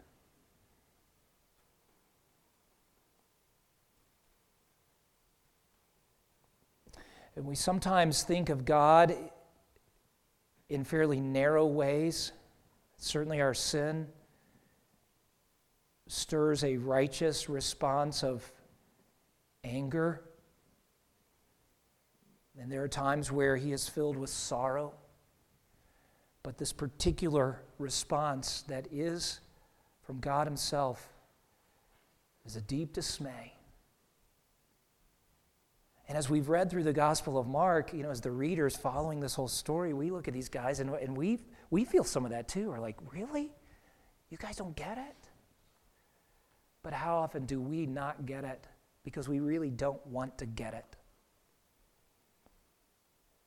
And 7.36 7.44
we 7.44 7.56
sometimes 7.56 8.22
think 8.22 8.48
of 8.48 8.64
God 8.64 9.14
in 10.68 10.84
fairly 10.84 11.20
narrow 11.20 11.66
ways. 11.66 12.32
Certainly, 12.98 13.40
our 13.40 13.54
sin 13.54 14.06
stirs 16.06 16.62
a 16.62 16.76
righteous 16.76 17.48
response 17.48 18.22
of 18.22 18.50
anger. 19.64 20.22
And 22.60 22.70
there 22.70 22.84
are 22.84 22.88
times 22.88 23.32
where 23.32 23.56
He 23.56 23.72
is 23.72 23.88
filled 23.88 24.16
with 24.16 24.30
sorrow. 24.30 24.94
But 26.44 26.58
this 26.58 26.72
particular 26.72 27.62
response 27.78 28.62
that 28.68 28.86
is 28.92 29.40
from 30.02 30.20
God 30.20 30.46
Himself 30.46 31.08
is 32.44 32.54
a 32.54 32.60
deep 32.60 32.92
dismay. 32.92 33.54
And 36.06 36.18
as 36.18 36.28
we've 36.28 36.50
read 36.50 36.70
through 36.70 36.84
the 36.84 36.92
Gospel 36.92 37.38
of 37.38 37.46
Mark, 37.46 37.94
you 37.94 38.02
know, 38.02 38.10
as 38.10 38.20
the 38.20 38.30
readers 38.30 38.76
following 38.76 39.20
this 39.20 39.34
whole 39.34 39.48
story, 39.48 39.94
we 39.94 40.10
look 40.10 40.28
at 40.28 40.34
these 40.34 40.50
guys 40.50 40.80
and, 40.80 40.90
and 40.90 41.16
we, 41.16 41.40
we 41.70 41.86
feel 41.86 42.04
some 42.04 42.26
of 42.26 42.30
that 42.32 42.46
too. 42.46 42.68
We're 42.68 42.78
like, 42.78 42.98
really? 43.10 43.50
You 44.28 44.36
guys 44.36 44.56
don't 44.56 44.76
get 44.76 44.98
it? 44.98 45.30
But 46.82 46.92
how 46.92 47.16
often 47.16 47.46
do 47.46 47.58
we 47.58 47.86
not 47.86 48.26
get 48.26 48.44
it 48.44 48.66
because 49.02 49.30
we 49.30 49.40
really 49.40 49.70
don't 49.70 50.06
want 50.06 50.36
to 50.38 50.46
get 50.46 50.74
it? 50.74 50.84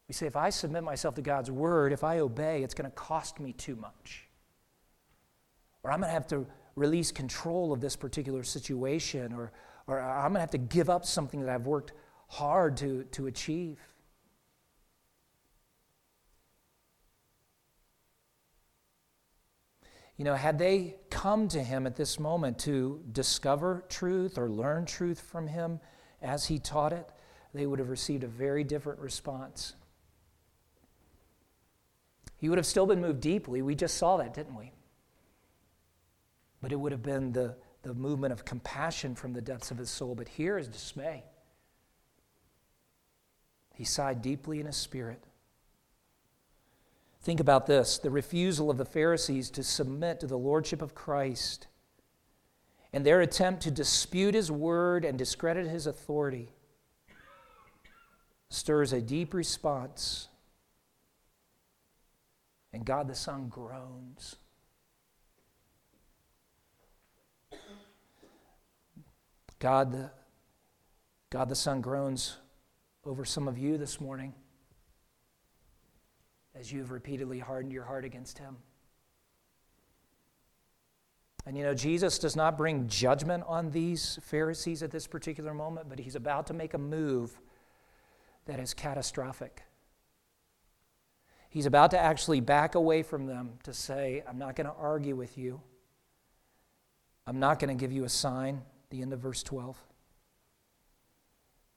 We 0.07 0.13
say, 0.13 0.25
if 0.25 0.37
I 0.37 0.49
submit 0.49 0.83
myself 0.83 1.15
to 1.15 1.21
God's 1.21 1.51
word, 1.51 1.91
if 1.91 2.03
I 2.03 2.19
obey, 2.19 2.63
it's 2.63 2.73
going 2.73 2.89
to 2.89 2.95
cost 2.95 3.39
me 3.39 3.51
too 3.51 3.75
much. 3.75 4.27
Or 5.83 5.91
I'm 5.91 5.99
going 5.99 6.09
to 6.09 6.13
have 6.13 6.27
to 6.27 6.45
release 6.75 7.11
control 7.11 7.73
of 7.73 7.81
this 7.81 7.95
particular 7.95 8.43
situation, 8.43 9.33
or, 9.33 9.51
or 9.85 9.99
I'm 9.99 10.29
going 10.31 10.35
to 10.35 10.39
have 10.41 10.51
to 10.51 10.57
give 10.57 10.89
up 10.89 11.05
something 11.05 11.41
that 11.41 11.49
I've 11.49 11.65
worked 11.65 11.91
hard 12.27 12.77
to, 12.77 13.03
to 13.03 13.27
achieve. 13.27 13.79
You 20.17 20.25
know, 20.25 20.33
had 20.33 20.57
they 20.57 20.95
come 21.09 21.47
to 21.49 21.61
him 21.61 21.85
at 21.85 21.95
this 21.95 22.19
moment 22.19 22.57
to 22.59 23.03
discover 23.11 23.83
truth 23.87 24.37
or 24.37 24.49
learn 24.49 24.85
truth 24.85 25.21
from 25.21 25.47
him 25.47 25.79
as 26.21 26.45
he 26.45 26.57
taught 26.59 26.91
it, 26.91 27.09
they 27.53 27.65
would 27.65 27.79
have 27.79 27.89
received 27.89 28.23
a 28.23 28.27
very 28.27 28.63
different 28.63 28.99
response. 28.99 29.75
He 32.37 32.49
would 32.49 32.57
have 32.57 32.65
still 32.65 32.85
been 32.85 33.01
moved 33.01 33.21
deeply. 33.21 33.61
We 33.61 33.75
just 33.75 33.97
saw 33.97 34.17
that, 34.17 34.33
didn't 34.33 34.55
we? 34.55 34.71
But 36.61 36.71
it 36.71 36.79
would 36.79 36.91
have 36.91 37.03
been 37.03 37.33
the, 37.33 37.55
the 37.81 37.93
movement 37.93 38.31
of 38.31 38.45
compassion 38.45 39.15
from 39.15 39.33
the 39.33 39.41
depths 39.41 39.71
of 39.71 39.77
his 39.77 39.89
soul. 39.89 40.15
But 40.15 40.27
here 40.27 40.57
is 40.57 40.67
dismay. 40.67 41.23
He 43.73 43.83
sighed 43.83 44.21
deeply 44.21 44.59
in 44.59 44.65
his 44.65 44.75
spirit. 44.75 45.23
Think 47.21 47.39
about 47.39 47.65
this 47.65 47.97
the 47.97 48.09
refusal 48.09 48.69
of 48.69 48.77
the 48.77 48.85
Pharisees 48.85 49.49
to 49.51 49.63
submit 49.63 50.19
to 50.19 50.27
the 50.27 50.37
lordship 50.37 50.81
of 50.81 50.95
Christ 50.95 51.67
and 52.93 53.05
their 53.05 53.21
attempt 53.21 53.63
to 53.63 53.71
dispute 53.71 54.33
his 54.33 54.51
word 54.51 55.03
and 55.03 55.17
discredit 55.17 55.67
his 55.67 55.87
authority 55.87 56.49
stirs 58.49 58.93
a 58.93 59.01
deep 59.01 59.33
response 59.33 60.29
and 62.73 62.85
God 62.85 63.07
the 63.07 63.15
Son 63.15 63.47
groans. 63.47 64.35
God 69.59 69.91
the, 69.91 70.11
God 71.29 71.49
the 71.49 71.55
Son 71.55 71.81
groans 71.81 72.37
over 73.05 73.25
some 73.25 73.47
of 73.47 73.57
you 73.57 73.77
this 73.77 73.99
morning 73.99 74.33
as 76.55 76.71
you 76.71 76.79
have 76.79 76.91
repeatedly 76.91 77.39
hardened 77.39 77.71
your 77.71 77.83
heart 77.83 78.05
against 78.05 78.37
Him. 78.37 78.57
And 81.45 81.57
you 81.57 81.63
know, 81.63 81.73
Jesus 81.73 82.19
does 82.19 82.35
not 82.35 82.57
bring 82.57 82.87
judgment 82.87 83.43
on 83.47 83.71
these 83.71 84.19
Pharisees 84.21 84.83
at 84.83 84.91
this 84.91 85.07
particular 85.07 85.53
moment, 85.53 85.87
but 85.87 85.99
He's 85.99 86.15
about 86.15 86.47
to 86.47 86.53
make 86.53 86.73
a 86.73 86.77
move 86.77 87.39
that 88.45 88.59
is 88.59 88.73
catastrophic. 88.73 89.63
He's 91.49 91.65
about 91.65 91.91
to 91.91 91.99
actually 91.99 92.39
back 92.39 92.75
away 92.75 93.03
from 93.03 93.25
them 93.25 93.53
to 93.63 93.73
say, 93.73 94.23
I'm 94.27 94.37
not 94.37 94.55
going 94.55 94.67
to 94.67 94.75
argue 94.79 95.15
with 95.15 95.37
you. 95.37 95.61
I'm 97.25 97.39
not 97.39 97.59
going 97.59 97.75
to 97.75 97.79
give 97.79 97.91
you 97.91 98.03
a 98.03 98.09
sign, 98.09 98.61
the 98.89 99.01
end 99.01 99.13
of 99.13 99.19
verse 99.19 99.43
12. 99.43 99.77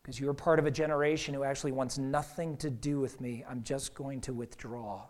Because 0.02 0.18
you're 0.18 0.34
part 0.34 0.58
of 0.58 0.66
a 0.66 0.70
generation 0.70 1.34
who 1.34 1.44
actually 1.44 1.72
wants 1.72 1.98
nothing 1.98 2.56
to 2.58 2.70
do 2.70 3.00
with 3.00 3.20
me. 3.20 3.44
I'm 3.48 3.62
just 3.62 3.94
going 3.94 4.20
to 4.22 4.32
withdraw. 4.32 5.02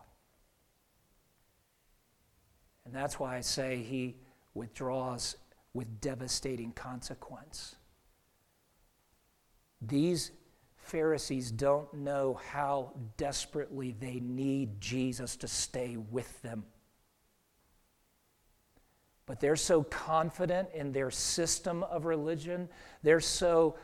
And 2.85 2.95
that's 2.95 3.21
why 3.21 3.37
I 3.37 3.41
say 3.41 3.77
he 3.77 4.17
withdraws 4.55 5.37
with 5.75 6.01
devastating 6.01 6.73
consequence. 6.73 7.77
These 9.81 10.33
Pharisees 10.91 11.51
don't 11.53 11.93
know 11.95 12.41
how 12.51 12.93
desperately 13.17 13.93
they 14.01 14.21
need 14.21 14.81
Jesus 14.81 15.37
to 15.37 15.49
stay 15.49 15.97
with 15.97 16.43
them. 16.43 16.65
but 19.27 19.39
they're 19.39 19.55
so 19.55 19.85
confident 19.85 20.69
in 20.75 20.91
their 20.91 21.09
system 21.11 21.85
of 21.85 22.05
religion. 22.05 22.69
They're 23.05 23.21
so 23.21 23.77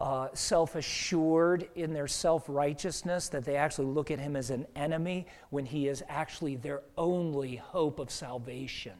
uh, 0.00 0.28
self 0.34 0.76
assured 0.76 1.68
in 1.74 1.92
their 1.92 2.06
self 2.06 2.44
righteousness 2.48 3.28
that 3.30 3.44
they 3.44 3.56
actually 3.56 3.86
look 3.86 4.12
at 4.12 4.20
him 4.20 4.36
as 4.36 4.50
an 4.50 4.66
enemy 4.76 5.26
when 5.50 5.66
he 5.66 5.88
is 5.88 6.04
actually 6.08 6.54
their 6.56 6.82
only 6.96 7.56
hope 7.56 7.98
of 7.98 8.10
salvation. 8.12 8.94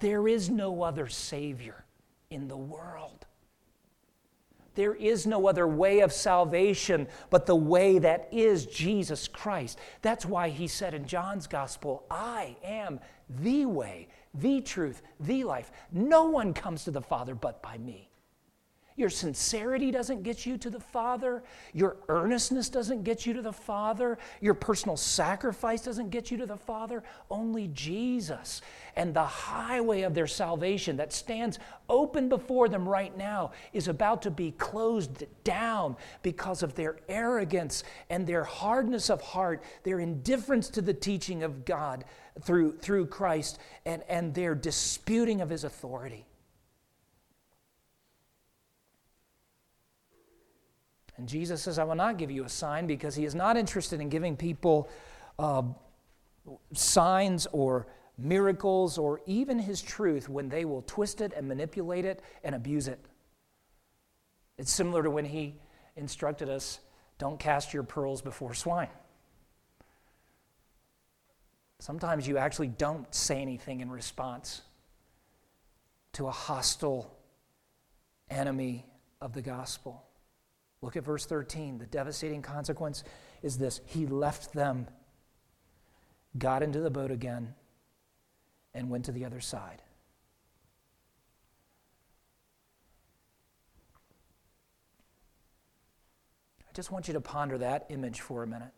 There 0.00 0.28
is 0.28 0.50
no 0.50 0.82
other 0.82 1.08
Savior 1.08 1.84
in 2.28 2.48
the 2.48 2.58
world. 2.58 3.26
There 4.74 4.94
is 4.94 5.26
no 5.26 5.46
other 5.46 5.66
way 5.66 6.00
of 6.00 6.12
salvation 6.12 7.08
but 7.30 7.46
the 7.46 7.56
way 7.56 7.98
that 7.98 8.28
is 8.32 8.66
Jesus 8.66 9.28
Christ. 9.28 9.78
That's 10.02 10.26
why 10.26 10.48
he 10.48 10.66
said 10.66 10.94
in 10.94 11.06
John's 11.06 11.46
gospel, 11.46 12.04
I 12.10 12.56
am 12.64 13.00
the 13.28 13.66
way, 13.66 14.08
the 14.34 14.60
truth, 14.60 15.02
the 15.20 15.44
life. 15.44 15.70
No 15.92 16.24
one 16.24 16.52
comes 16.52 16.84
to 16.84 16.90
the 16.90 17.00
Father 17.02 17.34
but 17.34 17.62
by 17.62 17.78
me. 17.78 18.10
Your 18.96 19.10
sincerity 19.10 19.90
doesn't 19.90 20.22
get 20.22 20.46
you 20.46 20.56
to 20.58 20.70
the 20.70 20.78
Father. 20.78 21.42
Your 21.72 21.96
earnestness 22.08 22.68
doesn't 22.68 23.02
get 23.02 23.26
you 23.26 23.32
to 23.32 23.42
the 23.42 23.52
Father. 23.52 24.18
Your 24.40 24.54
personal 24.54 24.96
sacrifice 24.96 25.82
doesn't 25.82 26.10
get 26.10 26.30
you 26.30 26.36
to 26.36 26.46
the 26.46 26.56
Father. 26.56 27.02
Only 27.28 27.68
Jesus. 27.68 28.62
And 28.94 29.12
the 29.12 29.24
highway 29.24 30.02
of 30.02 30.14
their 30.14 30.28
salvation 30.28 30.96
that 30.98 31.12
stands 31.12 31.58
open 31.88 32.28
before 32.28 32.68
them 32.68 32.88
right 32.88 33.16
now 33.16 33.50
is 33.72 33.88
about 33.88 34.22
to 34.22 34.30
be 34.30 34.52
closed 34.52 35.24
down 35.42 35.96
because 36.22 36.62
of 36.62 36.76
their 36.76 36.98
arrogance 37.08 37.82
and 38.10 38.24
their 38.24 38.44
hardness 38.44 39.10
of 39.10 39.20
heart, 39.20 39.64
their 39.82 39.98
indifference 39.98 40.68
to 40.70 40.80
the 40.80 40.94
teaching 40.94 41.42
of 41.42 41.64
God 41.64 42.04
through, 42.42 42.76
through 42.78 43.06
Christ, 43.06 43.58
and, 43.84 44.04
and 44.08 44.32
their 44.32 44.54
disputing 44.54 45.40
of 45.40 45.50
His 45.50 45.64
authority. 45.64 46.26
And 51.16 51.28
Jesus 51.28 51.62
says, 51.62 51.78
I 51.78 51.84
will 51.84 51.94
not 51.94 52.18
give 52.18 52.30
you 52.30 52.44
a 52.44 52.48
sign 52.48 52.86
because 52.86 53.14
he 53.14 53.24
is 53.24 53.34
not 53.34 53.56
interested 53.56 54.00
in 54.00 54.08
giving 54.08 54.36
people 54.36 54.88
uh, 55.38 55.62
signs 56.72 57.46
or 57.52 57.86
miracles 58.18 58.98
or 58.98 59.20
even 59.26 59.58
his 59.58 59.80
truth 59.82 60.28
when 60.28 60.48
they 60.48 60.64
will 60.64 60.82
twist 60.82 61.20
it 61.20 61.32
and 61.36 61.46
manipulate 61.46 62.04
it 62.04 62.22
and 62.42 62.54
abuse 62.54 62.88
it. 62.88 62.98
It's 64.58 64.72
similar 64.72 65.02
to 65.02 65.10
when 65.10 65.24
he 65.24 65.56
instructed 65.96 66.48
us 66.48 66.80
don't 67.18 67.38
cast 67.38 67.72
your 67.72 67.84
pearls 67.84 68.22
before 68.22 68.54
swine. 68.54 68.88
Sometimes 71.78 72.26
you 72.26 72.38
actually 72.38 72.68
don't 72.68 73.12
say 73.14 73.40
anything 73.40 73.80
in 73.80 73.90
response 73.90 74.62
to 76.14 76.26
a 76.26 76.30
hostile 76.30 77.16
enemy 78.30 78.86
of 79.20 79.32
the 79.32 79.42
gospel. 79.42 80.02
Look 80.84 80.96
at 80.96 81.04
verse 81.04 81.24
13. 81.24 81.78
The 81.78 81.86
devastating 81.86 82.42
consequence 82.42 83.04
is 83.42 83.56
this 83.56 83.80
He 83.86 84.06
left 84.06 84.52
them, 84.52 84.86
got 86.36 86.62
into 86.62 86.78
the 86.80 86.90
boat 86.90 87.10
again, 87.10 87.54
and 88.74 88.90
went 88.90 89.06
to 89.06 89.12
the 89.12 89.24
other 89.24 89.40
side. 89.40 89.80
I 96.60 96.72
just 96.74 96.90
want 96.90 97.08
you 97.08 97.14
to 97.14 97.20
ponder 97.20 97.56
that 97.56 97.86
image 97.88 98.20
for 98.20 98.42
a 98.42 98.46
minute. 98.46 98.74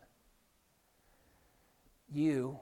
You, 2.09 2.57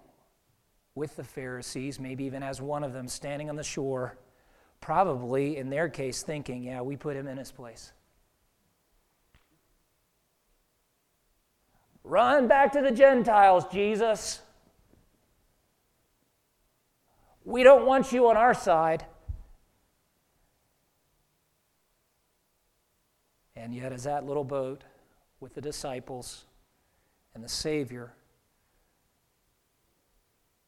with 0.95 1.15
the 1.17 1.23
Pharisees, 1.23 1.99
maybe 1.99 2.23
even 2.23 2.41
as 2.41 2.63
one 2.63 2.83
of 2.83 2.93
them 2.93 3.07
standing 3.07 3.51
on 3.51 3.57
the 3.57 3.63
shore, 3.63 4.17
probably 4.81 5.57
in 5.57 5.69
their 5.69 5.87
case 5.87 6.23
thinking, 6.23 6.63
yeah, 6.63 6.81
we 6.81 6.95
put 6.95 7.15
him 7.15 7.27
in 7.27 7.37
his 7.37 7.51
place. 7.51 7.91
Run 12.05 12.47
back 12.47 12.71
to 12.73 12.81
the 12.81 12.91
Gentiles, 12.91 13.65
Jesus. 13.71 14.39
We 17.43 17.63
don't 17.63 17.87
want 17.87 18.11
you 18.11 18.29
on 18.29 18.37
our 18.37 18.53
side. 18.53 19.03
And 23.55 23.73
yet, 23.73 23.91
as 23.91 24.03
that 24.03 24.23
little 24.23 24.43
boat 24.43 24.83
with 25.39 25.55
the 25.55 25.61
disciples 25.61 26.45
and 27.33 27.43
the 27.43 27.49
Savior 27.49 28.13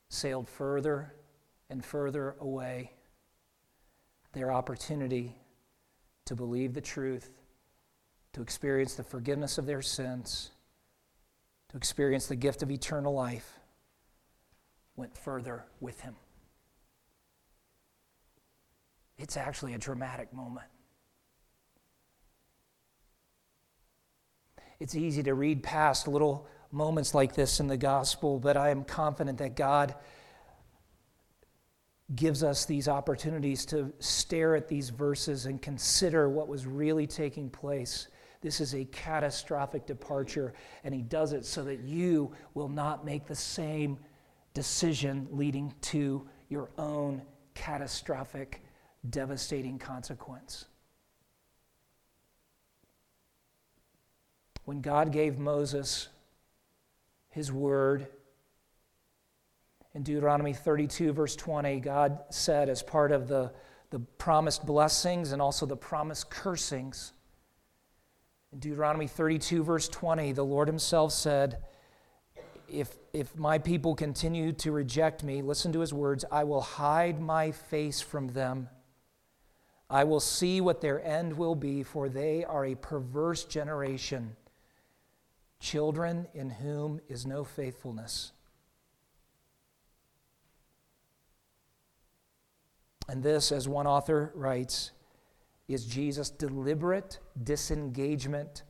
sailed 0.09 0.49
further 0.49 1.13
and 1.69 1.85
further 1.85 2.35
away, 2.39 2.93
their 4.33 4.51
opportunity 4.51 5.35
to 6.25 6.35
believe 6.35 6.73
the 6.73 6.81
truth, 6.81 7.29
to 8.33 8.41
experience 8.41 8.95
the 8.95 9.03
forgiveness 9.03 9.59
of 9.59 9.67
their 9.67 9.83
sins, 9.83 10.49
to 11.69 11.77
experience 11.77 12.27
the 12.27 12.35
gift 12.35 12.63
of 12.63 12.71
eternal 12.71 13.13
life, 13.13 13.59
went 14.95 15.15
further 15.17 15.65
with 15.79 16.01
him. 16.01 16.15
It's 19.17 19.37
actually 19.37 19.73
a 19.73 19.77
dramatic 19.77 20.33
moment. 20.33 20.67
It's 24.79 24.95
easy 24.95 25.23
to 25.23 25.33
read 25.33 25.63
past 25.63 26.07
little 26.07 26.47
moments 26.71 27.15
like 27.15 27.33
this 27.33 27.59
in 27.59 27.67
the 27.67 27.77
gospel, 27.77 28.39
but 28.39 28.57
I 28.57 28.69
am 28.69 28.83
confident 28.83 29.39
that 29.39 29.55
God 29.55 29.95
gives 32.15 32.43
us 32.43 32.65
these 32.65 32.87
opportunities 32.87 33.65
to 33.65 33.91
stare 33.99 34.55
at 34.55 34.67
these 34.67 34.89
verses 34.89 35.45
and 35.45 35.61
consider 35.61 36.29
what 36.29 36.47
was 36.47 36.65
really 36.65 37.07
taking 37.07 37.49
place 37.49 38.07
this 38.47 38.61
is 38.61 38.73
a 38.73 38.85
catastrophic 38.85 39.85
departure, 39.85 40.53
and 40.85 40.95
he 40.95 41.01
does 41.01 41.33
it 41.33 41.45
so 41.45 41.65
that 41.65 41.81
you 41.81 42.31
will 42.53 42.69
not 42.69 43.03
make 43.03 43.25
the 43.25 43.35
same 43.35 43.99
decision 44.53 45.27
leading 45.31 45.73
to 45.81 46.25
your 46.47 46.69
own 46.77 47.21
catastrophic, 47.55 48.63
devastating 49.09 49.77
consequence. 49.77 50.63
When 54.63 54.79
God 54.79 55.11
gave 55.11 55.37
Moses 55.37 56.07
his 57.27 57.51
word, 57.51 58.07
in 59.93 60.03
Deuteronomy 60.03 60.53
32, 60.53 61.11
verse 61.11 61.35
20, 61.35 61.81
God 61.81 62.19
said, 62.29 62.69
as 62.69 62.81
part 62.81 63.11
of 63.11 63.27
the, 63.27 63.51
the 63.89 63.99
promised 63.99 64.65
blessings 64.65 65.33
and 65.33 65.41
also 65.41 65.65
the 65.65 65.75
promised 65.75 66.29
cursings, 66.29 67.11
in 68.53 68.59
Deuteronomy 68.59 69.07
32, 69.07 69.63
verse 69.63 69.87
20, 69.89 70.31
the 70.31 70.43
Lord 70.43 70.67
Himself 70.67 71.11
said, 71.11 71.63
if, 72.69 72.97
if 73.13 73.35
my 73.37 73.57
people 73.57 73.95
continue 73.95 74.51
to 74.53 74.71
reject 74.71 75.23
me, 75.23 75.41
listen 75.41 75.71
to 75.73 75.79
his 75.79 75.93
words, 75.93 76.25
I 76.31 76.43
will 76.43 76.61
hide 76.61 77.19
my 77.19 77.51
face 77.51 78.01
from 78.01 78.29
them. 78.29 78.69
I 79.89 80.03
will 80.03 80.19
see 80.19 80.59
what 80.59 80.81
their 80.81 81.01
end 81.03 81.37
will 81.37 81.55
be, 81.55 81.83
for 81.83 82.09
they 82.09 82.43
are 82.43 82.65
a 82.65 82.75
perverse 82.75 83.45
generation, 83.45 84.35
children 85.61 86.27
in 86.33 86.49
whom 86.49 86.99
is 87.07 87.25
no 87.25 87.45
faithfulness. 87.45 88.33
And 93.07 93.23
this, 93.23 93.53
as 93.53 93.69
one 93.69 93.87
author 93.87 94.33
writes, 94.35 94.91
is 95.67 95.85
Jesus' 95.85 96.29
deliberate 96.29 97.19
disengagement 97.43 98.63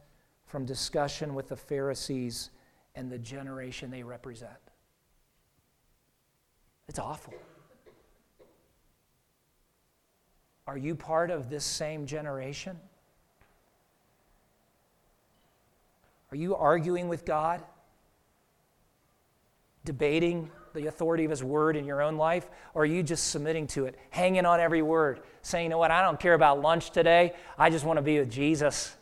from 0.45 0.65
discussion 0.65 1.35
with 1.35 1.49
the 1.49 1.55
Pharisees 1.55 2.49
and 2.95 3.11
the 3.11 3.19
generation 3.19 3.91
they 3.91 4.03
represent. 4.03 4.51
It's 6.87 6.99
awful. 6.99 7.33
Are 10.65 10.77
you 10.77 10.95
part 10.95 11.29
of 11.31 11.49
this 11.49 11.63
same 11.63 12.05
generation? 12.05 12.77
Are 16.31 16.35
you 16.35 16.55
arguing 16.55 17.07
with 17.07 17.23
God? 17.23 17.63
Debating 19.85 20.51
the 20.73 20.87
authority 20.87 21.25
of 21.25 21.31
His 21.31 21.43
Word 21.43 21.75
in 21.75 21.85
your 21.85 22.01
own 22.01 22.17
life? 22.17 22.49
Or 22.73 22.83
are 22.83 22.85
you 22.85 23.03
just 23.03 23.29
submitting 23.29 23.67
to 23.67 23.85
it, 23.85 23.95
hanging 24.09 24.45
on 24.45 24.59
every 24.59 24.81
word, 24.81 25.21
saying, 25.41 25.65
you 25.65 25.69
know 25.69 25.77
what, 25.77 25.91
I 25.91 26.01
don't 26.01 26.19
care 26.19 26.33
about 26.33 26.61
lunch 26.61 26.91
today, 26.91 27.33
I 27.57 27.69
just 27.69 27.85
want 27.85 27.97
to 27.97 28.01
be 28.01 28.19
with 28.19 28.29
Jesus? 28.29 28.95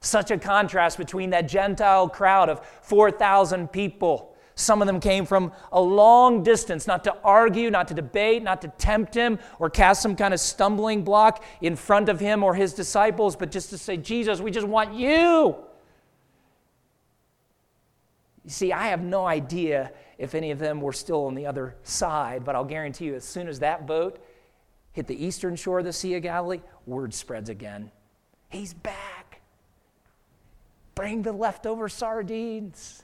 Such 0.00 0.30
a 0.30 0.38
contrast 0.38 0.98
between 0.98 1.30
that 1.30 1.48
Gentile 1.48 2.08
crowd 2.08 2.48
of 2.48 2.66
4,000 2.82 3.70
people. 3.70 4.36
Some 4.54 4.82
of 4.82 4.86
them 4.86 5.00
came 5.00 5.24
from 5.24 5.52
a 5.70 5.80
long 5.80 6.42
distance, 6.42 6.86
not 6.86 7.04
to 7.04 7.16
argue, 7.24 7.70
not 7.70 7.88
to 7.88 7.94
debate, 7.94 8.42
not 8.42 8.60
to 8.62 8.68
tempt 8.68 9.14
him 9.14 9.38
or 9.58 9.70
cast 9.70 10.02
some 10.02 10.14
kind 10.14 10.34
of 10.34 10.40
stumbling 10.40 11.04
block 11.04 11.42
in 11.60 11.74
front 11.76 12.08
of 12.08 12.20
him 12.20 12.42
or 12.42 12.54
his 12.54 12.74
disciples, 12.74 13.34
but 13.34 13.50
just 13.50 13.70
to 13.70 13.78
say, 13.78 13.96
Jesus, 13.96 14.40
we 14.40 14.50
just 14.50 14.66
want 14.66 14.92
you. 14.92 15.56
You 18.44 18.50
see, 18.50 18.72
I 18.72 18.88
have 18.88 19.02
no 19.02 19.24
idea 19.24 19.92
if 20.22 20.36
any 20.36 20.52
of 20.52 20.60
them 20.60 20.80
were 20.80 20.92
still 20.92 21.26
on 21.26 21.34
the 21.34 21.44
other 21.44 21.74
side, 21.82 22.44
but 22.44 22.54
I'll 22.54 22.64
guarantee 22.64 23.06
you, 23.06 23.16
as 23.16 23.24
soon 23.24 23.48
as 23.48 23.58
that 23.58 23.88
boat 23.88 24.24
hit 24.92 25.08
the 25.08 25.24
eastern 25.26 25.56
shore 25.56 25.80
of 25.80 25.84
the 25.84 25.92
Sea 25.92 26.14
of 26.14 26.22
Galilee, 26.22 26.60
word 26.86 27.12
spreads 27.12 27.48
again. 27.48 27.90
He's 28.48 28.72
back. 28.72 29.40
Bring 30.94 31.22
the 31.22 31.32
leftover 31.32 31.88
sardines. 31.88 33.02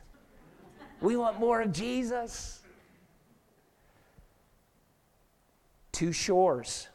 We 1.00 1.16
want 1.16 1.40
more 1.40 1.60
of 1.60 1.72
Jesus. 1.72 2.60
Two 5.90 6.12
shores, 6.12 6.86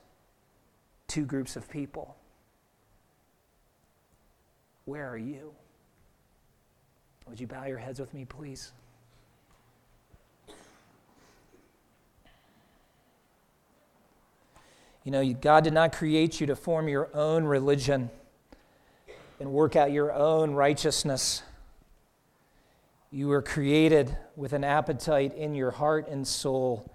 two 1.09 1.25
groups 1.25 1.57
of 1.57 1.69
people. 1.69 2.15
Where 4.85 5.09
are 5.09 5.17
you? 5.17 5.51
Would 7.27 7.41
you 7.41 7.47
bow 7.47 7.65
your 7.65 7.77
heads 7.77 7.99
with 7.99 8.13
me, 8.13 8.23
please? 8.23 8.71
You 15.03 15.11
know, 15.11 15.33
God 15.33 15.63
did 15.63 15.73
not 15.73 15.93
create 15.93 16.39
you 16.39 16.47
to 16.47 16.55
form 16.55 16.87
your 16.87 17.09
own 17.13 17.43
religion 17.43 18.09
and 19.39 19.51
work 19.51 19.75
out 19.75 19.91
your 19.91 20.13
own 20.13 20.53
righteousness. 20.53 21.43
You 23.11 23.27
were 23.27 23.41
created 23.41 24.17
with 24.35 24.53
an 24.53 24.63
appetite 24.63 25.35
in 25.35 25.55
your 25.55 25.71
heart 25.71 26.07
and 26.07 26.25
soul 26.25 26.89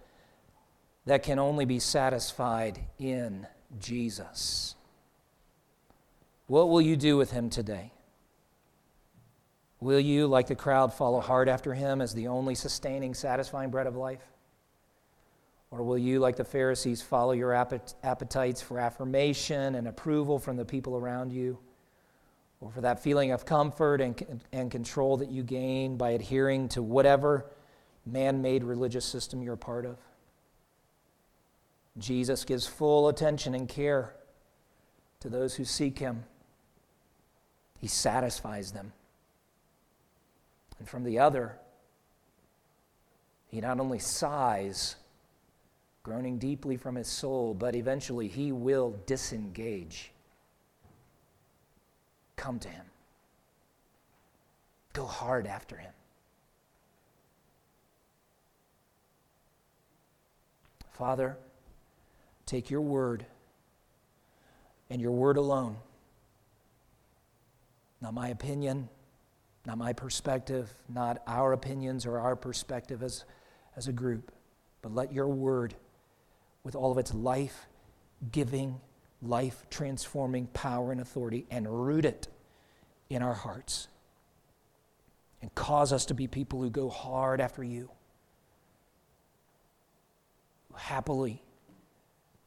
that 1.05 1.23
can 1.23 1.39
only 1.39 1.65
be 1.65 1.79
satisfied 1.79 2.81
in 2.99 3.47
Jesus. 3.79 4.75
What 6.47 6.71
will 6.71 6.81
you 6.81 6.97
do 6.97 7.17
with 7.17 7.31
him 7.31 7.51
today? 7.51 7.93
Will 9.81 10.01
you, 10.01 10.27
like 10.27 10.49
the 10.49 10.55
crowd, 10.55 10.93
follow 10.93 11.21
hard 11.21 11.49
after 11.49 11.75
him 11.75 12.01
as 12.01 12.15
the 12.15 12.27
only 12.27 12.55
sustaining, 12.55 13.15
satisfying 13.15 13.71
bread 13.71 13.87
of 13.87 13.95
life? 13.95 14.27
Or 15.71 15.83
will 15.83 15.99
you, 15.99 16.19
like 16.19 16.37
the 16.37 16.45
Pharisees, 16.45 17.03
follow 17.03 17.33
your 17.33 17.53
appetites 17.53 18.63
for 18.63 18.79
affirmation 18.79 19.75
and 19.75 19.87
approval 19.87 20.39
from 20.39 20.57
the 20.57 20.65
people 20.65 20.97
around 20.97 21.33
you? 21.33 21.59
Or 22.61 22.71
for 22.71 22.81
that 22.81 23.03
feeling 23.03 23.31
of 23.33 23.45
comfort 23.45 24.01
and, 24.01 24.43
and 24.53 24.71
control 24.71 25.19
that 25.19 25.31
you 25.31 25.43
gain 25.43 25.97
by 25.97 26.11
adhering 26.11 26.69
to 26.71 26.83
whatever 26.83 27.47
man 28.07 28.41
made 28.41 28.65
religious 28.65 29.05
system 29.05 29.43
you're 29.43 29.55
a 29.55 29.59
part 29.59 29.85
of? 29.85 29.99
Jesus 31.99 32.45
gives 32.45 32.67
full 32.67 33.09
attention 33.09 33.55
and 33.55 33.69
care 33.69 34.15
to 35.21 35.29
those 35.29 35.57
who 35.57 35.65
seek 35.65 35.99
him, 35.99 36.25
he 37.81 37.89
satisfies 37.89 38.73
them. 38.73 38.93
And 40.79 40.89
from 40.89 41.05
the 41.05 41.19
other, 41.19 41.59
he 43.49 43.61
not 43.61 43.81
only 43.81 43.99
sighs, 43.99 44.97
groaning 46.09 46.39
deeply 46.39 46.79
from 46.79 46.95
his 46.95 47.07
soul, 47.07 47.53
but 47.53 47.77
eventually 47.77 48.29
he 48.29 48.51
will 48.51 48.97
disengage. 49.05 50.11
Come 52.35 52.59
to 52.61 52.69
him. 52.69 52.87
Go 54.95 55.05
hard 55.05 55.47
after 55.47 55.77
him. 55.77 55.93
Father, 60.93 61.37
take 62.47 62.71
your 62.71 62.81
word 62.81 63.27
and 64.89 65.03
your 65.03 65.13
word 65.13 65.37
alone. 65.37 65.77
Not 68.01 68.15
my 68.15 68.29
opinion, 68.29 68.89
not 69.67 69.77
my 69.77 69.93
perspective, 69.93 70.73
not 70.89 71.23
our 71.27 71.53
opinions 71.53 72.07
or 72.07 72.19
our 72.19 72.35
perspective 72.35 73.03
as, 73.03 73.27
as 73.77 73.89
a 73.89 73.93
group, 73.93 74.33
but 74.81 74.95
let 74.95 75.13
your 75.13 75.29
word, 75.29 75.75
with 76.69 76.77
all 76.77 76.93
of 76.93 76.99
its 76.99 77.15
life 77.15 77.67
giving, 78.31 78.79
life 79.23 79.65
transforming 79.71 80.47
power 80.49 80.93
and 80.93 81.01
authority, 81.01 81.47
and 81.51 81.87
root 81.87 82.05
it 82.05 82.29
in 83.09 83.23
our 83.23 83.33
hearts 83.33 83.89
and 85.41 85.55
cause 85.55 85.95
us 85.95 86.05
to 86.05 86.13
be 86.13 86.27
people 86.27 86.61
who 86.61 86.69
go 86.69 86.91
hard 86.91 87.41
after 87.41 87.65
you, 87.65 87.89
who 90.71 90.77
happily 90.77 91.43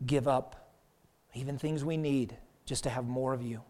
give 0.05 0.27
up 0.27 0.71
even 1.33 1.57
things 1.57 1.83
we 1.83 1.97
need 1.97 2.37
just 2.67 2.83
to 2.83 2.91
have 2.91 3.07
more 3.07 3.33
of 3.33 3.41
you. 3.41 3.61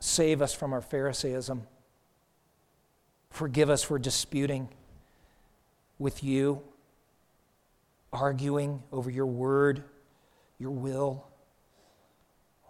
Save 0.00 0.42
us 0.42 0.52
from 0.52 0.72
our 0.72 0.82
Pharisaism. 0.82 1.62
Forgive 3.30 3.70
us 3.70 3.84
for 3.84 4.00
disputing 4.00 4.68
with 5.98 6.22
you, 6.22 6.62
arguing 8.12 8.82
over 8.92 9.10
your 9.10 9.26
word, 9.26 9.82
your 10.58 10.70
will. 10.70 11.26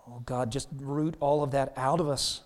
Oh 0.09 0.23
God, 0.25 0.51
just 0.51 0.69
root 0.77 1.17
all 1.21 1.43
of 1.43 1.51
that 1.53 1.73
out 1.77 2.01
of 2.01 2.09
us. 2.09 2.43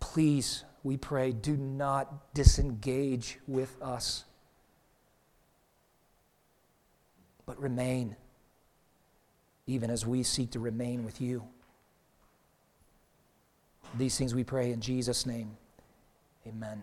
Please, 0.00 0.64
we 0.82 0.96
pray, 0.96 1.32
do 1.32 1.56
not 1.56 2.34
disengage 2.34 3.38
with 3.46 3.80
us, 3.80 4.24
but 7.46 7.60
remain, 7.60 8.16
even 9.66 9.90
as 9.90 10.06
we 10.06 10.22
seek 10.22 10.50
to 10.52 10.60
remain 10.60 11.04
with 11.04 11.20
you. 11.20 11.44
These 13.96 14.16
things 14.16 14.34
we 14.34 14.44
pray 14.44 14.72
in 14.72 14.80
Jesus' 14.80 15.26
name. 15.26 15.56
Amen. 16.46 16.82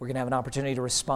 We're 0.00 0.06
going 0.06 0.14
to 0.14 0.20
have 0.20 0.28
an 0.28 0.32
opportunity 0.32 0.74
to 0.76 0.82
respond. 0.82 1.08